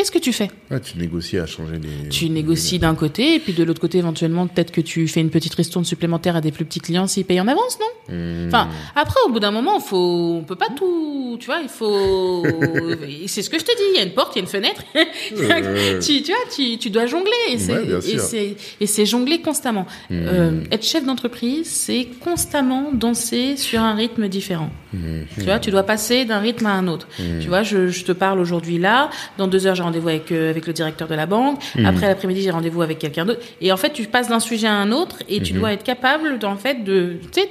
[0.01, 0.51] Qu'est-ce que tu fais?
[0.71, 2.09] Ouais, tu négocies à changer les...
[2.09, 5.29] Tu négocies d'un côté, et puis de l'autre côté, éventuellement, peut-être que tu fais une
[5.29, 8.15] petite ristourne supplémentaire à des plus petits clients s'ils payent en avance, non?
[8.15, 8.47] Hmm.
[8.47, 12.47] Enfin, après, au bout d'un moment, faut, on peut pas tout, tu vois, il faut,
[13.27, 14.49] c'est ce que je te dis, il y a une porte, il y a une
[14.49, 14.83] fenêtre,
[16.01, 19.85] tu, tu vois, tu, tu dois jongler, et c'est, Ouais, jongler constamment.
[20.11, 24.71] Euh, être chef d'entreprise, c'est constamment danser sur un rythme différent.
[24.93, 27.09] Tu vois, tu dois passer d'un rythme à un autre.
[27.41, 29.11] Tu vois, je, je te parle aujourd'hui là.
[29.39, 31.61] Dans deux heures, j'ai rendez-vous avec euh, avec le directeur de la banque.
[31.85, 33.41] Après l'après-midi, j'ai rendez-vous avec quelqu'un d'autre.
[33.61, 36.39] Et en fait, tu passes d'un sujet à un autre et tu dois être capable,
[36.39, 37.51] d'en fait, de, tu sais,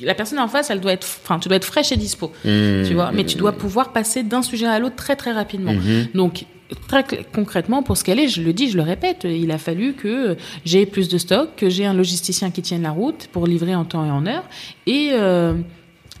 [0.00, 2.32] la personne en face, elle doit être, enfin, tu dois être fraîche et dispo.
[2.42, 5.74] Tu vois, mais tu dois pouvoir passer d'un sujet à l'autre très très rapidement.
[6.14, 6.44] Donc
[6.88, 9.92] Très concrètement, pour ce qu'elle est, je le dis, je le répète, il a fallu
[9.92, 10.34] que
[10.64, 13.84] j'ai plus de stock, que j'ai un logisticien qui tienne la route pour livrer en
[13.84, 14.44] temps et en heure,
[14.86, 15.54] et euh,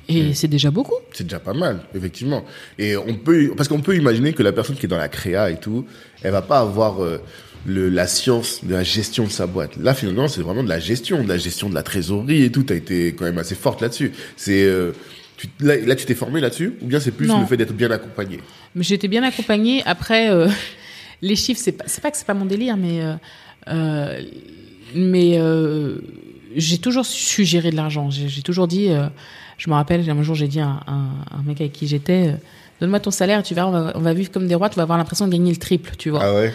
[0.08, 0.96] et c'est déjà beaucoup.
[1.12, 2.44] C'est déjà pas mal, effectivement.
[2.78, 5.50] Et on peut, parce qu'on peut imaginer que la personne qui est dans la créa
[5.50, 5.86] et tout,
[6.22, 7.18] elle va pas avoir, euh,
[7.66, 9.76] le, la science de la gestion de sa boîte.
[9.76, 12.62] Là, finalement, c'est vraiment de la gestion, de la gestion de la trésorerie et tout.
[12.62, 14.12] T'as été quand même assez forte là-dessus.
[14.36, 14.92] C'est euh,
[15.36, 17.40] tu, là, là, tu t'es formé là-dessus ou bien c'est plus Non.
[17.40, 18.40] le fait d'être bien accompagné
[18.74, 19.82] Mais j'étais bien accompagnée.
[19.86, 20.48] Après, euh,
[21.22, 23.00] les chiffres, c'est pas, pas que c'est pas mon délire, mais
[24.94, 25.40] mais
[26.54, 28.10] j'ai toujours su gérer de l'argent.
[28.10, 28.90] J'ai toujours dit,
[29.58, 32.28] je me rappelle, un jour j'ai dit à un, un, un mec avec qui j'étais,
[32.28, 32.32] euh,
[32.80, 34.82] donne-moi ton salaire, tu verras, on va, on va vivre comme des rois, tu vas
[34.82, 36.20] avoir l'impression de gagner le triple, tu vois.
[36.22, 36.52] Ah ouais?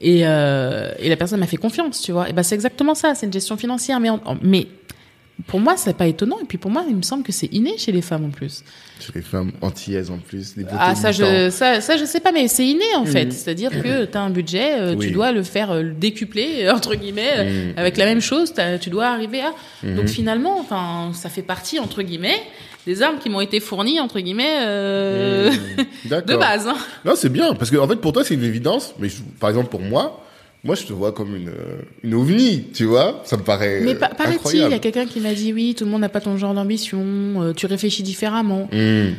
[0.00, 2.28] Et, euh, et la personne m'a fait confiance, tu vois.
[2.28, 4.66] Et ben c'est exactement ça, c'est une gestion financière, mais en- en- mais
[5.46, 6.38] pour moi c'est pas étonnant.
[6.40, 8.62] Et puis pour moi, il me semble que c'est inné chez les femmes en plus.
[9.00, 10.56] Chez les femmes antillaises en plus.
[10.56, 13.30] Les Ah ça je ça, ça je sais pas mais c'est inné en fait Mhm.
[13.32, 15.06] c'est-à-dire que tu as un budget euh, Oui.
[15.06, 17.74] tu dois le faire euh, le décupler entre guillemets euh, Mhm.
[17.78, 19.96] avec la même chose tu dois arriver à Mhm.
[19.96, 22.40] donc finalement enfin ça fait partie entre guillemets
[22.86, 25.50] des armes qui m'ont été fournies entre guillemets euh,
[26.04, 26.08] Mmh.
[26.26, 26.76] de base hein.
[27.04, 29.50] Non, c'est bien parce que en fait pour toi c'est une évidence, mais je- par
[29.50, 30.24] exemple pour moi,
[30.64, 33.94] moi je te vois comme une euh, une ovni, tu vois Ça me paraît mais
[33.94, 36.08] euh, pa- paraît-il il y a quelqu'un qui m'a dit oui tout le monde n'a
[36.08, 37.00] pas ton genre d'ambition
[37.42, 39.14] euh, tu réfléchis différemment Mmh.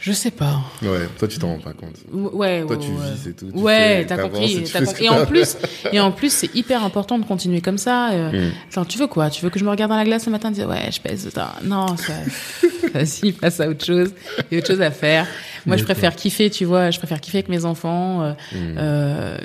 [0.00, 1.96] je sais pas Ouais, toi tu t'en rends pas compte.
[2.12, 2.96] Ou- ouais Toi ouais, tu ouais.
[3.14, 3.50] vis, c'est tout.
[3.50, 4.54] Tu Ouais, t'as compris.
[4.64, 5.04] et compris.
[5.04, 5.56] Et en plus,
[5.92, 8.12] et en plus, c'est hyper important de continuer comme ça.
[8.12, 8.52] euh, Mm.
[8.70, 9.28] Attends, tu veux quoi?
[9.30, 11.00] Tu veux que je me regarde dans la glace ce matin et dire ouais, je
[11.00, 11.26] pèse.
[11.26, 12.12] Attends, non, ça,
[12.94, 14.10] vas-y, passe à autre chose.
[14.50, 15.26] Il y a autre chose à faire.
[15.66, 16.90] Moi, je préfère kiffer, tu vois.
[16.90, 18.56] Je préfère kiffer avec mes enfants, euh, Mm.
[18.78, 19.36] euh,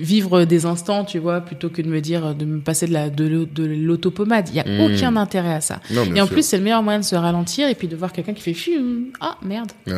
[0.00, 3.08] vivre des instants, tu vois, plutôt que de me dire de me passer de la
[3.08, 4.48] de, l'au- de l'autopommade.
[4.48, 4.80] Il y a Mm.
[4.80, 5.80] aucun intérêt à ça.
[5.90, 6.34] Non, Et en sûr.
[6.34, 8.54] plus, c'est le meilleur moyen de se ralentir et puis de voir quelqu'un qui fait
[8.54, 9.70] Fium, ah merde.
[9.86, 9.92] Ouais.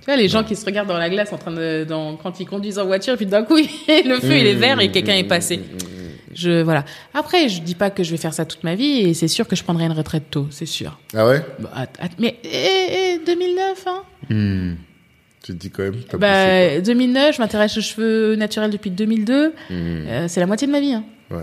[0.00, 2.40] Tu vois, les gens qui se regardent dans la glace en train de, dans, quand
[2.40, 3.56] ils conduisent en voiture, et puis d'un coup,
[3.88, 5.60] le feu, il est vert et quelqu'un est passé.
[6.32, 6.84] Je, voilà.
[7.14, 9.48] Après, je dis pas que je vais faire ça toute ma vie et c'est sûr
[9.48, 10.98] que je prendrai une retraite tôt, c'est sûr.
[11.14, 11.44] Ah ouais?
[11.58, 11.86] Bah,
[12.18, 14.02] mais, eh, eh, 2009, hein?
[14.28, 14.74] Hmm.
[15.42, 15.94] Tu te dis quand même.
[15.96, 19.50] poussé, Bah, 2009, je m'intéresse aux cheveux naturels depuis 2002.
[19.50, 19.76] quoi.
[19.76, 20.04] Hmm.
[20.06, 21.04] Euh, c'est la moitié de ma vie, hein.
[21.30, 21.38] Ouais.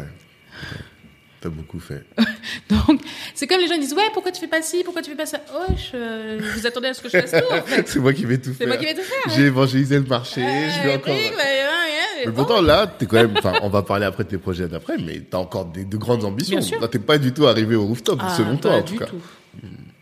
[1.40, 2.04] T'as beaucoup fait.
[2.70, 3.00] Donc,
[3.36, 5.28] c'est comme les gens disent, ouais, pourquoi tu fais pas ci, pourquoi tu fais pas
[5.28, 5.38] ça?
[5.54, 7.84] Ouais, je, vous attendez à ce que je fasse tout, en fait.
[7.88, 8.68] c'est moi qui vais tout C'est faire.
[8.68, 9.34] moi qui vais tout faire.
[9.36, 11.14] J'ai évangélisé le marché, je vais Euh, encore.
[11.14, 12.32] oui, bah, ouais, ouais, Mais oh.
[12.34, 13.34] pourtant là, t'es quand même.
[13.38, 16.26] Enfin, on va parler après de tes projets d'après, mais t'as encore des, de grandes
[16.26, 16.58] ambitions.
[16.58, 16.82] Bien sûr.
[16.82, 19.06] Là, t'es pas du tout arrivé au rooftop, Ah, selon toi en tout du cas.
[19.06, 19.22] tout.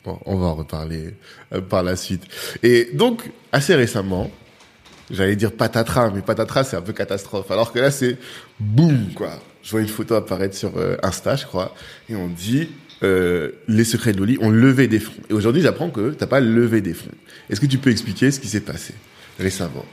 [0.06, 1.16] Bon, on va en reparler
[1.54, 2.24] euh, par la suite.
[2.64, 4.32] Et donc, assez récemment,
[5.12, 7.52] j'allais dire patatras, mais patatras, c'est un peu catastrophe.
[7.52, 8.18] Alors que là, c'est
[8.60, 9.32] boum, quoi.
[9.66, 11.74] Je vois une photo apparaître sur euh, Insta, je crois,
[12.08, 12.70] et on dit
[13.04, 15.12] euh, les secrets de Loli ont levé des fonds.
[15.30, 17.10] Et aujourd'hui, j'apprends que t'as pas levé des fonds.
[17.50, 18.94] Est-ce que tu peux expliquer ce qui s'est passé
[19.40, 19.84] récemment?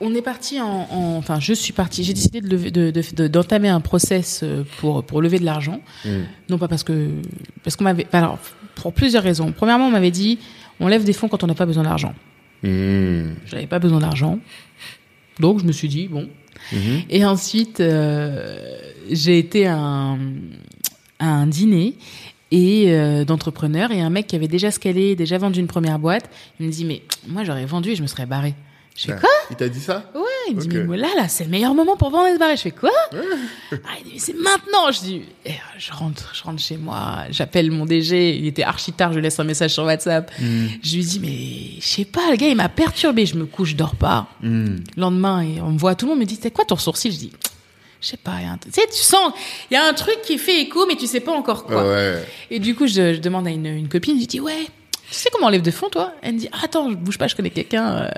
[0.00, 2.02] On est parti en, en- enfin, je suis parti.
[2.04, 5.44] J'ai décidé de lever- de- de- de- d'entamer un process euh, pour pour lever de
[5.44, 5.80] l'argent.
[6.04, 6.08] Mm.
[6.48, 7.10] Non pas parce que
[7.62, 8.38] parce qu'on m'avait, alors
[8.74, 9.52] pour plusieurs raisons.
[9.52, 10.38] Premièrement, on m'avait dit
[10.80, 12.14] on lève des fonds quand on n'a pas besoin d'argent.
[12.62, 12.68] Mmh.
[13.46, 14.38] Je n'avais pas besoin d'argent,
[15.38, 16.28] donc je me suis dit bon.
[16.72, 17.02] Mhm.
[17.08, 18.78] Et ensuite, euh,
[19.10, 20.16] j'ai été à
[21.20, 21.94] un, dîner
[22.50, 26.28] et euh, d'entrepreneurs et un mec qui avait déjà scalé, déjà vendu une première boîte.
[26.58, 28.54] Il me dit mais moi j'aurais vendu et je me serais barré.
[28.96, 30.10] Je fais Ah, quoi Il t'a dit ça?
[30.14, 30.20] Ouais,
[30.50, 32.56] il me dit, mais là, là, c'est le meilleur moment pour vendre et se barrer.
[32.56, 32.90] Je fais quoi?
[33.12, 33.16] Ah,
[34.00, 34.90] Il dit, mais c'est maintenant.
[34.92, 38.92] Je dis, eh, je rentre, je rentre chez moi, j'appelle mon DG, il était archi
[38.92, 40.30] tard, je lui laisse un message sur WhatsApp.
[40.38, 40.66] Mm.
[40.82, 43.26] Je lui dis, mais je sais pas, le gars, il m'a perturbé.
[43.26, 44.26] Je me couche, je dors pas.
[44.42, 44.66] Mm.
[44.96, 47.12] Le lendemain, et on me voit, tout le monde me dit, c'est quoi ton sourcil?
[47.12, 47.32] Je dis,
[48.02, 48.72] je sais pas, il y a un truc.
[48.74, 49.32] Tu sais, tu sens,
[49.70, 51.86] il y a un truc qui fait écho, mais tu sais pas encore quoi.
[51.88, 52.24] Ouais.
[52.50, 54.66] Et du coup, je, je demande à une, une copine, je dis ouais,
[55.10, 56.12] tu sais comment on lève de fonds, toi?
[56.22, 57.96] Elle me dit ah, attends, je bouge pas, je connais quelqu'un.
[58.04, 58.08] euh,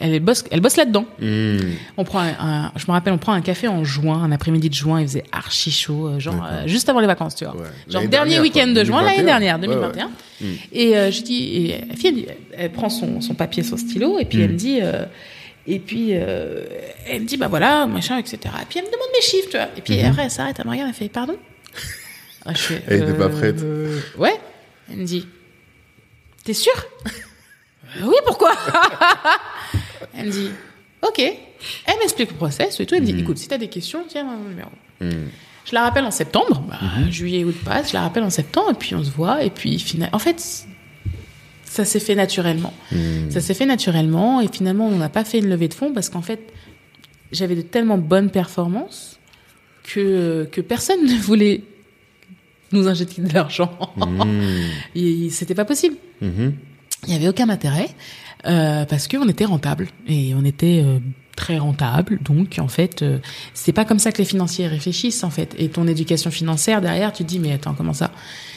[0.00, 1.06] elle bosse, elle bosse là-dedans.
[1.20, 1.58] Mm.
[1.96, 4.68] On prend, un, un- je me rappelle, on prend un café en juin, un après-midi
[4.70, 7.56] de juin, il faisait archi chaud, euh, genre euh, juste avant les vacances, tu vois.
[7.56, 7.66] Ouais.
[7.88, 9.24] Genre dernier week-end de juin, l'année 2021.
[9.24, 10.06] dernière, Ouais, 2021.
[10.06, 10.12] ouais.
[10.40, 10.54] Mm.
[10.72, 11.42] Et euh, je dis,
[11.72, 12.26] et la fille,
[12.56, 15.04] elle, prend son, son papier, son stylo, et puis elle me dit, euh,
[15.66, 16.64] et puis euh,
[17.06, 18.38] elle me dit, bah voilà, machin, etc.
[18.62, 19.66] Et puis elle me demande mes chiffres, tu vois.
[19.76, 21.36] Et puis après, elle s'arrête, elle me regarde, elle fait, pardon?
[22.46, 22.82] Ah, je fais.
[22.86, 23.60] Elle était pas prête.
[23.62, 24.34] euh, Ouais.
[24.90, 25.26] Elle me dit,
[26.48, 26.72] t'es sûr?
[27.06, 28.52] Euh, Oui, pourquoi?
[30.16, 30.50] Elle me dit,
[31.06, 31.18] ok.
[31.18, 32.94] Elle m'explique le process et tout.
[32.94, 34.70] Elle me dit, écoute, si t'as des questions, tiens mon numéro.
[35.02, 35.28] Mm.
[35.66, 37.10] Je la rappelle en septembre, bah, Mhm.
[37.10, 39.78] juillet, août passe, je la rappelle en septembre, et puis on se voit, et puis
[39.78, 40.42] finalement, en fait,
[41.64, 42.72] ça s'est fait naturellement.
[43.28, 46.08] Ça s'est fait naturellement, et finalement, on n'a pas fait une levée de fonds parce
[46.08, 46.40] qu'en fait,
[47.32, 49.18] j'avais de tellement bonnes performances
[49.84, 51.62] que, que personne ne voulait
[52.72, 53.70] nous injecter de l'argent.
[53.96, 54.22] Mm.
[54.94, 55.96] Et C'était pas possible.
[56.20, 56.54] Mhm.
[57.06, 57.88] Il n'y avait aucun intérêt
[58.46, 60.98] euh, parce qu'on était rentable et on était euh,
[61.38, 62.18] très rentable.
[62.20, 63.18] Donc, en fait, euh,
[63.54, 65.54] c'est pas comme ça que les financiers réfléchissent, en fait.
[65.56, 68.10] Et ton éducation financière derrière, tu te dis, mais attends, comment ça?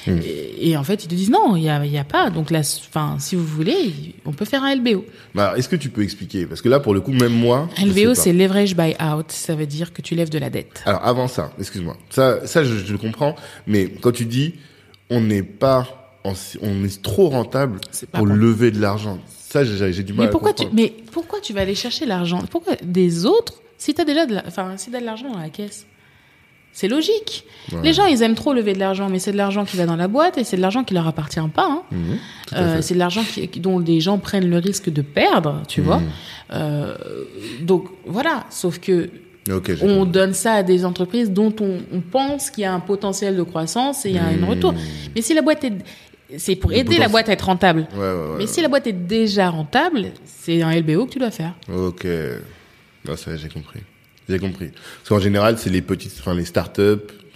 [0.08, 2.32] Et, et en fait, ils te disent non, il y a, y a pas.
[2.32, 3.94] Donc là, enfin, si vous voulez,
[4.26, 5.06] on peut faire un LBO.
[5.36, 6.48] Bah, est-ce que tu peux expliquer?
[6.48, 7.70] Parce que là, pour le coup, même moi.
[7.78, 9.26] LBO, c'est leverage buyout.
[9.28, 10.82] Ça veut dire que tu lèves de la dette.
[10.88, 11.96] Alors avant ça, excuse-moi.
[12.10, 13.36] Ça, ça je, je le comprends.
[13.68, 14.56] Mais quand tu dis
[15.12, 15.88] on n'est pas,
[16.24, 17.80] en- on est trop rentable
[18.12, 18.34] pour bon.
[18.34, 19.20] lever de l'argent.
[19.52, 20.82] Ça, j'ai du mal Mais à pourquoi tu, comprendre.
[20.82, 22.40] mais pourquoi tu vas aller chercher l'argent?
[22.50, 25.50] Pourquoi des autres si t'as déjà de la, enfin, si t'as de l'argent dans la
[25.50, 25.86] caisse
[26.72, 27.46] C'est logique.
[27.74, 27.80] Ouais.
[27.84, 29.96] Les gens, ils aiment trop lever de l'argent, mais c'est de l'argent qui va dans
[29.98, 31.66] la boîte et c'est de l'argent qui leur appartient pas.
[31.70, 31.84] Hein.
[31.92, 32.18] Mhm,
[32.54, 33.24] Euh, c'est de l'argent
[33.58, 35.98] dont les gens prennent le risque de perdre, tu vois.
[36.00, 36.10] Mhm.
[36.54, 36.96] Euh,
[37.62, 38.46] donc voilà.
[38.50, 39.10] Sauf que
[39.50, 40.06] on compris.
[40.12, 43.44] donne ça à des entreprises dont on, on pense qu'il y a un potentiel de
[43.44, 44.44] croissance et il y a un Mhm.
[44.50, 44.74] retour.
[45.16, 45.74] Mais si la boîte est,
[46.38, 47.88] c'est pour aider la boîte à être rentable.
[47.94, 48.36] Ouais, ouais, ouais.
[48.40, 51.54] Mais si la boîte est déjà rentable, c'est un LBO que tu dois faire.
[51.74, 52.06] Ok.
[53.08, 53.80] Non, ça, j'ai compris.
[54.30, 54.70] J'ai compris.
[54.70, 56.82] Parce qu'en général, c'est les petites, enfin, les startups.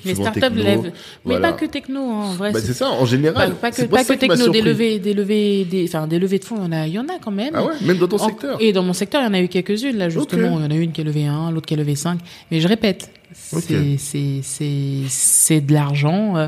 [0.06, 0.62] Les startups techno.
[0.64, 0.91] lèvent,
[1.26, 2.52] mais pas que techno, hein, en vrai.
[2.52, 3.56] Bah, c'est- ça, en général.
[3.56, 6.58] pas que, pas que techno, des levées, des levées, des, enfin, des levées de fonds,
[6.60, 7.54] il y en a, il y en a quand même.
[7.56, 8.58] Ah ouais, même dans ton En- secteur.
[8.62, 10.60] Et dans mon secteur, il y en a eu quelques-unes, là, justement.
[10.60, 12.20] Il y en a une qui a levé 1, l'autre qui a levé 5.
[12.52, 13.64] Mais je répète, c'est, Ok.
[13.98, 14.72] c'est, c'est,
[15.10, 16.48] c'est de l'argent, euh,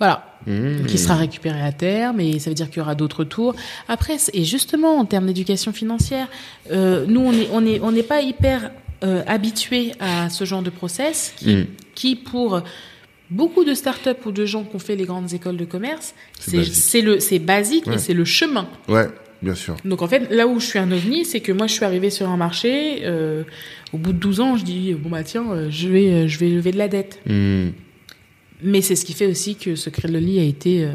[0.00, 0.31] voilà.
[0.46, 0.86] Mmh.
[0.86, 3.54] qui sera récupéré à terme et ça veut dire qu'il y aura d'autres tours.
[3.88, 6.28] Après, et justement en termes d'éducation financière,
[6.70, 8.70] euh, nous on est on est on n'est pas hyper
[9.04, 11.66] euh, habitué à ce genre de process qui, Mm.
[11.94, 12.62] qui pour
[13.30, 17.00] beaucoup de startups ou de gens qui ont fait les grandes écoles de commerce, C'est
[17.00, 17.94] le c'est basique Ouais.
[17.94, 18.68] et c'est le chemin.
[18.88, 19.08] Ouais,
[19.42, 19.76] bien sûr.
[19.84, 22.10] Donc en fait, là où je suis un ovni, c'est que moi je suis arrivée
[22.10, 23.02] sur un marché.
[23.04, 23.44] euh,
[23.92, 26.48] au bout de 12 ans, je dis bon bah tiens, euh, je vais je vais
[26.48, 27.20] lever de la dette.
[27.26, 27.68] Mmh.
[28.62, 30.94] Mais c'est ce qui fait aussi que Secret de Loli a été, euh,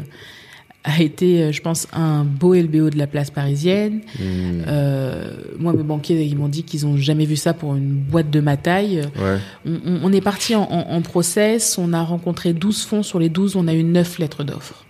[0.84, 4.00] a été, euh, je pense, un beau LBO de la place parisienne.
[4.18, 4.22] Mmh.
[4.66, 8.30] Euh, moi, mes banquiers, ils m'ont dit qu'ils ont jamais vu ça pour une boîte
[8.30, 9.02] de ma taille.
[9.20, 9.38] Ouais.
[9.66, 13.02] On, on- on est parti en, en, en process, on a rencontré 12 fonds.
[13.02, 14.84] Sur les 12, on a eu 9 lettres d'offres.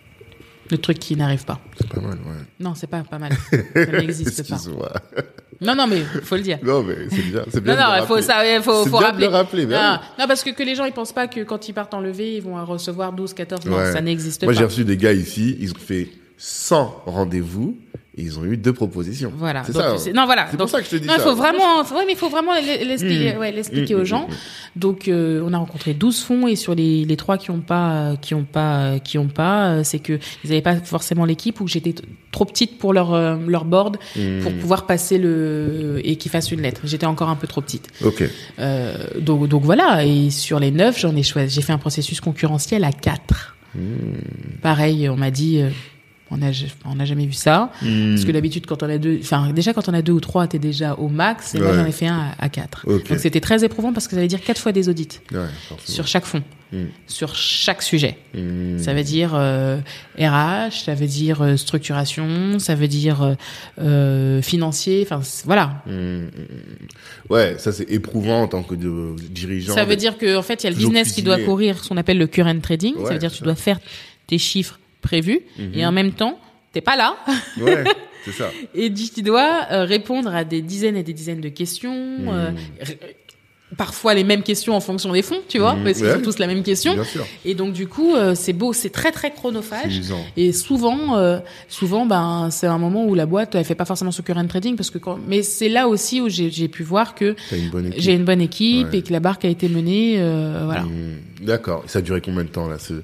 [0.71, 1.61] Le truc qui n'arrive pas.
[1.79, 2.35] C'est pas mal, ouais.
[2.61, 3.33] Non, c'est pas pas mal.
[3.75, 4.59] Ça n'existe pas.
[5.61, 6.59] Non, non, mais faut le dire.
[6.63, 7.43] Non, mais c'est bien.
[7.51, 8.23] C'est bien Non, non, faut rappeler.
[8.23, 9.27] ça, faut, C'est faut bien rappeler.
[9.27, 11.69] de le rappeler, non, non, parce que, que les gens, ils pensent pas que quand
[11.69, 13.65] ils partent en levée, ils vont recevoir 12, 14.
[13.67, 13.93] Non, Ouais.
[13.93, 14.59] ça n'existe Moi, pas.
[14.59, 16.09] j'ai reçu des gars ici, ils ont fait
[16.39, 17.77] 100 rendez-vous
[18.17, 19.33] et ils ont eu deux propositions.
[19.37, 19.63] Voilà.
[19.65, 19.97] C'est ça.
[19.97, 20.49] c'est- Non, voilà.
[20.51, 21.21] C'est pour ça que je te dis non, ça.
[21.21, 23.39] il faut vraiment, ouais, mais il faut vraiment l'e- l'expliquer, Mmh.
[23.39, 24.29] ouais, l'expliquer Mmh, aux mmh, gens.
[24.75, 28.17] Donc, euh, on a rencontré 12 fonds et sur les, les trois qui ont pas,
[28.21, 31.69] qui ont pas, qui ont pas, euh, c'est que ils avaient pas forcément l'équipe ou
[31.69, 34.41] j'étais t- trop petite pour leur, euh, leur board Mmh.
[34.43, 36.81] pour pouvoir passer le, et qu'ils fassent une lettre.
[36.85, 37.89] J'étais encore un peu trop petite.
[38.05, 38.25] Ok.
[38.59, 40.05] Euh, donc, donc voilà.
[40.05, 43.55] Et sur les neuf, j'en ai choisi, j'ai fait un processus concurrentiel à quatre.
[44.63, 45.63] Pareil, on m'a dit,
[46.31, 46.51] on a,
[46.85, 47.71] on n'a jamais vu ça.
[47.83, 48.11] Mmh.
[48.15, 50.47] Parce que d'habitude, quand on a deux, enfin, déjà, quand on a deux ou trois,
[50.47, 51.55] t'es déjà au max.
[51.55, 51.75] Et là, Ouais.
[51.77, 52.87] j'en ai fait un à, à quatre.
[52.87, 55.39] Donc, c'était très éprouvant parce que ça veut dire quatre fois des audits Ouais,
[55.85, 56.85] sur chaque fonds, Mm.
[57.07, 58.19] sur chaque sujet.
[58.35, 58.79] Mmh.
[58.79, 59.79] Ça veut dire euh,
[60.19, 63.35] RH, ça veut dire euh, structuration, ça veut dire euh,
[63.81, 65.07] euh, financier.
[65.11, 65.83] Enfin, voilà.
[67.31, 69.75] Ouais, ça c'est éprouvant en tant que dirigeant.
[69.75, 71.97] Ça veut dire qu'en fait, il y a le business qui doit courir, ce qu'on
[71.97, 72.95] appelle le current trading.
[72.97, 73.79] ça Ouais, veut dire que tu dois faire
[74.27, 75.73] tes chiffres prévus Mhm.
[75.75, 76.39] et en même temps,
[76.73, 77.17] t'es pas là.
[77.61, 77.85] Ouais,
[78.25, 78.51] c'est ça.
[78.75, 81.95] Et tu dois euh, répondre à des dizaines et des dizaines de questions.
[81.95, 82.29] Mmh.
[82.29, 82.51] euh,
[82.83, 82.97] r-
[83.77, 86.17] parfois les mêmes questions en fonction des fonds, tu vois, Mmh, parce qu'ils ouais.
[86.17, 86.95] ont tous la même question.
[86.95, 87.27] Bien sûr.
[87.45, 90.01] Et donc du coup, euh, c'est beau, c'est très très chronophage.
[90.39, 91.39] Et souvent, euh,
[91.69, 94.75] souvent, ben, c'est un moment où la boîte, elle fait pas forcément ce current trading
[94.75, 97.87] parce que quand, mais c'est là aussi où j'ai pu voir que T'as une bonne
[97.89, 98.01] équipe.
[98.01, 98.99] j'ai une bonne équipe Ouais.
[98.99, 100.83] et que la barque a été menée, euh, voilà.
[100.85, 101.45] Mmh.
[101.45, 101.85] D'accord.
[101.89, 102.95] Ça a duré combien de temps là ce,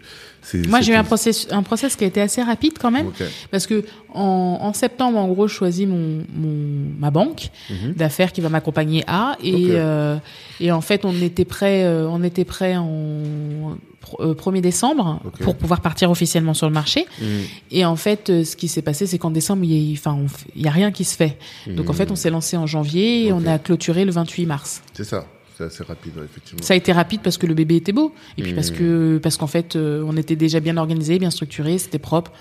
[0.69, 3.09] Moi, j'ai eu un process, un process qui a été assez rapide quand même.
[3.09, 3.23] Ok.
[3.51, 7.93] Parce que en, en septembre, en gros, je choisis mon, mon ma banque Mhm.
[7.95, 10.17] d'affaires qui va m'accompagner à et euh,
[10.61, 13.77] et en fait, on était prêt, euh, on était prêt en
[14.21, 17.07] euh, 1er décembre pour pouvoir partir officiellement sur le marché.
[17.21, 17.25] Mmh.
[17.71, 20.19] Et en fait, euh, ce qui s'est passé, c'est qu'en décembre, il y a, enfin,
[20.65, 21.39] a rien qui se fait.
[21.67, 24.83] Donc en fait, on s'est lancé en janvier et on a clôturé le 28 mars.
[24.93, 25.25] C'est ça.
[25.57, 26.63] C'est assez rapide, ouais, effectivement.
[26.63, 28.77] Ça a été rapide parce que le bébé était beau et puis parce Mhm.
[28.79, 32.33] que parce qu'en fait, euh, on était déjà bien organisé, bien structuré, c'était propre.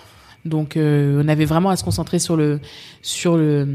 [0.45, 2.59] Donc euh, on avait vraiment à se concentrer sur le
[3.01, 3.67] sur le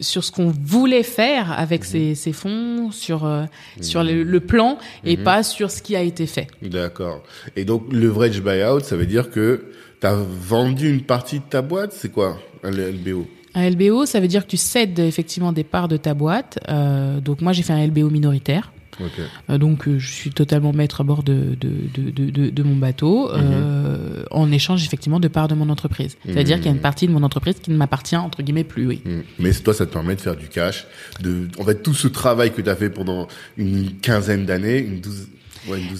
[0.00, 3.44] sur ce qu'on voulait faire avec ces, ces fonds, sur euh,
[3.80, 6.46] sur le, le plan et pas sur ce qui a été fait.
[6.62, 7.22] D'accord.
[7.56, 9.64] Et donc, leverage buyout, ça veut dire que
[10.00, 13.26] tu as vendu une partie de ta boîte C'est quoi, un LBO
[13.58, 16.60] Un LBO, ça veut dire que tu cèdes effectivement des parts de ta boîte.
[16.68, 18.72] Euh, donc moi, j'ai fait un LBO minoritaire.
[19.48, 23.30] Euh, donc je suis totalement maître à bord de, de, de, de, de mon bateau,
[23.32, 24.24] mhm.
[24.32, 26.16] en échange effectivement de part de mon entreprise.
[26.24, 28.88] C'est-à-dire qu'il y a une partie de mon entreprise qui ne m'appartient entre guillemets plus,
[28.88, 29.02] oui.
[29.38, 30.86] Mais toi, ça te permet de faire du cash,
[31.20, 35.00] de, en fait, tout ce travail que tu as fait pendant une quinzaine d'années, une
[35.00, 35.26] douzaine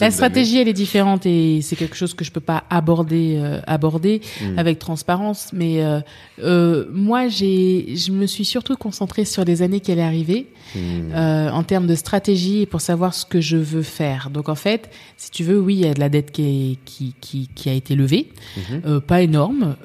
[0.00, 3.60] la stratégie, elle est différente et c'est quelque chose que je peux pas aborder euh,
[3.66, 4.58] aborder hmm.
[4.58, 5.50] avec transparence.
[5.52, 6.00] Mais euh,
[6.42, 10.78] euh, moi, j'ai, je me suis surtout concentrée sur les années qui allaient arriver hmm.
[11.12, 14.30] euh, en termes de stratégie et pour savoir ce que je veux faire.
[14.30, 16.78] Donc en fait, si tu veux, oui, il y a de la dette qui, est,
[16.84, 18.60] qui, qui, qui a été levée, hmm.
[18.86, 19.76] euh, pas énorme,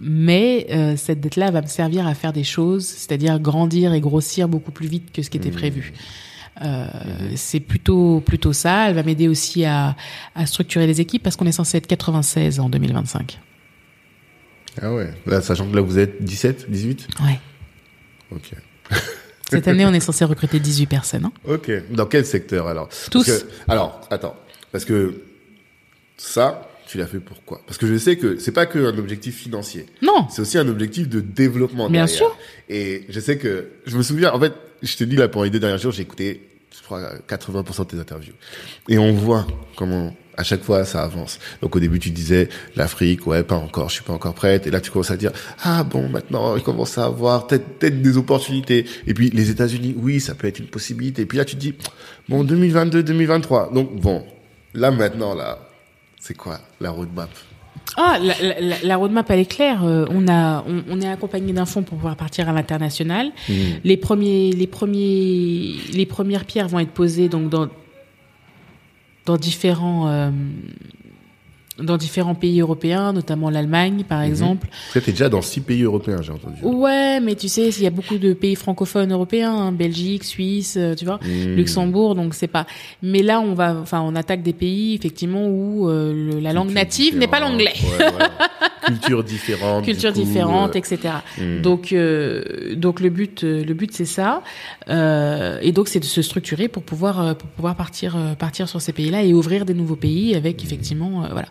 [0.00, 0.66] mais
[0.96, 4.88] cette dette-là va me servir à faire des choses, c'est-à-dire grandir et grossir beaucoup plus
[4.88, 5.92] vite que ce qui était prévu.
[6.62, 6.86] Euh,
[7.36, 8.88] c'est plutôt plutôt ça.
[8.88, 9.96] Elle va m'aider aussi à,
[10.34, 13.40] à structurer les équipes parce qu'on est censé être 96 en 2025.
[14.80, 15.10] Ah ouais.
[15.26, 17.08] Là, sachant que là vous êtes 17, 18.
[17.22, 17.40] Ouais.
[18.32, 18.52] Ok.
[19.50, 21.26] Cette année, on est censé recruter 18 personnes.
[21.26, 21.70] Hein ok.
[21.90, 22.88] Dans quel secteur alors?
[23.10, 23.30] Tous.
[23.68, 24.34] alors, attends,
[24.72, 25.22] parce que
[26.16, 27.60] ça, tu l'as fait pourquoi?
[27.66, 29.86] Parce que je sais que c'est pas qu'un objectif financier.
[30.02, 30.26] Non.
[30.30, 31.88] C'est aussi un objectif de développement.
[31.90, 32.36] Bien sûr.
[32.68, 34.32] Et je sais que je me souviens.
[34.32, 34.54] En fait,
[34.84, 36.40] je te dis là, pendant les deux derniers jours, j'ai écouté,
[36.76, 38.34] je crois, 80% de tes interviews.
[38.88, 39.46] Et on voit
[39.76, 41.38] comment, à chaque fois, ça avance.
[41.62, 44.66] Donc au début, tu disais, l'Afrique, ouais, pas encore, je suis pas encore prête.
[44.66, 45.32] Et là, tu commences à dire,
[45.62, 48.86] ah bon, maintenant, il commence à avoir peut-être, peut des opportunités.
[49.06, 51.22] Et puis, les États-Unis, oui, ça peut être une possibilité.
[51.22, 51.74] Et puis là, tu te dis,
[52.28, 53.72] bon, 2022, 2023.
[53.72, 54.24] Donc bon,
[54.74, 55.58] là, maintenant, là,
[56.20, 57.30] c'est quoi la roadmap?
[57.96, 59.84] Ah, la, la, la, roadmap elle est claire.
[59.84, 63.28] Euh, on a, on, on est accompagné d'un fonds pour pouvoir partir à l'international.
[63.48, 63.52] Mmh.
[63.84, 67.68] Les premiers, les premiers, les premières pierres vont être posées donc dans
[69.26, 70.30] dans différents euh,
[71.78, 74.26] dans différents pays européens, notamment l'Allemagne, par mhm.
[74.26, 74.68] exemple.
[74.92, 76.56] Tu es déjà dans six pays européens, j'ai entendu.
[76.62, 80.76] Ouais, mais tu sais, il y a beaucoup de pays francophones européens, hein, Belgique, Suisse,
[80.78, 81.56] euh, tu vois, mhm.
[81.56, 82.66] Luxembourg, donc c'est pas.
[83.02, 87.18] Mais là, on va, enfin, on attaque des pays effectivement où euh, la langue native
[87.18, 87.74] n'est pas l'anglais.
[87.82, 88.06] Ouais,
[88.86, 89.84] Culture différente.
[89.84, 90.78] Culture différente, euh...
[90.78, 91.14] etc.
[91.38, 91.62] Mhm.
[91.62, 94.42] Donc, euh, donc le but, le but, c'est ça.
[94.88, 99.22] et donc, c'est de se structurer pour pouvoir, pour pouvoir partir, partir sur ces pays-là
[99.22, 101.48] et ouvrir des nouveaux pays avec effectivement, voilà.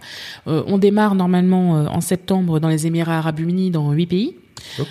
[0.48, 4.36] Euh, on démarre normalement euh, en septembre dans les Émirats Arabes Unis dans huit pays.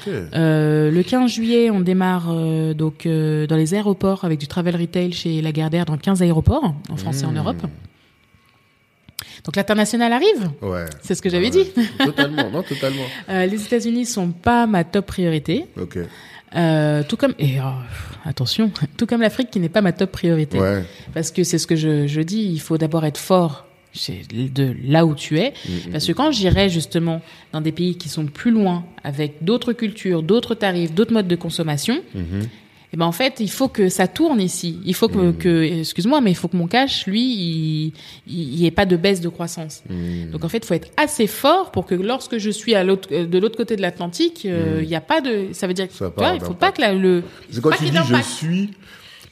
[0.06, 2.32] Euh, le 15 juillet, on démarre
[2.74, 7.22] donc dans les aéroports avec du travel retail chez Lagardère dans 15 aéroports en France
[7.22, 7.38] et en mmh.
[7.38, 7.62] Europe.
[9.44, 10.50] Donc l'international arrive.
[10.60, 10.84] Ouais.
[11.00, 11.64] C'est ce que j'avais dit.
[11.98, 13.02] Totalement, non, totalement.
[13.28, 15.66] les États-Unis sont pas ma top priorité.
[15.80, 15.98] Ok.
[17.08, 20.60] tout comme et oh, attention, tout comme l'Afrique qui n'est pas ma top priorité.
[20.60, 20.84] Ouais.
[21.14, 24.74] Parce que c'est ce que je, je dis, il faut d'abord être fort c'est de
[24.84, 25.50] là où tu es.
[25.50, 26.14] Mm, mm, Parce que mm.
[26.14, 27.20] quand j'irai justement
[27.52, 31.36] dans des pays qui sont plus loin, avec d'autres cultures, d'autres tarifs, d'autres modes de
[31.36, 32.42] consommation, mm-hmm.
[32.42, 34.78] et eh ben en fait, il faut que ça tourne ici.
[34.84, 37.92] Il faut que, que excuse-moi, mais il faut que mon cash, lui,
[38.26, 39.82] il n'y ait pas de baisse de croissance.
[40.30, 43.08] Donc en fait, il faut être assez fort pour que lorsque je suis à l'autre,
[43.08, 45.92] de l'autre côté de l'Atlantique, euh, il n'y a pas de, ça veut dire, que,
[45.92, 47.22] il faut pas que la, le.
[47.62, 48.70] Quand tu dis je suis,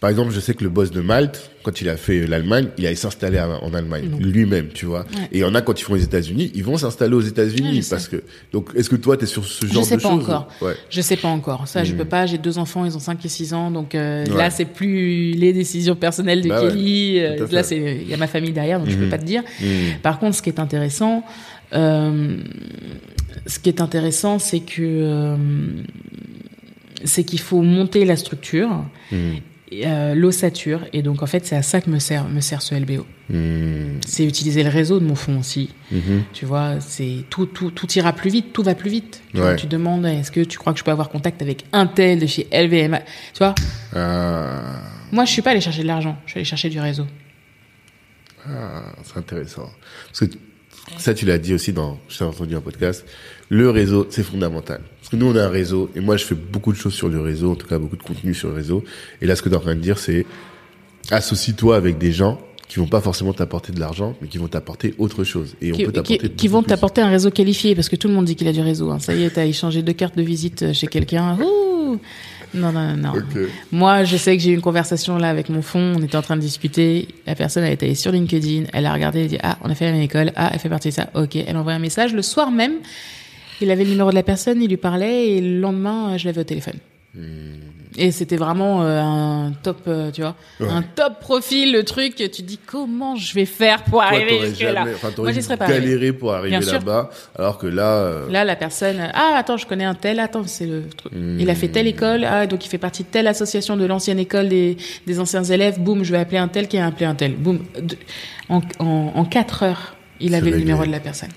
[0.01, 2.86] par exemple, je sais que le boss de Malte, quand il a fait l'Allemagne, il
[2.86, 5.05] allait s'installer en Allemagne lui-même, tu vois.
[5.31, 7.86] Et il y en a quand ils font les États-Unis, ils vont s'installer aux États-Unis
[7.89, 8.22] parce que.
[8.51, 10.48] Donc, est-ce que toi, tu es sur ce genre je sais de pas choses encore.
[10.62, 10.72] Ouais.
[10.89, 11.68] Je sais pas encore.
[11.68, 11.98] Ça, je hmm.
[11.98, 12.24] peux pas.
[12.24, 15.52] J'ai deux enfants, ils ont 5 et 6 ans, donc euh, là, c'est plus les
[15.52, 17.18] décisions personnelles de bah Kelly.
[17.20, 19.10] Euh, là, c'est il y a ma famille derrière, donc je peux hmm.
[19.10, 19.43] pas te dire.
[19.60, 20.01] Hmm.
[20.02, 21.24] Par contre, ce qui est intéressant,
[21.74, 22.39] euh,
[23.47, 25.36] ce qui est intéressant, c'est que euh,
[27.05, 28.70] c'est qu'il faut monter la structure
[29.72, 30.80] euh, l'ossature.
[30.92, 33.06] Et donc, en fait, c'est à ça que me sert, me sert ce LBO.
[33.28, 33.98] Hmm.
[34.05, 35.70] C'est utiliser le réseau de mon fond aussi.
[35.92, 36.24] Mhm.
[36.32, 39.22] Tu vois, c'est tout, tout, tout ira plus vite, tout va plus vite.
[39.56, 42.26] Tu, demandes, est-ce que tu crois que je peux avoir contact avec un tel de
[42.26, 43.55] chez LVMH Tu vois?
[43.94, 44.80] Ah.
[45.12, 47.06] Moi, je suis pas allé chercher de l'argent, je suis allé chercher du réseau.
[48.47, 49.70] Ah, c'est intéressant.
[50.06, 50.36] Parce que
[50.98, 53.05] ça, tu l'as dit aussi dans, j'ai entendu un podcast,
[53.48, 54.80] le réseau, c'est fondamental.
[55.11, 57.09] Parce que nous, on a un réseau, et moi, je fais beaucoup de choses sur
[57.09, 58.85] le réseau, en tout cas, beaucoup de contenu sur le réseau.
[59.20, 60.24] Et là, ce que tu es en train de dire, c'est,
[61.11, 64.95] associe-toi avec des gens qui vont pas forcément t'apporter de l'argent, mais qui vont t'apporter
[64.99, 65.57] autre chose.
[65.61, 68.15] Et qui, on peut t'apporter qui, vont t'apporter un réseau qualifié, parce que tout le
[68.15, 68.93] monde dit qu'il a du réseau.
[68.93, 69.01] Hein.
[69.01, 71.37] Ça y est, t'as échangé deux cartes de visite chez quelqu'un.
[72.55, 73.12] Non, non, non.
[73.73, 75.95] Moi, je sais que j'ai eu une conversation là avec mon fond.
[75.97, 77.09] On était en train de discuter.
[77.27, 78.66] La personne, elle est allée sur LinkedIn.
[78.73, 79.20] Elle a regardé.
[79.20, 80.32] Elle a dit Ah, on a fait la même école.
[80.37, 81.11] Ah, elle fait partie de ça.
[81.15, 81.35] Ok.
[81.35, 82.74] Elle a envoyé un message le soir même.
[83.61, 84.62] Il avait le numéro de la personne.
[84.62, 85.28] Il lui parlait.
[85.32, 86.77] Et le lendemain, je l'avais au téléphone.
[87.15, 87.55] Hmm.
[87.99, 90.69] Et c'était vraiment euh, un top, euh, tu vois, Ouais.
[90.69, 92.15] un top profil, le truc.
[92.15, 94.74] Tu te dis comment je vais faire pour Toi, arriver jusque là.
[94.74, 98.45] jamais, enfin, Moi, j'y serais pas galéré pour arriver là-bas, alors que là, euh, Là,
[98.45, 101.12] la personne, ah attends, je connais un tel, attends, c'est le truc.
[101.12, 101.41] Hmm.
[101.41, 104.20] Il a fait telle école, ah donc il fait partie de telle association de l'ancienne
[104.20, 104.77] école des,
[105.09, 105.81] des anciens élèves.
[105.81, 107.35] Boum, je vais appeler un tel qui a appelé un tel.
[107.35, 107.59] Boum,
[108.49, 111.31] en, en, en quatre heures, il avait le numéro de la personne.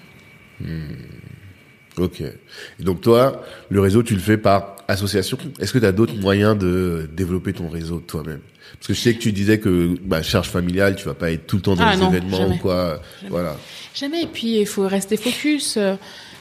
[1.98, 2.22] Ok.
[2.22, 5.38] Et donc toi, le réseau, tu le fais par association.
[5.60, 8.40] Est-ce que tu as d'autres moyens de développer ton réseau toi-même?
[8.80, 11.46] Parce que je sais que tu disais que bah, charge familiale, tu vas pas être
[11.48, 12.56] tout le temps dans Ah les non, événements jamais.
[12.56, 13.02] ou quoi.
[13.22, 13.30] Jamais.
[13.30, 13.58] Voilà.
[13.94, 14.24] Jamais.
[14.24, 15.78] Et puis il faut rester focus.
[15.78, 15.96] euh,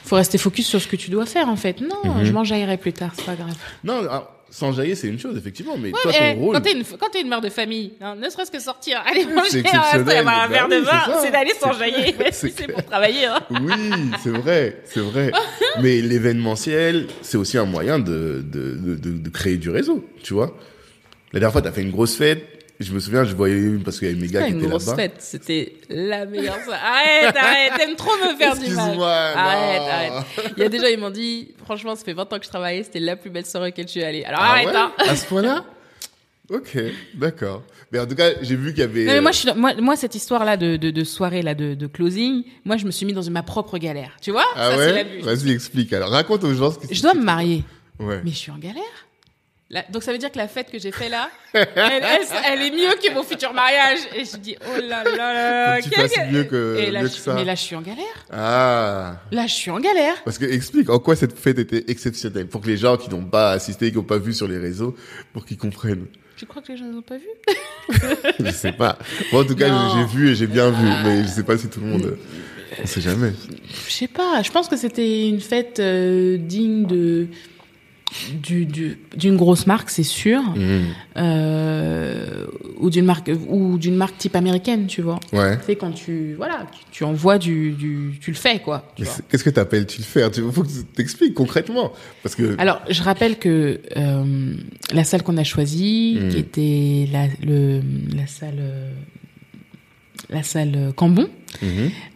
[0.05, 1.79] faut rester focus sur ce que tu dois faire en fait.
[1.79, 2.25] Non, Mhm.
[2.25, 3.53] je m'enjaillerai plus tard, c'est pas grave.
[3.85, 6.55] Non, alors, s'enjailler, c'est une chose, effectivement, mais Ouais, toi, mais, ton rôle.
[6.55, 9.25] quand t'es une, quand t'es une mère de famille, hein, ne serait-ce que sortir, aller
[9.25, 12.83] manger resto et avoir un Bah verre de oui, vin, c'est d'aller s'enjailler, C'est pour
[12.85, 13.25] travailler.
[13.25, 13.39] Hein.
[13.49, 13.73] Oui,
[14.23, 15.31] c'est vrai, c'est vrai.
[15.81, 20.33] Mais l'événementiel, c'est aussi un moyen de, de, de, de, de créer du réseau, tu
[20.33, 20.55] vois.
[21.33, 22.52] La dernière fois, t'as fait une grosse fête.
[22.83, 24.67] Je me souviens, je voyais une parce qu'il y avait mes gars qui une étaient
[24.67, 25.01] grosse là-bas.
[25.01, 26.79] fête, c'était la meilleure soirée.
[26.83, 28.99] Arrête, arrête, t'aimes trop me faire du mal.
[29.01, 29.87] Arrête, non.
[29.87, 30.25] arrête.
[30.57, 32.83] Il y a gens, ils m'ont dit, franchement, ça fait 20 ans que je travaillais,
[32.83, 34.23] c'était la plus belle soirée auquel je suis allée.
[34.23, 34.91] Alors Ah arrête, ouais hein.
[34.99, 35.63] À ce point-là?
[36.49, 36.77] Ok,
[37.15, 37.63] d'accord.
[37.91, 39.05] Mais en tout cas, j'ai vu qu'il y avait.
[39.05, 41.41] Non, mais euh, moi, je suis, dans- moi, moi, cette histoire-là de, de, de soirée,
[41.41, 44.17] là, de, de closing, moi, je me suis mis dans ma propre galère.
[44.21, 44.45] Tu vois?
[44.55, 45.19] Ah ça, ouais?
[45.21, 45.93] Vas-y, explique.
[45.93, 47.63] Alors, raconte aux gens ce qui Je dois me marier.
[47.99, 48.19] Ouais.
[48.25, 48.83] Mais je suis en galère.
[49.89, 52.21] Donc ça veut dire que la fête que j'ai fait là, elle, elle,
[52.51, 53.99] elle est mieux que mon futur mariage.
[54.15, 55.81] Et je dis, oh là là là.
[55.81, 57.33] Faut que tu fasses mieux que- Et là, mieux que ça.
[57.33, 58.25] Mais là, je suis en galère.
[58.31, 59.15] Ah.
[59.31, 60.15] Là, je suis en galère.
[60.23, 63.25] Parce que explique en quoi cette fête était exceptionnelle pour que les gens qui n'ont
[63.25, 64.95] pas assisté, qui n'ont pas vu sur les réseaux,
[65.33, 66.05] pour qu'ils comprennent.
[66.35, 67.27] Je crois que les gens n'ont pas vu?
[68.39, 68.97] je sais pas.
[69.31, 71.67] Moi, en tout cas, j'ai vu et j'ai bien vu, mais je sais pas si
[71.69, 72.17] tout le monde.
[72.81, 73.33] On sait jamais.
[73.87, 74.41] Je sais pas.
[74.41, 77.27] Je pense que c'était une fête euh, digne de
[78.43, 80.83] du du- d'une grosse marque, c'est sûr, Mhm.
[81.17, 82.45] euh,
[82.77, 85.19] ou d'une marque ou d'une marque type américaine, tu vois.
[85.31, 85.57] Ouais.
[85.59, 88.91] Tu sais quand tu voilà, tu, tu envoies du, du tu le fais quoi.
[88.95, 92.35] tu c'est- Qu'est-ce que t'appelles tu le faire Tu faut que tu t'expliques concrètement, parce
[92.35, 92.55] que.
[92.59, 94.53] Alors, je rappelle que euh,
[94.93, 96.29] la salle qu'on a choisie, Mm.
[96.29, 97.81] qui était la, le,
[98.15, 98.91] la salle, euh,
[100.29, 101.27] la salle Cambon,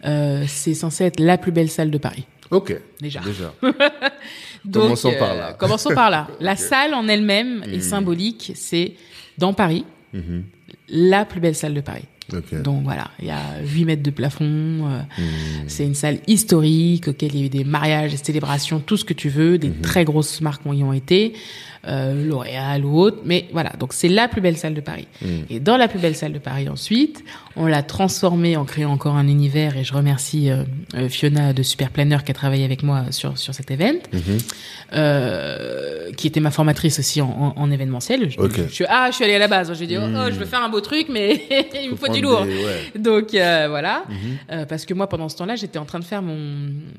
[0.06, 2.24] euh, c'est censé être la plus belle salle de Paris.
[2.50, 2.74] Ok.
[3.00, 3.20] Déjà.
[3.20, 3.52] Déjà.
[4.64, 5.52] Donc, Commençons par là.
[5.54, 6.28] Commençons par là.
[6.40, 8.52] La salle en elle-même est symbolique.
[8.54, 8.94] C'est
[9.36, 10.44] dans Paris, Mhm.
[10.88, 12.04] la plus belle salle de Paris.
[12.62, 14.44] Donc voilà, il y a 8 mètres de plafond.
[14.44, 15.24] euh, Mhm.
[15.66, 19.04] C'est une salle historique auquel il y a eu des mariages, des célébrations, tout ce
[19.04, 19.58] que tu veux.
[19.58, 21.32] Des très grosses marques y ont été,
[21.86, 23.18] euh, L'Oréal ou autre.
[23.24, 25.06] Mais voilà, donc c'est la plus belle salle de Paris.
[25.22, 25.44] Mhm.
[25.50, 27.24] Et dans la plus belle salle de Paris ensuite,
[27.56, 29.76] on l'a transformée en créant encore un univers.
[29.76, 30.64] Et je remercie euh,
[31.08, 33.98] Fiona de Super Planner qui a travaillé avec moi sur sur cet event,
[36.16, 38.30] qui était ma formatrice aussi en, en, en événementiel.
[38.30, 38.60] Je, Ok.
[38.68, 39.72] je suis ah, je suis allée à la base.
[39.78, 41.42] J'ai dit oh, oh, je veux faire un beau truc, mais
[41.82, 42.44] il me faut du lourd.
[42.44, 42.98] des- ouais.
[42.98, 44.16] Donc euh, voilà, Mhm.
[44.52, 46.36] Euh, parce que moi pendant ce temps-là, j'étais en train de faire mon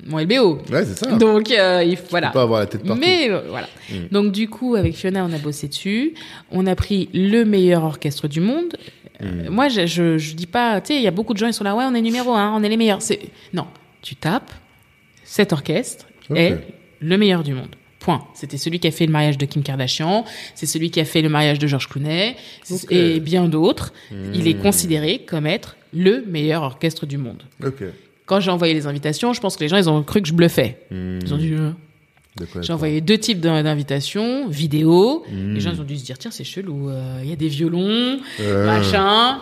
[0.06, 0.60] mon LBO.
[0.72, 1.12] Ouais, c'est ça.
[1.18, 2.30] Donc euh, il faut- voilà.
[2.30, 3.00] pas avoir la tête partout.
[3.02, 3.68] Mais euh, voilà.
[3.90, 3.96] Mm.
[4.12, 6.14] Donc du coup, avec Fiona, on a bossé dessus.
[6.52, 8.76] On a pris le meilleur orchestre du monde.
[9.22, 9.50] Mm.
[9.50, 11.54] moi, je, je je dis pas, tu sais, il y a beaucoup de gens ils
[11.54, 13.02] sont là, ouais, on est numéro un, on est les meilleurs.
[13.02, 13.20] C'est
[13.54, 13.68] non,
[14.02, 14.52] tu tapes.
[15.24, 16.58] Cet orchestre est
[17.02, 17.76] le meilleur du monde.
[18.00, 18.24] Point.
[18.34, 20.24] C'était celui qui a fait le mariage de Kim Kardashian,
[20.56, 22.36] c'est celui qui a fait le mariage de George Clooney
[22.90, 23.92] et bien d'autres.
[24.34, 24.62] Il est Mm.
[24.62, 27.44] considéré comme être le meilleur orchestre du monde.
[28.26, 30.34] Quand j'ai envoyé les invitations, je pense que les gens ils ont cru que je
[30.34, 30.78] bluffais.
[30.92, 31.20] Mhm.
[31.24, 31.72] Ils ont dit euh,
[32.62, 35.26] j'ai envoyé deux types d'in- d'invitations, vidéo.
[35.30, 35.56] Mm.
[35.56, 37.48] Les gens ils ont dû se dire tiens c'est chelou, euh, il y a des
[37.50, 39.40] violons, Euh, machin.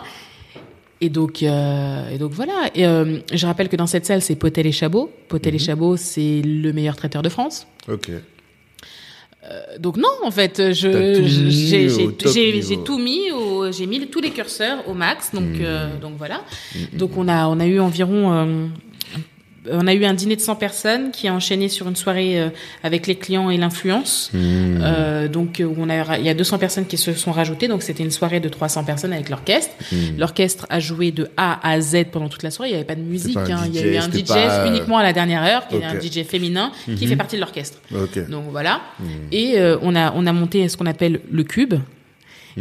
[1.00, 2.70] Et donc euh, et donc voilà.
[2.74, 5.12] Et euh, je rappelle que dans cette salle c'est Potel et Chabot.
[5.28, 5.58] Potel et.
[5.58, 7.66] Chabot c'est le meilleur traiteur de France.
[7.88, 8.10] Ok.
[9.50, 10.88] Euh, donc non en fait je
[12.26, 13.20] j'ai tout mis
[13.72, 15.60] j'ai mis tous les curseurs au max donc Mhm.
[15.62, 16.42] euh, donc voilà.
[16.74, 16.98] Mhm.
[16.98, 18.66] Donc on a on a eu environ euh,
[19.72, 22.48] on a eu un dîner de 100 personnes qui a enchaîné sur une soirée euh,
[22.82, 24.30] avec les clients et l'influence.
[24.32, 24.80] Mhm.
[24.82, 27.68] Euh, donc euh, où on a, il y a 200 personnes qui se sont rajoutées,
[27.68, 29.74] donc c'était une soirée de 300 personnes avec l'orchestre.
[29.92, 30.18] Mhm.
[30.18, 32.70] L'orchestre a joué de A à Z pendant toute la soirée.
[32.70, 33.64] Il n'y avait pas de musique, pas hein.
[33.66, 35.98] il y a eu un DJ pas, uniquement à la dernière heure, qui est un.
[36.00, 37.08] DJ féminin qui Mhm.
[37.08, 37.78] fait partie de l'orchestre.
[38.28, 38.80] Donc voilà.
[39.32, 41.74] Et euh, on a on a monté ce qu'on appelle le cube.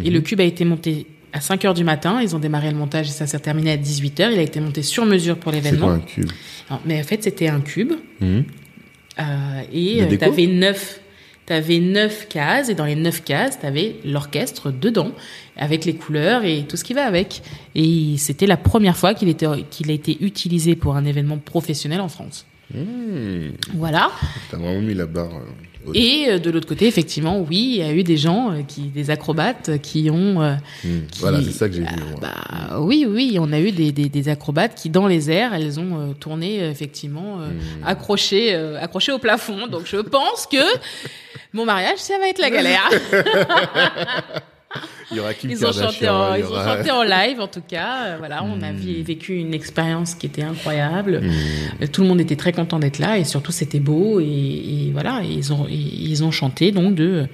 [0.03, 2.19] Et le cube a été monté à 5 heures du matin.
[2.21, 4.31] Ils ont démarré le montage et ça s'est terminé à 18 heures.
[4.31, 5.91] Il a été monté sur mesure pour C'est l'événement.
[5.91, 6.29] un cube?
[6.85, 7.93] Mais en fait, c'était un cube.
[8.21, 8.43] Mhm.
[9.19, 10.25] Euh, et De euh, déco
[11.45, 15.11] t'avais neuf, cases et dans les neuf cases, t'avais l'orchestre dedans
[15.55, 17.41] avec les couleurs et tout ce qui va avec.
[17.73, 22.01] Et c'était la première fois qu'il était qu'il a été utilisé pour un événement professionnel
[22.01, 22.45] en France.
[22.73, 23.53] Mhm.
[23.75, 24.11] Voilà.
[24.51, 27.81] T'as vraiment mis la barre euh, Et euh, de l'autre côté, effectivement, oui, il y
[27.84, 30.41] a eu des gens, euh, qui, des acrobates, qui ont.
[30.41, 31.05] euh, Hmm.
[31.11, 31.88] qui- Voilà, c'est ça que j'ai vu.
[31.89, 32.19] Ah,
[32.69, 35.80] bah, oui, oui, on a eu des, des, des acrobates qui, dans les airs, elles
[35.80, 37.84] ont euh, tourné euh, effectivement euh, Hmm.
[37.85, 39.68] accrochées, euh, accrochées au plafond.
[39.68, 40.57] Donc, je pense que
[41.53, 42.89] mon mariage, ça va être la galère.
[45.11, 48.03] Il y aura Kim Ils ont chanté en, ont chanté live, en tout cas.
[48.06, 51.22] Euh, voilà, on a vi- vécu une expérience qui était incroyable.
[51.23, 54.89] Euh, Tout le monde était très content d'être là et surtout c'était beau et, et
[54.91, 57.27] voilà, et ils ont et ils ont chanté donc de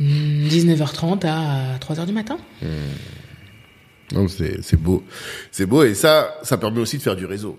[0.00, 0.08] euh,
[0.48, 2.38] 19h30 à 3h du matin.
[4.12, 5.04] Non, c'est c'est beau.
[5.52, 7.58] C'est beau et ça, ça permet aussi de faire du réseau.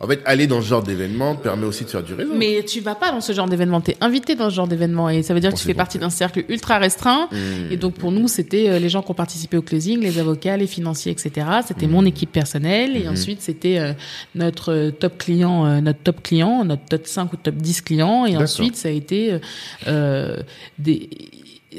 [0.00, 2.32] En fait, aller dans ce genre d'événement permet aussi de faire du réseau.
[2.36, 5.08] Mais tu vas pas dans ce genre d'événement, tu es invité dans ce genre d'événement
[5.10, 7.28] et ça veut dire que tu fais partie d'un cercle ultra restreint.
[7.70, 10.56] Et donc pour nous, c'était euh, les gens qui ont participé au closing, les avocats,
[10.56, 11.46] les financiers, etc.
[11.66, 12.96] C'était mon équipe personnelle.
[12.96, 13.92] Et ensuite c'était euh,
[14.36, 18.24] notre euh, top client, notre top client, notre top 5 ou top 10 clients.
[18.24, 19.40] Et ensuite ça a été
[19.88, 20.36] euh,
[20.78, 21.10] des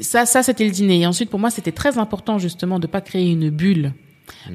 [0.02, 1.00] ça ça c'était le dîner.
[1.00, 3.92] Et ensuite pour moi c'était très important justement de pas créer une bulle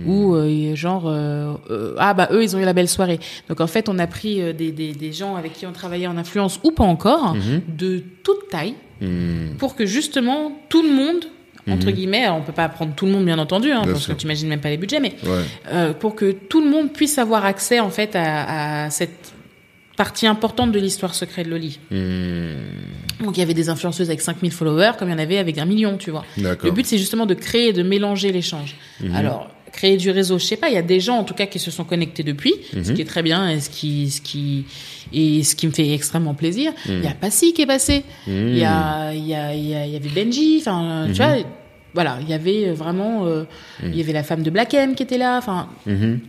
[0.06, 3.19] où euh, genre euh, euh, ah bah eux ils ont eu la belle soirée
[3.49, 6.18] donc en fait on a pris des, des, des gens avec qui on travaillait en
[6.18, 7.35] influence ou pas encore
[7.68, 9.57] de toute taille Hmm.
[9.57, 11.26] pour que justement tout le monde
[11.69, 14.06] entre guillemets alors on peut pas prendre tout le monde bien entendu hein, Bien parce
[14.06, 14.14] sûr.
[14.15, 15.93] que tu imagines même pas les budgets mais Ouais.
[15.99, 19.34] pour que tout le monde puisse avoir accès en fait à, à cette
[19.97, 21.80] partie importante de l'histoire secrète de Loli.
[21.91, 23.23] Hmm.
[23.26, 25.57] Donc il y avait des influenceuses avec 5000 followers comme il y en avait avec
[25.57, 26.23] un million, tu vois.
[26.38, 28.76] Le but c'est justement de créer et de mélanger l'échange.
[29.14, 31.45] Alors créer du réseau, je sais pas, il y a des gens en tout cas
[31.45, 32.53] qui se sont connectés depuis,
[32.84, 34.65] ce qui est très bien et ce qui ce qui
[35.14, 36.72] et ce qui me fait extrêmement plaisir.
[36.88, 38.03] Il y a Passy qui est passé.
[38.27, 41.22] Il y a il y a il y, a- il y avait Benji, enfin tu
[41.22, 41.35] vois
[41.93, 43.43] voilà, il y avait vraiment euh,
[43.84, 46.19] il y avait la femme de Black M qui était là, enfin Mhm.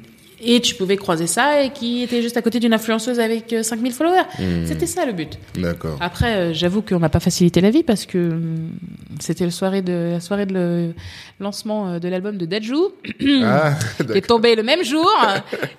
[0.41, 3.63] Et tu pouvais croiser ça et qui était juste à côté d'une influenceuse avec euh,
[3.63, 4.23] 5000 followers.
[4.39, 4.67] Hmm.
[4.67, 5.39] C'était ça le but.
[5.57, 5.97] D'accord.
[6.01, 8.71] Après, euh, j'avoue qu'on n'a pas facilité la vie parce que hum,
[9.21, 10.95] c'était le soirée de, la soirée de le
[11.41, 12.93] lancement euh, de l'album de Dajou,
[13.45, 15.11] Ah, qui est tombé le même jour.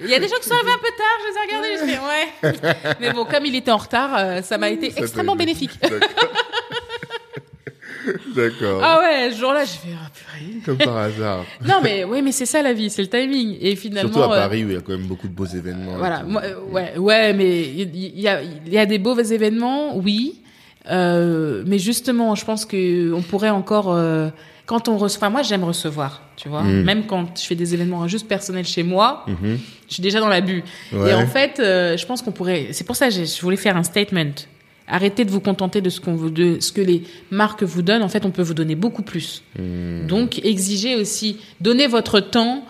[0.01, 1.73] Il y a des gens qui sont arrivés un peu tard, je les ai regardés,
[1.79, 2.95] je fais ouais.
[2.99, 5.71] Mais bon, comme il était en retard, euh, ça m'a été Ça extrêmement bénéfique.
[8.35, 8.81] D'accord.
[8.83, 10.61] Ah ouais, ce jour-là, j'ai fait ah, purée.
[10.65, 11.45] Comme par hasard.
[11.65, 13.57] Non mais ouais, mais c'est ça la vie, c'est le timing.
[13.61, 15.45] Et finalement, Surtout à euh, Paris où il y a quand même beaucoup de beaux
[15.45, 15.97] événements.
[15.97, 19.95] Voilà, moi, euh, ouais, ouais, mais il y, a, il y a des beaux événements,
[19.97, 20.41] oui,
[20.89, 24.29] euh, mais justement, je pense que on pourrait encore, euh,
[24.65, 26.83] quand on reçoit, moi j'aime recevoir, tu vois, Mm.
[26.83, 29.57] même quand je fais des événements juste personnels chez moi, Mhm.
[29.89, 30.63] je suis déjà dans la bulle.
[30.93, 31.11] Ouais.
[31.11, 33.75] Et en fait, euh, je pense qu'on pourrait, c'est pour ça que je voulais faire
[33.77, 34.31] un statement.
[34.87, 38.03] Arrêtez de vous contenter de ce qu'on vous, de ce que les marques vous donnent.
[38.03, 39.43] En fait, on peut vous donner beaucoup plus.
[39.59, 40.07] Hmm.
[40.07, 42.63] Donc, exigez aussi, donnez votre temps,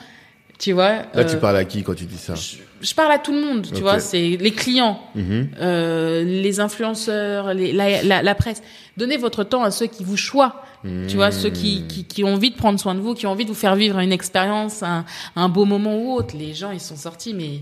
[0.58, 1.04] tu vois.
[1.14, 2.34] Là, tu euh, parles à qui quand tu dis ça?
[2.34, 5.50] je, je parle à tout le monde, tu vois, c'est les clients, Mhm.
[5.62, 8.64] euh, les influenceurs, les, la, la, la presse.
[8.98, 10.64] Donnez votre temps à ceux qui vous choient,
[11.08, 13.32] tu vois, ceux qui, qui, qui ont envie de prendre soin de vous, qui ont
[13.32, 16.36] envie de vous faire vivre une expérience, un, un beau moment ou autre.
[16.38, 17.60] Les gens, ils sont sortis, mais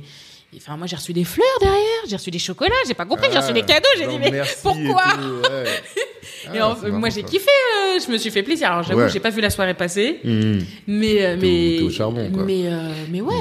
[0.57, 3.37] enfin, moi, j'ai reçu des fleurs derrière, j'ai reçu des chocolats, j'ai pas compris, j'ai
[3.39, 5.65] reçu des cadeaux, j'ai Ah, dit mais pourquoi tout, ouais.
[6.53, 8.71] Et Ah, en- moi, j'ai kiffé, euh, je me suis fait plaisir.
[8.71, 9.09] Alors, j'avoue, Ouais.
[9.09, 10.63] j'ai pas vu la soirée passer, Mhm.
[10.87, 12.43] mais euh, mais t'es au charbon, quoi.
[12.43, 13.33] mais euh, mais ouais.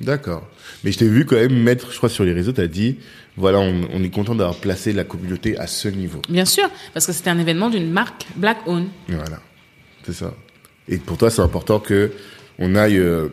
[0.00, 0.46] D'accord.
[0.84, 2.98] Mais je t'ai vu quand même mettre, je crois, sur les réseaux, t'as dit,
[3.36, 6.20] voilà, on, on est content d'avoir placé la communauté à ce niveau.
[6.28, 8.88] Bien sûr, parce que c'était un événement d'une marque Black Owned.
[9.08, 9.40] Voilà.
[10.04, 10.34] C'est ça.
[10.88, 12.12] Et pour toi, c'est important que
[12.60, 13.28] on aille, euh,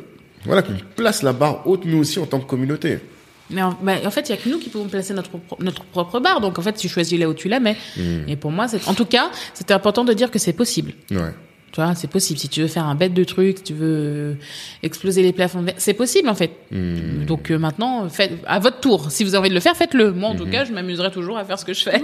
[0.45, 2.99] voilà, qu'on place la barre haute, nous aussi, en tant que communauté.
[3.49, 5.83] Mais en, bah, en fait, il y a que nous qui pouvons placer notre, notre
[5.85, 6.41] propre barre.
[6.41, 7.77] Donc, en fait, tu choisis là où tu la mets.
[8.27, 10.93] Et pour moi, c'est, en tout cas, c'était important de dire que c'est possible.
[11.11, 11.33] Ouais.
[11.71, 12.39] Tu vois, c'est possible.
[12.39, 14.37] Si tu veux faire un bête de truc, si tu veux
[14.81, 16.51] exploser les plafonds, c'est possible, en fait.
[16.71, 17.25] Hmm.
[17.25, 19.11] Donc, euh, maintenant, faites, à votre tour.
[19.11, 20.11] Si vous avez envie de le faire, faites-le.
[20.13, 22.01] Moi, en tout cas, je m'amuserai toujours à faire ce que je fais.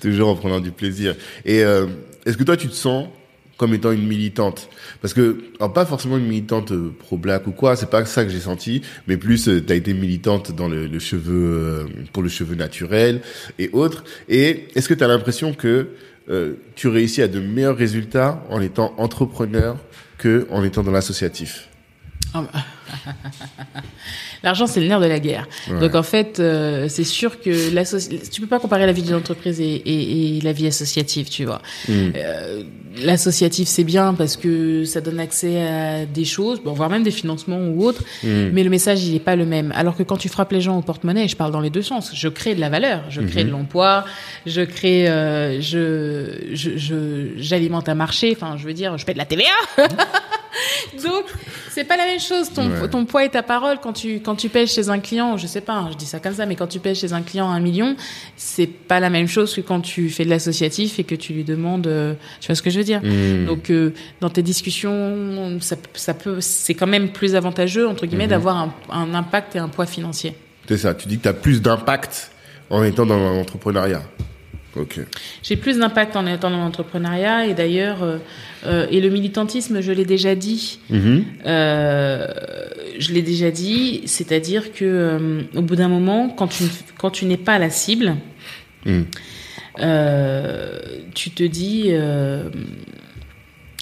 [0.00, 1.16] Toujours en prenant du plaisir.
[1.44, 1.86] Et euh,
[2.24, 3.08] est-ce que toi, tu te sens
[3.56, 4.68] comme étant une militante
[5.00, 5.38] Parce que,
[5.74, 9.16] pas forcément une militante euh, pro-black ou quoi, c'est pas ça que j'ai senti, mais
[9.16, 13.20] plus, tu as été militante dans le, le cheveu, euh, pour le cheveu naturel
[13.58, 14.04] et autres.
[14.28, 15.88] Et est-ce que tu as l'impression que
[16.30, 19.76] euh, tu réussis à de meilleurs résultats en étant entrepreneur
[20.18, 21.68] que en étant dans l'associatif?
[22.36, 22.60] Ah bah.
[24.42, 25.48] L'argent, c'est le nerf de la guerre.
[25.70, 25.78] Ouais.
[25.80, 29.14] Donc en fait, euh, c'est sûr que l'associ- tu peux pas comparer la vie d'une
[29.14, 31.62] entreprise et, et, et la vie associative, tu vois.
[31.88, 31.92] Mm.
[32.16, 32.62] Euh,
[33.02, 37.10] L'associatif, c'est bien parce que ça donne accès à des choses, bon, voire même des
[37.10, 38.50] financements ou autres, Mm.
[38.52, 39.72] mais le message, il est pas le même.
[39.74, 42.10] Alors que quand tu frappes les gens au porte-monnaie, je parle dans les deux sens,
[42.14, 44.04] je crée de la valeur, je crée de l'emploi,
[44.46, 49.12] je crée, euh, je, je, je- j'alimente un marché, enfin, je veux dire, je paie
[49.14, 49.44] de la TVA.
[51.04, 51.24] Donc,
[51.74, 52.50] c'est pas la même chose.
[52.52, 52.88] Ton, Ouais.
[52.88, 55.60] ton poids et ta parole quand tu quand tu payes chez un client, je sais
[55.60, 57.60] pas, hein, je dis ça comme ça, mais quand tu payes chez un client un
[57.60, 57.96] million,
[58.36, 61.44] c'est pas la même chose que quand tu fais de l'associatif et que tu lui
[61.44, 63.00] demandes, euh, tu vois ce que je veux dire?
[63.02, 63.46] Hmm.
[63.46, 68.28] Donc euh, dans tes discussions, ça, ça peut, c'est quand même plus avantageux entre guillemets
[68.28, 70.34] d'avoir un, un impact et un poids financier.
[70.68, 70.94] C'est ça.
[70.94, 72.30] Tu dis que tu as plus d'impact
[72.70, 74.02] en étant dans l'entrepreneuriat.
[74.76, 74.98] Ok.
[75.42, 78.18] J'ai plus d'impact en étant dans l'entrepreneuriat et d'ailleurs, euh,
[78.66, 80.80] euh, et le militantisme, je l'ai déjà dit.
[80.90, 81.24] Mhm.
[81.46, 82.26] Euh,
[82.98, 86.64] je l'ai déjà dit, c'est-à-dire que euh, au bout d'un moment, quand tu
[86.98, 88.16] quand tu n'es pas la cible,
[88.86, 89.04] Mm.
[89.80, 90.78] euh,
[91.14, 91.90] tu te dis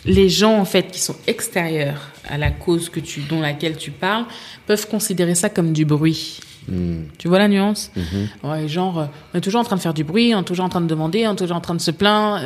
[0.05, 3.91] les gens en fait qui sont extérieurs à la cause que tu dont laquelle tu
[3.91, 4.25] parles
[4.67, 6.39] peuvent considérer ça comme du bruit.
[6.69, 7.05] Mm.
[7.19, 8.51] Tu vois la nuance Mhm.
[8.51, 10.65] Ouais, genre, euh, on est toujours en train de faire du bruit, on est toujours
[10.65, 12.41] en train de demander, on est toujours en train de se plaindre.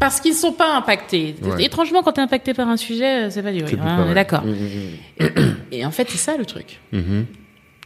[0.00, 1.34] Parce qu'ils sont pas impactés.
[1.42, 1.64] Ouais.
[1.64, 3.76] Étrangement, quand tu es impacté par un sujet, euh, c'est pas du bruit.
[3.80, 4.42] Hein, on est d'accord.
[4.44, 6.80] Mm, mm, Et en fait, c'est ça le truc.
[6.92, 7.26] Mhm.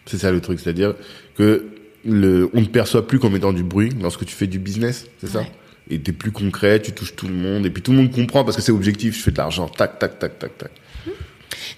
[0.06, 0.94] C'est ça le truc, c'est-à-dire
[1.36, 1.66] que
[2.04, 5.26] le, on ne perçoit plus comme étant du bruit lorsque tu fais du business, c'est
[5.28, 5.50] ça Ouais.
[5.90, 8.44] Et t'es plus concret, tu touches tout le monde, et puis tout le monde comprend
[8.44, 10.70] parce que c'est objectif, je fais de l'argent, tac, tac, tac, tac, tac.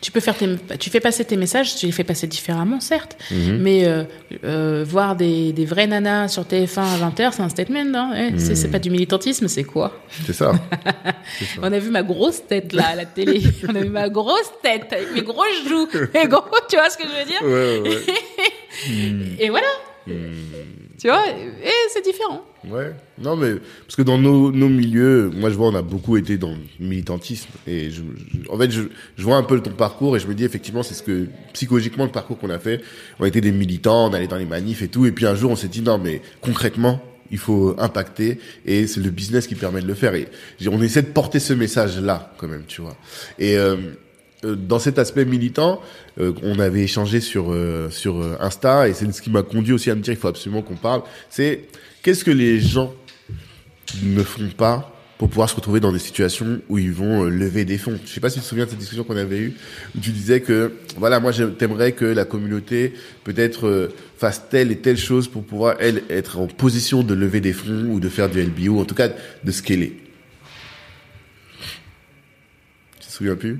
[0.00, 0.48] Tu peux faire tes,
[0.78, 3.58] tu fais passer tes messages, tu les fais passer différemment, certes, Mhm.
[3.58, 4.04] mais euh,
[4.44, 7.78] euh, voir des, des vrais nanas sur TF1 à 20h, c'est un statement.
[8.12, 10.00] Hein Eh, c'est, c'est pas du militantisme, c'est quoi?
[10.26, 10.52] C'est ça.
[11.62, 13.42] On a vu ma grosse tête là à la télé.
[13.68, 16.96] On a vu ma grosse tête avec mes grosses joues, mes gros, tu vois ce
[16.98, 17.42] que je veux dire?
[17.42, 19.36] Ouais, ouais, ouais.
[19.40, 19.66] Et voilà,
[20.06, 20.77] Hmm.
[20.98, 22.44] Tu vois, et c'est différent.
[22.68, 22.92] Ouais.
[23.18, 23.54] Non, mais
[23.86, 26.86] parce que dans nos, nos milieux, moi je vois, on a beaucoup été dans le
[26.86, 28.02] militantisme et je,
[28.50, 28.82] en fait, je,
[29.16, 32.04] je vois un peu ton parcours et je me dis effectivement, c'est ce que psychologiquement
[32.04, 32.82] le parcours qu'on a fait.
[33.20, 35.34] On a été des militants, on allait dans les manifs et tout, et puis un
[35.34, 37.00] jour on s'est dit non, mais concrètement.
[37.30, 40.14] Il faut impacter et c'est le business qui permet de le faire.
[40.14, 40.28] Et
[40.66, 42.96] on essaie de porter ce message-là quand même, tu vois.
[43.38, 43.76] Et euh,
[44.42, 45.80] dans cet aspect militant,
[46.20, 49.72] euh, on avait échangé sur euh, sur euh, Insta et c'est ce qui m'a conduit
[49.72, 51.02] aussi à me dire il faut absolument qu'on parle.
[51.28, 51.64] C'est
[52.02, 52.94] qu'est-ce que les gens
[54.02, 57.64] ne font pas pour pouvoir se retrouver dans des situations où ils vont euh, lever
[57.64, 57.98] des fonds?
[58.04, 59.54] Je sais pas si tu te souviens de cette discussion qu'on avait eue
[59.96, 62.94] où tu disais que voilà moi j'aimerais que la communauté
[63.24, 67.40] peut-être euh, fasse telle et telle chose pour pouvoir elle être en position de lever
[67.40, 69.96] des fonds ou de faire du LBO en tout cas de scaler.
[73.00, 73.58] Tu te souviens plus?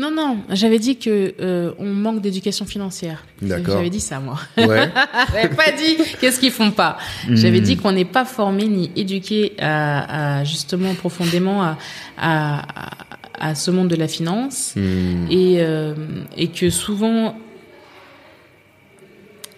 [0.00, 3.24] Non, non, j'avais dit que euh, on manque d'éducation financière.
[3.42, 3.74] D'accord.
[3.76, 4.38] J'avais dit ça, moi.
[4.56, 4.88] Ouais.
[5.34, 6.96] J'avais pas dit qu'est-ce qu'ils font pas.
[7.30, 11.78] J'avais dit qu'on n'est pas formé ni éduqué à, à, justement profondément à,
[12.16, 12.90] à, à-
[13.42, 15.26] à ce monde de la finance Hmm.
[15.30, 15.94] et, euh,
[16.36, 17.36] et que souvent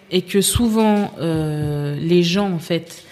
[0.09, 3.03] et que souvent euh, les gens en fait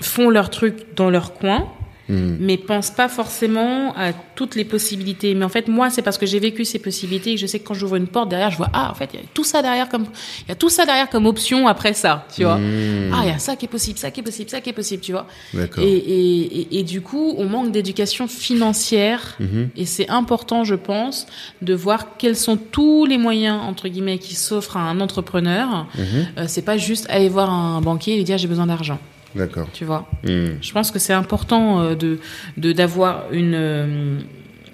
[0.00, 1.66] font leur truc dans leur coin
[2.08, 2.36] Hmm.
[2.38, 5.34] mais pensent pas forcément à toutes les possibilités.
[5.34, 7.58] Mais en fait, moi, c'est parce que j'ai vécu ces possibilités et que je sais
[7.60, 9.44] que quand j'ouvre une porte derrière, je vois ah en fait il y a tout
[9.44, 10.04] ça derrière comme
[10.46, 12.56] il y a tout ça derrière comme option après ça, tu vois.
[12.56, 13.12] Hmm.
[13.14, 14.74] Ah il y a ça qui est possible, ça qui est possible, ça qui est
[14.74, 15.26] possible, tu vois.
[15.54, 15.82] D'accord.
[15.82, 19.70] Et, et, et, et du coup, on manque d'éducation financière Mhm.
[19.76, 21.26] et c'est important, je pense,
[21.62, 25.86] de voir quels sont tous les moyens entre guillemets qui s'offrent à un entrepreneur.
[25.96, 26.04] Mhm.
[26.38, 28.98] Euh, c'est pas juste aller voir un banquier et lui dire j'ai besoin d'argent,
[29.34, 29.68] D'accord.
[29.72, 30.08] tu vois.
[30.24, 30.46] Hmm.
[30.60, 32.18] Je pense que c'est important euh, de
[32.56, 34.18] de d'avoir une euh,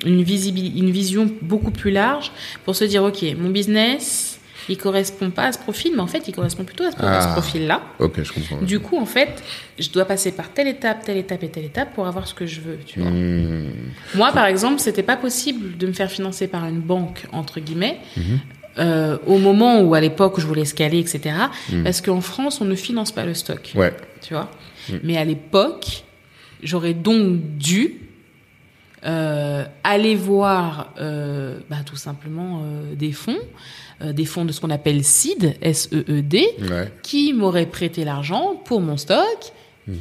[0.05, 2.33] une visibilité, une vision beaucoup plus large
[2.65, 4.39] pour se dire ok mon business
[4.69, 7.31] il correspond pas à ce profil mais en fait il correspond plutôt à ce, Ah.
[7.33, 7.83] profil là.
[7.99, 8.59] Ok, je comprends.
[8.63, 9.43] Du coup en fait
[9.79, 12.47] je dois passer par telle étape, telle étape et telle étape pour avoir ce que
[12.47, 12.79] je veux.
[12.87, 13.11] Tu vois.
[13.11, 13.71] Hmm.
[14.15, 17.99] Moi par exemple c'était pas possible de me faire financer par une banque entre guillemets.
[18.17, 18.39] Mhm.
[18.81, 21.35] Euh, au moment où à l'époque je voulais scaler etc
[21.85, 23.95] parce qu'en France on ne finance pas le stock Ouais.
[24.23, 24.51] tu vois.
[25.05, 26.05] Mais à l'époque,
[26.63, 28.01] j'aurais donc dû
[29.07, 33.39] euh, aller voir euh, bah, tout simplement euh, des fonds,
[34.05, 36.91] des fonds de ce qu'on appelle SEED, S-E-E-D, Ouais.
[37.03, 39.39] qui m'auraient prêté l'argent pour mon stock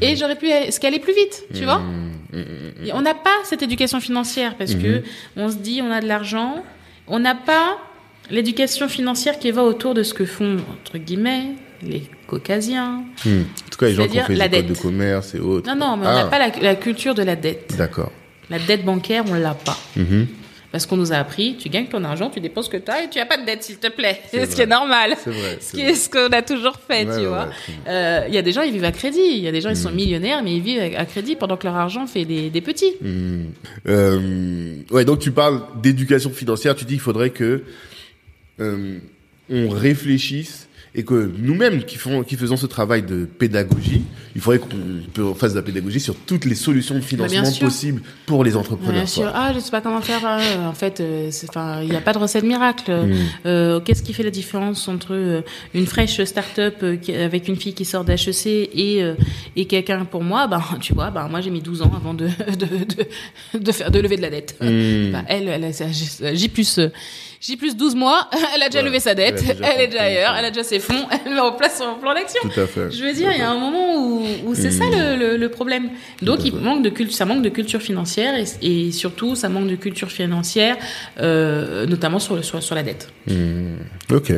[0.02, 1.80] et j'aurais pu scaler plus vite, tu vois.
[1.80, 5.04] Hmm, hmm, hmm, Et on n'a pas cette éducation financière parce que
[5.36, 6.64] on se dit on a de l'argent,
[7.08, 7.78] on n'a pas
[8.32, 11.48] l'éducation financière qui va autour de ce que font entre guillemets
[11.82, 13.04] les caucasiens.
[13.26, 13.30] hmm.
[13.42, 15.68] En tout cas, les gens qui ont fait la des codes de commerce et autres.
[15.74, 16.24] Non non, mais on Ah.
[16.24, 17.76] n'a pas la, la culture de la dette.
[17.78, 18.12] D'accord.
[18.50, 19.78] La dette bancaire, on l'a pas.
[19.96, 20.28] Mhm.
[20.72, 23.04] Parce qu'on nous a appris, tu gagnes ton argent, tu dépenses ce que tu as
[23.04, 24.22] et tu n'as pas de dette, s'il te plaît.
[24.30, 25.16] C'est ce qui est normal.
[25.24, 25.58] C'est vrai.
[25.62, 27.48] Ce qui est ce qu'on a toujours fait, Ouais, tu ouais, vois.
[27.88, 29.20] Euh, Il y a des gens, ils vivent à crédit.
[29.20, 31.66] Il y a des gens, ils sont millionnaires, mais ils vivent à crédit pendant que
[31.66, 32.94] leur argent fait des, des petits.
[33.02, 33.46] Hmm.
[33.88, 36.76] Euh, ouais, donc tu parles d'éducation financière.
[36.76, 37.64] Tu dis qu'il faudrait que
[38.60, 40.66] on réfléchisse
[40.96, 44.02] et que nous-mêmes qui, font, qui faisons ce travail de pédagogie,
[44.36, 48.02] il faudrait qu'on fasse de la pédagogie sur toutes les solutions de Bah, financement possibles
[48.26, 48.96] pour les entrepreneurs.
[48.96, 49.32] Bien sûr.
[49.32, 50.22] Ah, je sais pas comment faire.
[50.26, 51.30] euh, en fait, euh,
[51.84, 52.92] il n'y a pas de recette miracle.
[52.92, 53.14] Mm.
[53.46, 55.42] Euh, Qu'est-ce qui fait la différence entre euh,
[55.76, 59.14] une fraîche start-up euh, avec une fille qui sort d'HEC et euh,
[59.56, 60.48] et quelqu'un pour moi?
[60.48, 62.26] Ben, tu vois, ben moi j'ai mis 12 ans avant de
[62.58, 62.66] de,
[63.54, 64.56] de de faire de lever de la dette.
[64.60, 65.12] Mm.
[65.12, 66.80] Bah, elle, elle a J plus
[67.40, 70.36] euh, J plus 12 mois, elle a déjà levé sa dette, elle est déjà ailleurs,
[70.38, 72.42] elle a déjà ses fonds, elle met en place son plan d'action.
[72.44, 72.92] Tout à fait.
[72.92, 75.50] Je veux dire, il y a un moment où, où c'est ça le, le, le
[75.50, 75.90] problème.
[76.22, 79.68] Donc, il manque de culture, ça manque de culture financière et, et surtout, ça manque
[79.68, 80.76] de culture financière,
[81.20, 83.10] euh, notamment sur, le- sur, sur la dette.
[83.28, 83.76] Hmm.
[84.12, 84.34] Ok,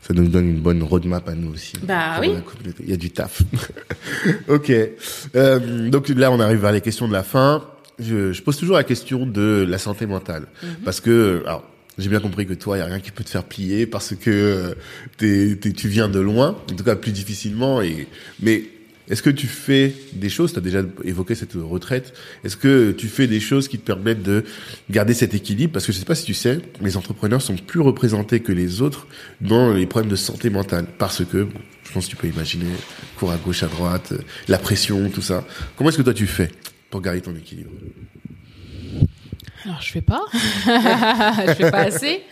[0.00, 1.72] ça nous donne une bonne roadmap à nous aussi.
[1.82, 2.34] Bah oui.
[2.84, 3.42] Il y a du taf.
[4.48, 4.72] ok,
[5.36, 7.64] Euh, donc là on arrive vers les questions de la fin.
[7.98, 10.68] Je, je pose toujours la question de la santé mentale Mhm.
[10.84, 11.62] parce que alors
[11.98, 14.14] j'ai bien compris que toi il y a rien qui peut te faire plier parce
[14.16, 14.74] que euh,
[15.16, 17.80] t'es, t'es- tu viens de loin, en tout cas plus difficilement.
[17.82, 18.06] Et
[18.40, 18.64] mais
[19.08, 22.14] est-ce que tu fais des choses Tu as déjà évoqué cette retraite.
[22.42, 24.44] Est-ce que tu fais des choses qui te permettent de
[24.90, 25.74] garder cet équilibre?
[25.74, 28.80] Parce que je sais pas si tu sais, les entrepreneurs sont plus représentés que les
[28.80, 29.06] autres
[29.42, 30.86] dans les problèmes de santé mentale.
[30.98, 31.46] Parce que,
[31.84, 32.64] je pense que tu peux imaginer,
[33.18, 34.18] cours à gauche, à droite, euh,
[34.48, 35.46] la pression, tout ça.
[35.76, 36.50] Comment est-ce que toi tu fais
[36.90, 37.70] pour garder ton équilibre?
[39.64, 40.22] Alors, je fais pas.
[40.32, 42.22] je fais pas assez.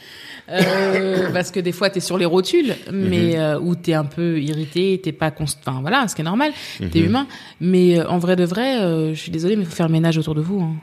[0.49, 4.41] Euh, parce que des fois t'es sur les rotules, mais euh, où t'es un peu
[4.41, 6.53] irrité, t'es pas enfin voilà, ce qui est normal,
[6.91, 7.27] t'es humain.
[7.61, 8.77] Mais euh, en vrai de vrai,
[9.15, 10.61] je suis désolée, mais il faut faire le ménage autour de vous.
[10.61, 10.75] hein.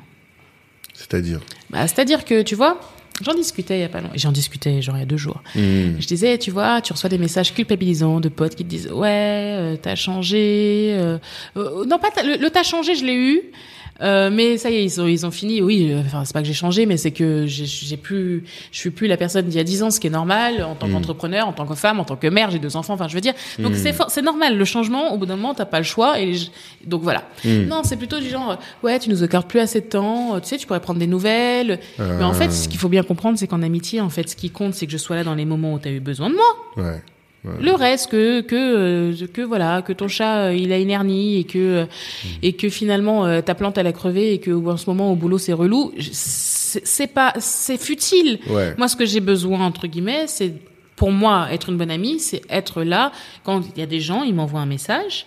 [0.93, 2.79] C'est-à-dire Bah, c'est-à-dire que tu vois,
[3.21, 5.41] j'en discutais il y a pas longtemps, j'en discutais genre il y a deux jours.
[5.55, 5.99] Hmm.
[5.99, 9.77] Je disais, tu vois, tu reçois des messages culpabilisants de potes qui te disent, ouais,
[9.81, 10.97] t'as changé.
[11.55, 13.41] non, pas le, le t'as changé, je l'ai eu.
[14.01, 15.61] Euh, mais ça y est, ils ont, ils ont fini.
[15.61, 18.91] Oui, euh, enfin c'est pas que j'ai changé, mais c'est que j'ai- plus, je suis
[18.91, 21.47] plus la personne d'il y a dix ans, ce qui est normal en tant qu'entrepreneur,
[21.47, 22.49] en tant que femme, en tant que mère.
[22.51, 22.93] J'ai deux enfants.
[22.93, 24.57] Enfin, je veux dire, donc c'est for- c'est normal.
[24.57, 26.19] Le changement, au bout d'un moment, t'as pas le choix.
[26.19, 26.49] Et je-
[26.85, 27.23] donc voilà.
[27.67, 28.55] Non, c'est plutôt du genre, euh,
[28.85, 30.39] ouais, tu nous accordes plus assez de temps.
[30.39, 31.79] Tu sais, tu pourrais prendre des nouvelles.
[32.19, 34.49] Mais en fait, ce qu'il faut bien comprendre, c'est qu'en amitié, en fait, ce qui
[34.49, 36.45] compte, c'est que je sois là dans les moments où t'as eu besoin de moi.
[36.85, 37.01] Ouais.
[37.45, 41.39] Le reste, que que euh, que voilà, que ton chat euh, il a une hernie
[41.39, 41.85] et que euh,
[42.41, 45.37] et que finalement ta plante elle a crevé et que en ce moment au boulot
[45.37, 48.39] c'est relou, c'est pas c'est futile.
[48.49, 48.75] Ouais.
[48.77, 50.53] Moi, ce que j'ai besoin entre guillemets, c'est
[50.97, 53.13] pour moi être une bonne amie, c'est être là
[53.45, 55.25] quand il y a des gens, ils m'envoient un message,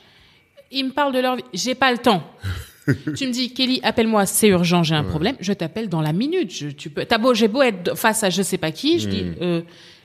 [0.71, 2.23] ils me parlent de leur vie, j'ai pas le temps.
[3.17, 6.53] tu me dis Kelly, appelle-moi, c'est urgent, j'ai un problème, je t'appelle dans la minute.
[6.53, 9.09] Je, tu peux, t'as beau, j'ai beau être face à je sais pas qui, je
[9.09, 9.63] dis, euh,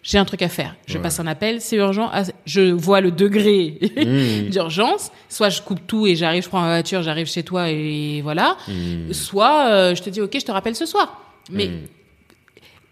[0.09, 0.73] j'ai un truc à faire.
[0.85, 1.01] Je Ouais.
[1.01, 2.09] passe un appel, c'est urgent.
[2.13, 4.49] Ah, je vois le degré Hmm.
[4.49, 5.11] d'urgence.
[5.27, 8.55] Soit je coupe tout et j'arrive, je prends ma voiture, j'arrive chez toi et voilà.
[8.69, 9.11] Hmm.
[9.11, 11.35] Soit euh, je te dis ok, je te rappelle ce soir.
[11.51, 11.69] Mais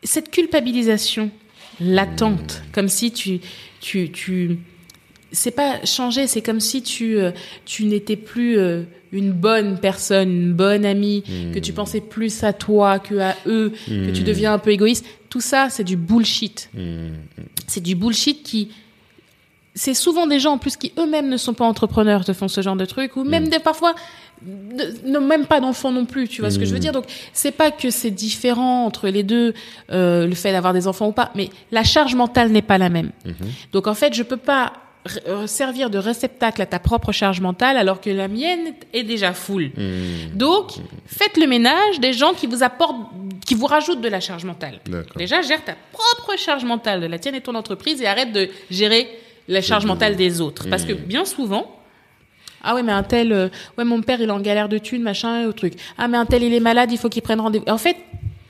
[0.03, 1.31] cette culpabilisation
[1.79, 3.39] latente, comme si tu,
[3.79, 4.59] tu, tu,
[5.31, 7.31] c'est pas changer, c'est comme si tu, euh,
[7.65, 11.23] tu n'étais plus euh, une bonne personne, une bonne amie,
[11.53, 15.05] que tu pensais plus à toi que à eux, que tu deviens un peu égoïste.
[15.35, 16.69] Tout ça, c'est du bullshit.
[17.67, 18.69] C'est du bullshit qui,
[19.73, 22.61] c'est souvent des gens en plus qui eux-mêmes ne sont pas entrepreneurs te font ce
[22.61, 23.93] genre de truc ou même des parfois
[24.45, 26.93] ne- même pas d'enfants non plus tu vois ce que je veux dire.
[26.93, 27.03] Donc
[27.33, 29.53] c'est pas que c'est différent entre les deux
[29.91, 32.87] euh, le fait d'avoir des enfants ou pas mais la charge mentale n'est pas la
[32.87, 33.11] même.
[33.73, 34.71] Donc en fait je peux pas
[35.45, 39.72] servir de réceptacle à ta propre charge mentale alors que la mienne est déjà full
[40.34, 40.72] donc
[41.06, 42.95] faites le ménage des gens qui vous apportent
[43.45, 45.18] qui vous rajoutent de la charge mentale D'accord.
[45.18, 48.49] Déjà, gère ta propre charge mentale de la tienne et ton entreprise et arrête de
[48.72, 49.07] gérer
[49.48, 50.68] la charge mentale des autres.
[50.69, 51.80] Parce que bien souvent,
[52.64, 55.03] ah ouais, mais un tel, euh, ouais, mon père, il est en galère de thunes,
[55.03, 55.73] machin, au truc.
[55.99, 57.65] Ah, mais un tel, il est malade, il faut qu'il prenne rendez-vous.
[57.68, 57.98] En fait,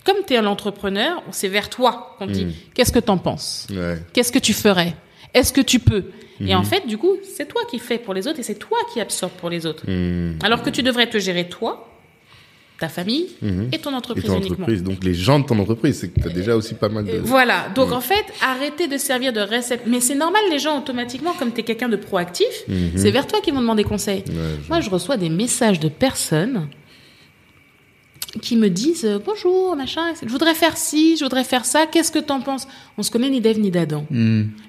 [0.05, 3.67] comme tu es un entrepreneur, c'est vers toi qu'on dit, qu'est-ce que t'en penses?
[3.71, 3.97] Ouais.
[4.13, 4.95] Qu'est-ce que tu ferais?
[5.33, 6.05] Est-ce que tu peux?
[6.39, 8.77] Et en fait, du coup, c'est toi qui fais pour les autres et c'est toi
[8.93, 9.83] qui absorbe pour les autres.
[9.89, 10.37] Hmm.
[10.43, 11.89] Alors que tu devrais te gérer toi,
[12.77, 13.27] ta famille
[13.71, 14.53] et ton Et entreprise ton uniquement.
[14.55, 17.05] entreprise, donc les gens de ton entreprise, c'est que tu as déjà aussi pas mal
[17.05, 17.11] de...
[17.11, 17.69] Euh, Voilà.
[17.73, 19.83] Donc en fait, arrêtez de servir de recette.
[19.87, 22.47] Mais c'est normal, les gens automatiquement, comme tu es quelqu'un de proactif,
[22.97, 24.23] c'est vers toi qu'ils vont demander conseil.
[24.27, 26.67] Ouais, je- Moi, je reçois des messages de personnes
[28.41, 32.11] qui me disent euh, bonjour, machin, je voudrais faire ci, je voudrais faire ça, qu'est-ce
[32.11, 32.67] que t'en penses?
[32.97, 34.05] On se connaît ni d'Ève ni d'Adam.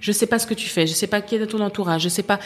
[0.00, 2.08] Je sais pas ce que tu fais, je sais pas qui est ton entourage, je
[2.08, 2.38] sais pas.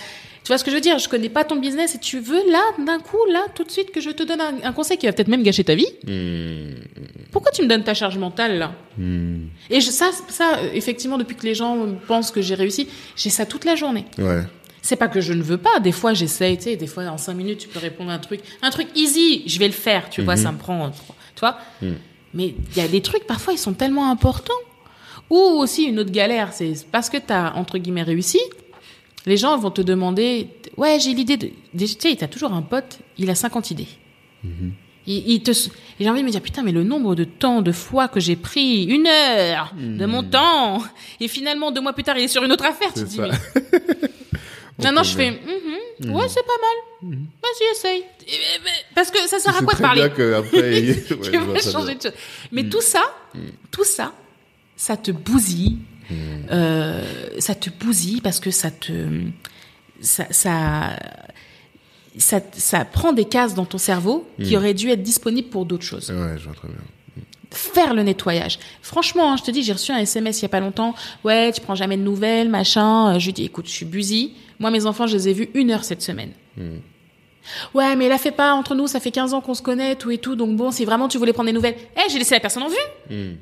[0.42, 0.98] Tu vois ce que je veux dire?
[0.98, 3.90] Je connais pas ton business et tu veux là, d'un coup, là, tout de suite,
[3.90, 5.86] que je te donne un, un conseil qui va peut-être même gâcher ta vie?
[6.06, 6.80] Hmm.
[7.30, 8.72] Pourquoi tu me donnes ta charge mentale là?
[8.96, 9.46] Hmm.
[9.68, 11.76] et je, ça, ça, euh, effectivement, depuis que les gens
[12.06, 14.06] pensent que j'ai réussi, j'ai ça toute la journée.
[14.18, 14.42] Ouais.
[14.82, 15.78] C'est pas que je ne veux pas.
[15.80, 18.18] Des fois, j'essaye, tu sais, des fois, en cinq minutes, tu peux répondre à un
[18.18, 18.40] truc.
[18.62, 21.58] Un truc easy, je vais le faire, tu vois, ça me prend, tu vois.
[22.32, 24.54] Mais il y a des trucs, parfois, ils sont tellement importants.
[25.28, 28.40] Ou aussi, une autre galère, c'est parce que tu as, entre guillemets, réussi,
[29.26, 30.48] Les gens vont te demander,
[30.78, 33.88] ouais, j'ai l'idée de, tu sais, t'as toujours un pote, il a 50 idées.
[34.42, 34.72] Mhm.
[35.06, 35.54] Il, il te, et
[36.00, 38.36] j'ai envie de me dire, putain, mais le nombre de temps, de fois que j'ai
[38.36, 40.82] pris, une heure de mon temps,
[41.20, 43.20] et finalement, deux mois plus tard, il est sur une autre affaire, tu te dis,
[43.20, 43.28] mais
[44.84, 47.18] Maintenant, je fais, Mhm, ouais, c'est pas mal.
[47.42, 48.04] Vas-y, essaye.
[48.26, 50.02] Et- et- mais- Parce que ça sert à quoi de parler?
[50.52, 52.12] il- Tu ouais, je vas changer de chose.
[52.52, 53.02] Mais tout ça,
[53.70, 54.12] tout ça,
[54.76, 55.78] ça te bousille.
[56.50, 57.04] Euh,
[57.38, 58.92] ça te bousille parce que ça te,
[60.00, 60.96] ça, ça,
[62.18, 65.84] ça, ça prend des cases dans ton cerveau qui auraient dû être disponibles pour d'autres
[65.84, 66.78] choses Ouais, je vois très bien.
[67.50, 68.58] Faire le nettoyage.
[68.82, 70.94] Franchement, hein, je te dis, j'ai reçu un SMS il y a pas longtemps.
[71.24, 73.14] Ouais, tu prends jamais de nouvelles, machin.
[73.14, 74.34] Euh, Je lui dis, écoute, je suis busy.
[74.58, 76.32] Moi, mes enfants, je les ai vus une heure cette semaine.
[77.74, 80.10] Ouais, mais la fait pas entre nous, ça fait 15 ans qu'on se connaît, tout
[80.10, 80.36] et tout.
[80.36, 82.68] Donc bon, si vraiment tu voulais prendre des nouvelles, eh, j'ai laissé la personne en
[82.68, 82.76] vue.
[83.16, 83.36] Hmm.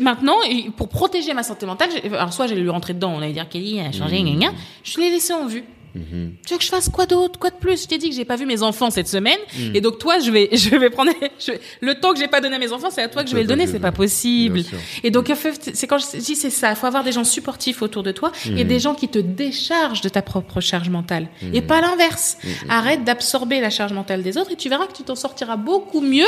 [0.00, 0.36] Maintenant,
[0.76, 3.80] pour protéger ma santé mentale, alors soit j'allais lui rentrer dedans, on allait dire Kelly
[3.80, 4.52] a changé, gna, gna.
[4.84, 5.64] je l'ai laissé en vue.
[5.94, 7.82] Tu veux que je fasse quoi d'autre, quoi de plus?
[7.82, 9.38] Je t'ai dit que j'ai pas vu mes enfants cette semaine,
[9.74, 12.56] et donc toi, je vais, je vais prendre je le temps que j'ai pas donné
[12.56, 14.62] à mes enfants, c'est à toi que je vais le donner, c'est pas possible.
[15.02, 15.30] Et donc,
[15.72, 18.32] c'est quand je dis c'est ça, il faut avoir des gens supportifs autour de toi
[18.56, 22.38] et des gens qui te déchargent de ta propre charge mentale, et pas l'inverse.
[22.68, 26.00] Arrête d'absorber la charge mentale des autres et tu verras que tu t'en sortiras beaucoup
[26.00, 26.26] mieux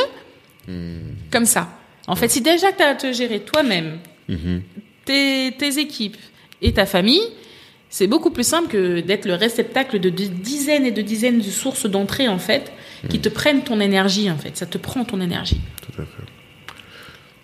[1.31, 1.69] comme ça.
[2.07, 3.99] En fait, si déjà tu as à te gérer toi-même,
[5.05, 6.17] tes, tes équipes
[6.63, 7.23] et ta famille,
[7.89, 11.87] c'est beaucoup plus simple que d'être le réceptacle de, dizaines et de dizaines de sources
[11.87, 12.73] d'entrée, en fait,
[13.09, 14.57] qui te prennent ton énergie, en fait.
[14.57, 15.61] Ça te prend ton énergie.
[15.83, 16.23] Tout à fait.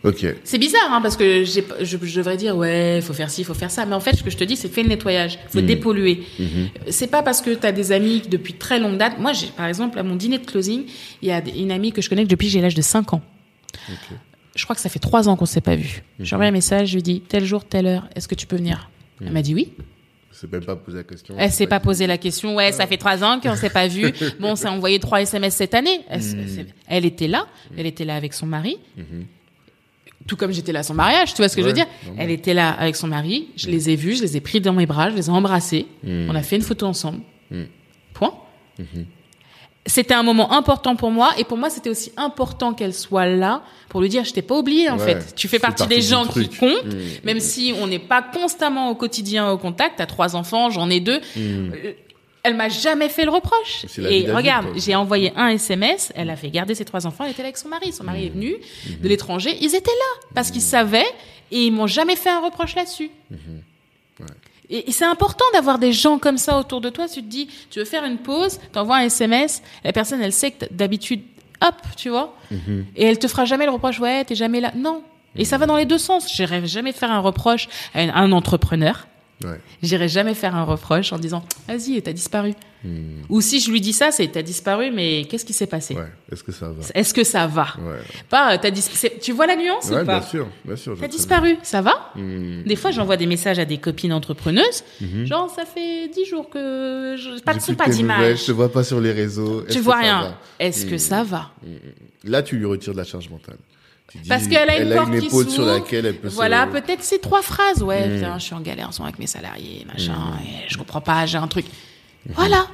[0.04, 0.26] Ok.
[0.42, 3.70] C'est bizarre, hein, parce que je, je devrais dire, ouais, faut faire ci, faut faire
[3.70, 3.86] ça.
[3.86, 5.38] Mais en fait, ce que je te dis, c'est fais le nettoyage.
[5.48, 6.24] faut dépolluer.
[6.90, 9.18] C'est pas parce que tu as des amis depuis très longue date.
[9.18, 10.84] Moi, j'ai, par exemple, à mon dîner de closing,
[11.22, 13.22] il y a une amie que je connais depuis que j'ai l'âge de 5 ans.
[14.54, 16.02] Je crois que ça fait trois ans qu'on s'est pas vu.
[16.18, 18.56] J'ai envoyé un message, je lui dis, tel jour, telle heure, est-ce que tu peux
[18.56, 18.90] venir?
[19.24, 19.72] Elle m'a dit oui.
[20.32, 21.34] C'est même pas posé la question.
[21.38, 22.54] Elle s'est pas posé la question.
[22.56, 24.12] Ouais, ça fait trois ans qu'on s'est pas vu.
[24.40, 26.00] Bon, on s'est envoyé trois SMS cette année.
[26.08, 26.20] Elle,
[26.88, 27.46] elle était là.
[27.76, 28.78] Elle était là avec son mari.
[30.26, 31.34] Tout comme j'étais là à son mariage.
[31.34, 31.86] Tu vois ce que je veux dire?
[32.16, 33.48] Elle était là avec son mari.
[33.56, 34.16] Je les ai vus.
[34.16, 35.10] Je les ai pris dans mes bras.
[35.10, 35.86] Je les ai embrassés.
[36.04, 37.20] On a fait une photo ensemble.
[38.14, 38.34] Point.
[39.84, 43.62] C'était un moment important pour moi et pour moi c'était aussi important qu'elle soit là
[43.88, 45.34] pour lui dire je t'ai pas oublié en Ouais, fait.
[45.34, 46.98] Tu fais partie partie des gens qui comptent Mmh.
[47.24, 49.94] même si on n'est pas constamment au quotidien au contact.
[49.98, 51.20] T'as trois enfants j'en ai deux.
[51.36, 51.92] Euh,
[52.44, 53.86] elle m'a jamais fait le reproche.
[53.98, 57.24] Et regarde j'ai envoyé un SMS elle a fait garder ses trois enfants.
[57.24, 57.92] Elle était là avec son mari.
[57.92, 58.54] Son mari est venu
[59.00, 59.56] de l'étranger.
[59.60, 61.06] Ils étaient là parce qu'ils savaient
[61.50, 63.10] et ils m'ont jamais fait un reproche là-dessus
[64.70, 67.08] et, et c'est important d'avoir des gens comme ça autour de toi.
[67.08, 70.52] Tu te dis, tu veux faire une pause, t'envoies un SMS, la personne, elle sait
[70.52, 71.22] que d'habitude,
[71.60, 72.36] hop, tu vois,
[72.96, 74.72] et elle te fera jamais le reproche, ouais, t'es jamais là.
[74.74, 75.02] Non.
[75.36, 76.30] Et ça va dans les deux sens.
[76.30, 79.06] J'irai jamais faire un reproche à un, à un entrepreneur.
[79.42, 79.60] Ouais.
[79.82, 82.54] J'irai jamais faire un reproche en disant, vas-y, t'as disparu.
[83.28, 85.94] Ou si je lui dis ça, c'est t'as disparu, mais qu'est-ce qui s'est passé?
[85.94, 86.08] Ouais.
[86.32, 86.82] Est-ce que ça va?
[86.94, 87.68] Est-ce que ça va?
[87.78, 87.98] Ouais.
[88.28, 88.84] Pas, euh, t'as dis-
[89.20, 90.18] Tu vois la nuance Ouais, ou pas?
[90.18, 90.96] bien sûr, bien sûr.
[91.00, 92.12] T'as disparu, ça va?
[92.16, 92.62] Hmm.
[92.64, 94.82] Des fois, j'envoie des messages à des copines entrepreneuses.
[95.24, 97.40] Genre, ça fait dix jours que je...
[97.42, 98.40] pas de son, pas d'image.
[98.40, 99.62] Je te vois pas sur les réseaux.
[99.70, 100.36] Tu vois rien.
[100.58, 101.50] Est-ce que ça va?
[102.24, 103.56] Là, tu lui retires de la charge mentale.
[104.22, 105.72] Dis, Parce qu'elle a une elle porte qui épaule sur s'ouvre.
[105.72, 107.82] laquelle elle peut se- Voilà, peut-être ces trois phrases.
[107.82, 108.14] Ouais, Mm.
[108.16, 110.12] putain, je suis en galère en ce moment avec mes salariés, machin,
[110.44, 111.64] et je comprends pas, j'ai un truc.
[112.26, 112.68] Voilà.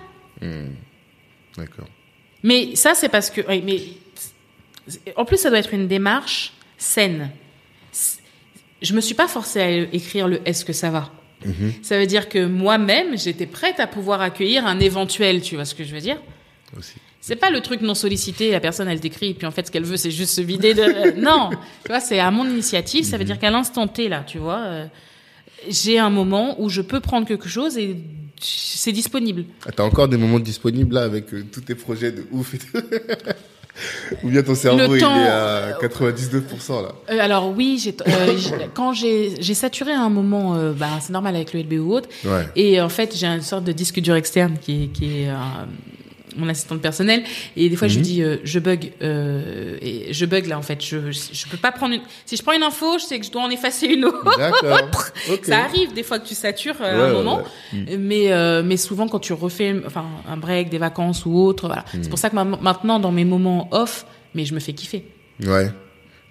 [1.57, 1.87] D'accord.
[2.43, 3.41] Mais ça, c'est parce que.
[3.49, 3.81] oui, mais
[5.16, 7.31] en plus, ça doit être une démarche saine.
[8.81, 11.11] Je me suis pas forcée à écrire le est-ce que ça va.
[11.83, 15.41] Ça veut dire que moi-même, j'étais prête à pouvoir accueillir un éventuel.
[15.41, 16.20] Tu vois ce que je veux dire?
[16.77, 16.95] Aussi.
[17.20, 19.70] C'est pas le truc non sollicité, la personne elle t'écrit, et puis en fait ce
[19.70, 21.11] qu'elle veut c'est juste se vider de.
[21.20, 24.39] non, tu vois, c'est à mon initiative, ça veut dire qu'à l'instant T là, tu
[24.39, 24.87] vois, euh,
[25.69, 27.97] j'ai un moment où je peux prendre quelque chose et
[28.40, 29.44] c'est disponible.
[29.66, 32.59] Ah, T'as encore des moments disponibles là avec euh, tous tes projets de ouf et
[32.59, 32.78] tout
[34.24, 38.36] Ou bien ton cerveau il est à 99% là Euh, alors oui, j'ai, euh,
[38.74, 41.93] quand j'ai, j'ai saturé à un moment, euh, bah, c'est normal avec le LB ou
[41.94, 42.47] autre, Ouais.
[42.56, 45.28] et en fait j'ai une sorte de disque dur externe qui est, qui est
[46.37, 47.23] mon assistante personnelle,
[47.57, 50.63] et des fois je lui dis euh, je bug, euh, et je bug là en
[50.63, 53.27] fait, je, je peux pas prendre une, si je prends une info, je sais que
[53.27, 54.25] je dois en effacer une autre.
[54.39, 54.79] D'accord.
[55.33, 55.45] Ok.
[55.45, 57.43] Ça arrive des fois que tu satures euh, Ouais, un moment,
[57.73, 57.97] ouais.
[57.99, 61.83] mais euh, mais souvent quand tu refais enfin un break, des vacances ou autre, voilà.
[61.95, 61.99] Mm.
[62.03, 65.05] C'est pour ça que ma- maintenant dans mes moments off, mais je me fais kiffer.
[65.45, 65.71] Ouais.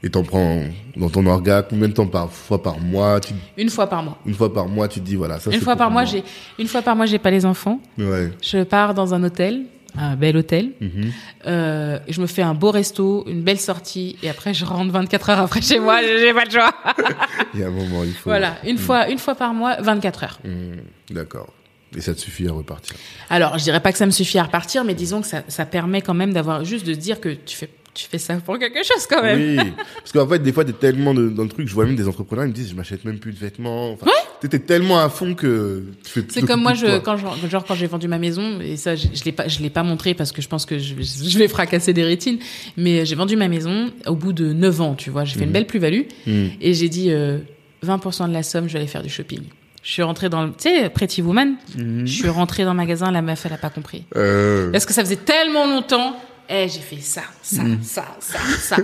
[0.03, 0.61] Et t'en prends
[0.95, 4.17] dans ton orga combien de temps par fois par mois tu, Une fois par mois.
[4.27, 5.49] Une fois par mois, tu te dis voilà ça.
[5.51, 6.11] Une fois par mois, moi.
[6.11, 6.23] j'ai
[6.59, 7.79] une fois par mois, j'ai pas les enfants.
[7.97, 8.31] Ouais.
[8.41, 9.63] Je pars dans un hôtel,
[9.97, 10.71] un bel hôtel.
[10.81, 11.11] Mhm.
[11.47, 15.29] Euh, je me fais un beau resto, une belle sortie, et après je rentre 24
[15.29, 15.99] heures après chez moi.
[16.01, 16.73] J'ai pas le choix.
[17.53, 18.29] Il y a un moment il faut.
[18.29, 20.39] voilà, une fois, une fois par mois, 24 heures.
[20.43, 20.81] Mhm.
[21.11, 21.47] D'accord.
[21.95, 22.95] Et ça te suffit à repartir?
[23.29, 25.65] Alors, je dirais pas que ça me suffit à repartir, mais disons que ça, ça
[25.65, 28.77] permet quand même d'avoir juste de dire que tu fais tu fais ça pour quelque
[28.83, 29.39] chose quand même.
[29.57, 31.95] Oui, parce qu'en fait, des fois, t'es tellement de- dans le truc, je vois même
[31.95, 33.89] des entrepreneurs, ils me disent, je m'achète même plus de vêtements.
[33.93, 34.05] Enfin,
[34.39, 35.83] T'étais tellement à fond que
[36.29, 39.23] C'est comme moi, je, quand genre quand j'ai vendu ma maison, et ça, je, je
[39.23, 41.91] l'ai pas, je l'ai pas montré parce que je pense que je, je vais fracasser
[41.93, 42.37] des rétines.
[42.77, 45.25] Mais j'ai vendu ma maison au bout de 9 ans, tu vois.
[45.25, 46.49] J'ai fait une belle plus-value Mhm.
[46.61, 47.39] et j'ai dit euh,
[47.85, 49.41] 20% de la somme, je vais aller faire du shopping.
[49.83, 51.55] Je suis rentrée dans le, tu sais, Pretty Woman.
[51.77, 54.03] Je suis rentrée dans le magasin, la meuf, elle a pas compris.
[54.17, 56.15] Euh, Parce que ça faisait tellement longtemps.
[56.49, 58.77] Eh, j'ai fait ça, ça, ça, ça, ça.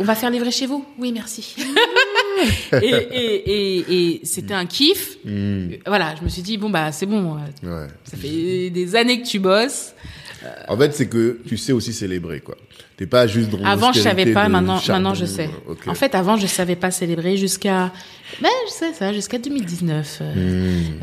[0.00, 1.54] On va faire livrer chez vous Oui, merci.
[2.72, 5.18] et et, et, et c'était un kiff.
[5.24, 7.36] hmm, Voilà, je me suis dit, bon, bah, c'est bon.
[7.64, 7.88] euh, ouais.
[8.04, 9.94] Ça fait des années que tu bosses.
[10.68, 12.56] En fait, c'est que tu sais aussi célébrer, quoi.
[12.96, 15.50] T'es pas juste dans Avant, je savais pas, maintenant, charbon, maintenant, je sais.
[15.86, 17.92] En fait, avant, je savais pas célébrer jusqu'à,
[18.40, 20.18] ben, je sais ça, jusqu'à 2019.
[20.22, 20.34] euh,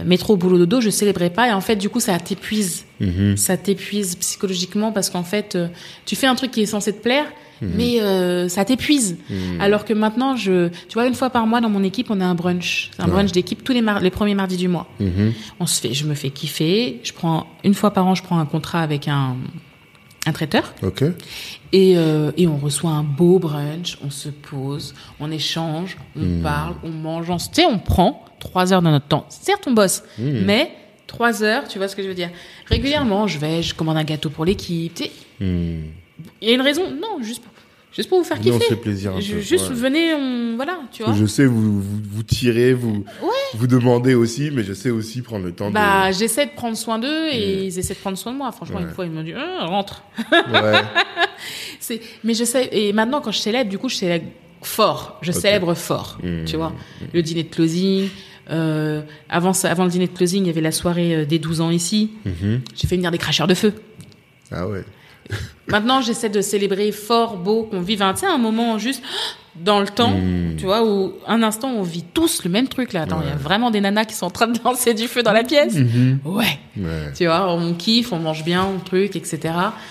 [0.02, 1.50] Hmm, Métro, boulot, dodo, je célébrais pas.
[1.50, 2.86] Et en fait, du coup, ça t'épuise.
[3.00, 3.38] mhm.
[3.38, 5.68] ça t'épuise psychologiquement parce qu'en fait, euh,
[6.06, 7.26] tu fais un truc qui est censé te plaire,
[7.62, 7.72] Mhm.
[7.76, 9.18] mais euh, ça t'épuise.
[9.60, 12.26] Alors que maintenant, je, tu vois, une fois par mois dans mon équipe, on a
[12.26, 13.12] un brunch, un Ouais.
[13.12, 14.88] brunch d'équipe tous les, mar- les premiers mardis du mois.
[15.00, 15.34] Mhm.
[15.60, 17.00] On se fait, je me fais kiffer.
[17.04, 19.36] Je prends une fois par an, je prends un contrat avec un
[20.26, 21.04] un traiteur Ok.
[21.72, 26.76] et, euh, et on reçoit un beau brunch, on se pose, on échange, on parle,
[26.84, 29.26] on mange, on, tu sais, on prend trois heures de notre temps.
[29.30, 30.70] Certes, on bosse, mais
[31.08, 32.30] trois heures, tu vois ce que je veux dire?
[32.66, 34.94] Régulièrement, je vais, je commande un gâteau pour l'équipe.
[34.96, 35.12] tu sais.
[36.42, 37.52] Il y a une raison Non, juste pour,
[37.94, 38.60] juste pour vous faire Non, kiffer.
[38.60, 39.76] se fait plaisir un Je- peu, juste ouais.
[39.76, 41.14] venez, on, voilà, tu vois.
[41.14, 43.06] Je sais, vous, vous, vous tirez, vous,
[43.56, 47.00] vous demandez aussi, mais je sais aussi prendre le temps Bah, j'essaie de prendre soin
[47.00, 48.52] d'eux et ils essaient de prendre soin de moi.
[48.52, 50.04] Franchement, une fois, ils m'ont dit, Ah, rentre.
[50.32, 50.34] de.
[51.80, 54.26] C'est, mais je sais, et maintenant, quand je célèbre, du coup, je célèbre
[54.62, 55.20] fort.
[55.22, 56.18] Je célèbre fort.
[56.24, 56.46] Mmh.
[56.46, 56.74] Tu vois.
[57.14, 58.10] Le dîner de closing.
[58.50, 61.60] Euh, avant avant le dîner de closing, il y avait la soirée euh, des 12
[61.62, 62.12] ans ici.
[62.26, 62.62] Mhm.
[62.76, 63.74] J'ai fait venir des cracheurs de feu.
[64.52, 64.84] Ah ouais.
[65.68, 69.04] Maintenant, j'essaie de célébrer fort, beau, qu'on vive un, un moment juste
[69.64, 70.56] dans le temps, Mmh.
[70.58, 73.04] tu vois, où un instant, on vit tous le même truc là.
[73.04, 75.24] Attends, il y a vraiment des nanas qui sont en train de lancer du feu
[75.24, 75.76] dans la pièce.
[75.76, 76.20] Mhm.
[76.26, 76.44] Ouais.
[76.78, 77.12] Ouais.
[77.16, 79.40] Tu vois, on kiffe, on mange bien, on truc, etc.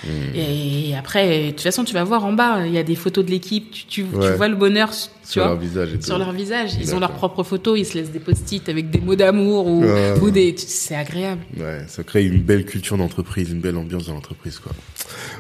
[0.04, 0.08] Mmh.
[0.36, 3.24] Et après, de toute façon, tu vas voir en bas, il y a des photos
[3.24, 4.36] de l'équipe, tu, tu, tu Ouais.
[4.36, 6.06] vois le bonheur, tu Sur vois, leur visage et tout.
[6.06, 6.70] sur leur visage.
[6.80, 10.30] Ils ont leurs propres photos, ils se laissent des post-it avec des mots d'amour ou,
[10.30, 10.54] des.
[10.56, 11.40] C'est agréable.
[11.58, 14.72] Ouais, ça crée une belle culture d'entreprise, une belle ambiance dans l'entreprise, quoi.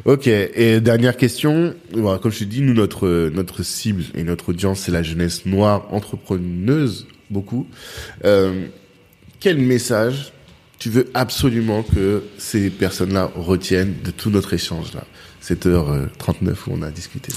[0.04, 0.26] Ok.
[0.26, 1.74] Et dernière question.
[1.92, 5.86] Comme je te dis, nous, notre, notre cible et notre audience, c'est la jeunesse noire
[5.92, 7.66] entrepreneuse, beaucoup.
[8.24, 8.66] Euh,
[9.40, 10.32] quel message
[10.78, 15.04] tu veux absolument que ces personnes-là retiennent de tout notre échange, là?
[15.40, 17.32] Cette heure euh, 39 où on a discuté.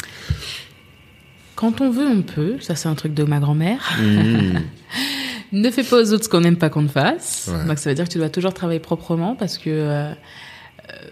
[1.56, 2.56] Quand on veut, on peut.
[2.60, 3.98] Ça, c'est un truc de ma grand-mère.
[4.02, 4.60] Mmh.
[5.52, 7.50] ne fais pas aux autres ce qu'on n'aime pas qu'on te fasse.
[7.52, 7.68] Ouais.
[7.68, 10.14] Donc, ça veut dire que tu dois toujours travailler proprement parce que, euh, euh,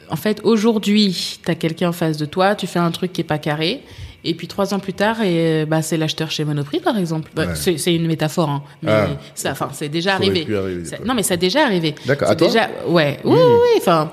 [0.09, 3.21] en fait, aujourd'hui, tu as quelqu'un en face de toi, tu fais un truc qui
[3.21, 3.83] est pas carré.
[4.23, 7.31] Et puis trois ans plus tard, et, bah, c'est l'acheteur chez Monoprix, par exemple.
[7.35, 7.55] Bah, Ouais.
[7.77, 9.07] c'est une métaphore, hein, mais Ah.
[9.35, 10.45] ça, enfin, c'est déjà arrivé.
[10.53, 11.95] arriver, Ça- non, mais ça a déjà arrivé.
[12.05, 12.29] D'accord.
[12.29, 14.11] À toi déjà, ouais, oui, oui, oui, enfin,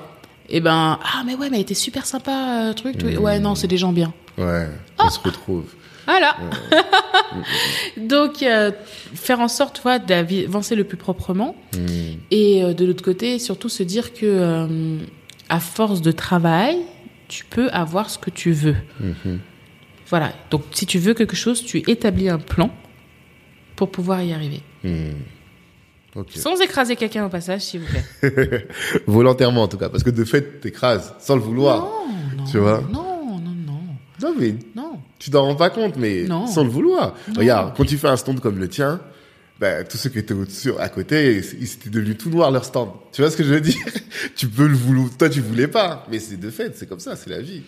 [0.49, 2.97] et ben, ah, mais ouais, mais elle était super sympa, euh, truc.
[3.21, 4.13] Ouais, non, c'est des gens bien.
[4.39, 4.69] Ouais,
[4.99, 5.05] Ah.
[5.07, 5.65] on se retrouve.
[6.07, 6.37] Voilà.
[7.97, 8.71] Donc, euh,
[9.15, 11.57] faire en sorte, tu vois, d'avancer le plus proprement.
[11.75, 11.79] Mmh.
[12.31, 14.99] Et euh, de l'autre côté, surtout se dire que, euh,
[15.49, 16.77] à force de travail,
[17.29, 18.77] tu peux avoir ce que tu veux.
[20.09, 20.33] Voilà.
[20.51, 22.71] Donc, si tu veux quelque chose, tu établis un plan
[23.77, 24.61] pour pouvoir y arriver.
[24.83, 25.11] Mmh.
[26.17, 26.29] Ok.
[26.37, 28.69] Sans écraser quelqu'un au passage, s'il vous plaît.
[29.07, 31.79] Volontairement, en tout cas, parce que de fait, t'écrases, sans le vouloir.
[31.81, 32.45] Non, non.
[32.45, 32.83] Tu vois?
[32.93, 33.81] Non, non, non.
[34.23, 35.01] Non, mais Non.
[35.19, 36.47] tu t'en rends pas compte, mais Non.
[36.47, 37.15] sans le vouloir.
[37.29, 37.35] Non.
[37.41, 39.01] Regarde, quand tu fais un stand comme le tien,
[39.59, 42.91] ben, tous ceux qui étaient au-dessus, à côté, ils étaient devenus tout noirs leur stand.
[43.13, 43.77] Tu vois ce que je veux dire?
[44.37, 45.09] Tu peux le vouloir.
[45.19, 47.63] Toi, tu voulais pas, mais c'est de fait, c'est comme ça, c'est la vie.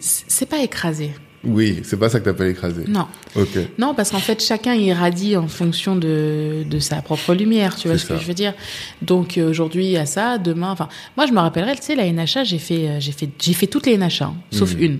[0.00, 1.12] C'est pas écrasé.
[1.44, 2.82] Oui, c'est pas ça que t'appelles écraser.
[2.88, 3.06] Non.
[3.36, 3.56] Ok.
[3.78, 7.96] Non, parce qu'en fait, chacun irradie en fonction de, de sa propre lumière, tu vois
[7.96, 8.54] ce que je veux dire.
[9.02, 11.94] Donc euh, aujourd'hui, il y a ça, demain, enfin, moi je me rappellerai, tu sais,
[11.94, 14.82] la NHA, j'ai fait, euh, j'ai fait, j'ai fait toutes les NHA, hein, sauf Mhm.
[14.82, 14.98] une,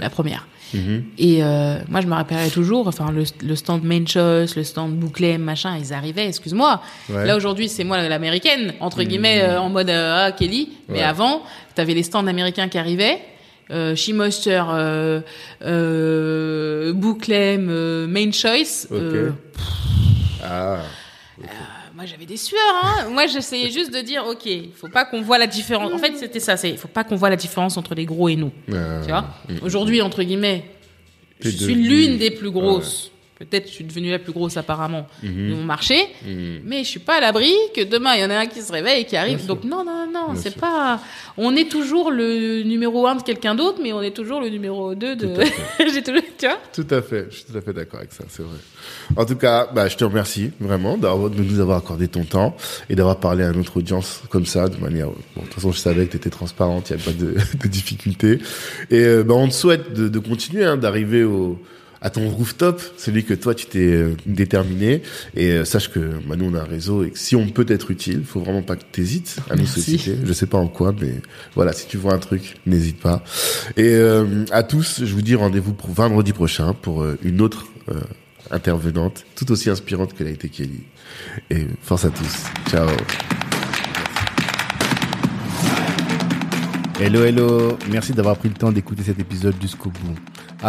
[0.00, 0.48] la première.
[0.72, 1.04] Mhm.
[1.18, 4.94] Et euh, moi, je me rappellerai toujours, enfin, le, le stand Main Choice, le stand
[4.96, 6.80] Bouclé, machin, ils arrivaient, excuse-moi.
[7.10, 7.16] Ouais.
[7.20, 7.24] Mhm.
[7.26, 10.70] Là, aujourd'hui, c'est moi l'américaine, entre guillemets, euh, en mode, euh, ah, Kelly.
[10.88, 11.42] Mais avant,
[11.74, 13.18] t'avais les stands américains qui arrivaient.
[13.70, 15.20] Euh, She Moisture, euh,
[15.62, 18.86] euh, Bouclem, euh, Main Choice.
[18.92, 19.30] Euh,
[20.44, 20.78] Ah.
[21.94, 22.60] moi, j'avais des sueurs.
[22.82, 23.08] Hein.
[23.12, 25.92] moi, j'essayais juste de dire, ok, il faut pas qu'on voit la différence.
[25.92, 26.56] En fait, c'était ça.
[26.56, 28.52] C'est, il faut pas qu'on voit la différence entre les gros et nous.
[28.72, 29.24] Euh, Tu vois
[29.62, 30.64] Aujourd'hui, entre guillemets,
[31.40, 35.50] je suis l'une des plus grosses Peut-être je suis devenue la plus grosse apparemment Mhm.
[35.50, 36.60] de mon marché, Mhm.
[36.64, 38.72] mais je suis pas à l'abri que demain il y en a un qui se
[38.72, 39.38] réveille et qui arrive.
[39.38, 41.00] Bien Donc non, non, non, c'est pas.
[41.36, 44.94] On est toujours le numéro un de quelqu'un d'autre, mais on est toujours le numéro
[44.94, 45.28] deux de.
[45.92, 46.58] J'ai toujours, tu vois.
[46.72, 48.56] Tout à fait, je suis tout à fait d'accord avec ça, c'est vrai.
[49.16, 52.56] En tout cas, bah, je te remercie vraiment de nous avoir accordé ton temps
[52.88, 55.08] et d'avoir parlé à notre audience comme ça, de manière.
[55.08, 57.34] Bon, de toute façon, je savais que tu étais transparente, il n'y a pas de,
[57.62, 58.38] de difficulté.
[58.90, 61.58] Et euh, bah, on te souhaite de, de continuer, hein, d'arriver au
[62.00, 65.02] à ton rooftop, celui que toi tu t'es euh, déterminé.
[65.34, 67.66] Et euh, sache que bah, nous on a un réseau et que si on peut
[67.68, 70.16] être utile, faut vraiment pas que tu hésites à nous solliciter.
[70.24, 71.14] Je sais pas en quoi, mais
[71.54, 73.24] voilà, si tu vois un truc, n'hésite pas.
[73.76, 77.66] Et euh, à tous, je vous dis rendez-vous pour vendredi prochain pour euh, une autre
[77.88, 78.00] euh,
[78.50, 80.82] intervenante, tout aussi inspirante que l'a été Kelly.
[81.50, 82.44] Et force à tous.
[82.70, 82.88] Ciao.
[86.98, 87.78] Hello, hello.
[87.90, 90.16] Merci d'avoir pris le temps d'écouter cet épisode jusqu'au bout.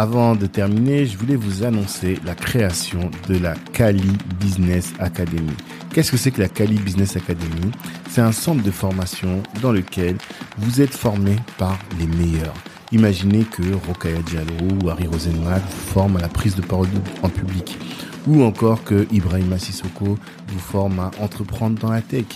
[0.00, 5.50] Avant de terminer, je voulais vous annoncer la création de la Kali Business Academy.
[5.92, 7.72] Qu'est-ce que c'est que la Kali Business Academy?
[8.08, 10.16] C'est un centre de formation dans lequel
[10.56, 12.54] vous êtes formé par les meilleurs.
[12.92, 16.86] Imaginez que Rokaya Diallo ou Harry Rosenmack vous forment à la prise de parole
[17.24, 17.76] en public.
[18.28, 20.16] Ou encore que Ibrahima Sissoko
[20.46, 22.26] vous forme à entreprendre dans la tech.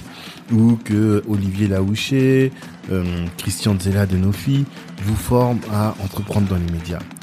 [0.51, 2.51] Ou que Olivier Laouché,
[2.91, 4.65] euh, Christian Zella de Nofi
[5.05, 6.99] vous forme à entreprendre dans les médias.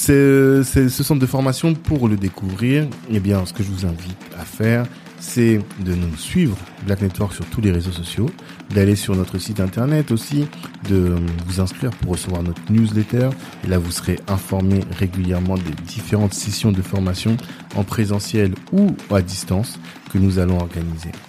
[0.00, 0.62] Ce
[1.02, 2.88] centre de formation pour le découvrir.
[3.10, 4.86] Eh bien, ce que je vous invite à faire,
[5.18, 6.56] c'est de nous suivre
[6.86, 8.30] Black Network sur tous les réseaux sociaux,
[8.70, 10.46] d'aller sur notre site internet aussi,
[10.88, 11.16] de
[11.46, 13.30] vous inscrire pour recevoir notre newsletter.
[13.64, 17.36] Et là, vous serez informé régulièrement des différentes sessions de formation
[17.74, 19.80] en présentiel ou à distance
[20.12, 21.10] que nous allons organiser.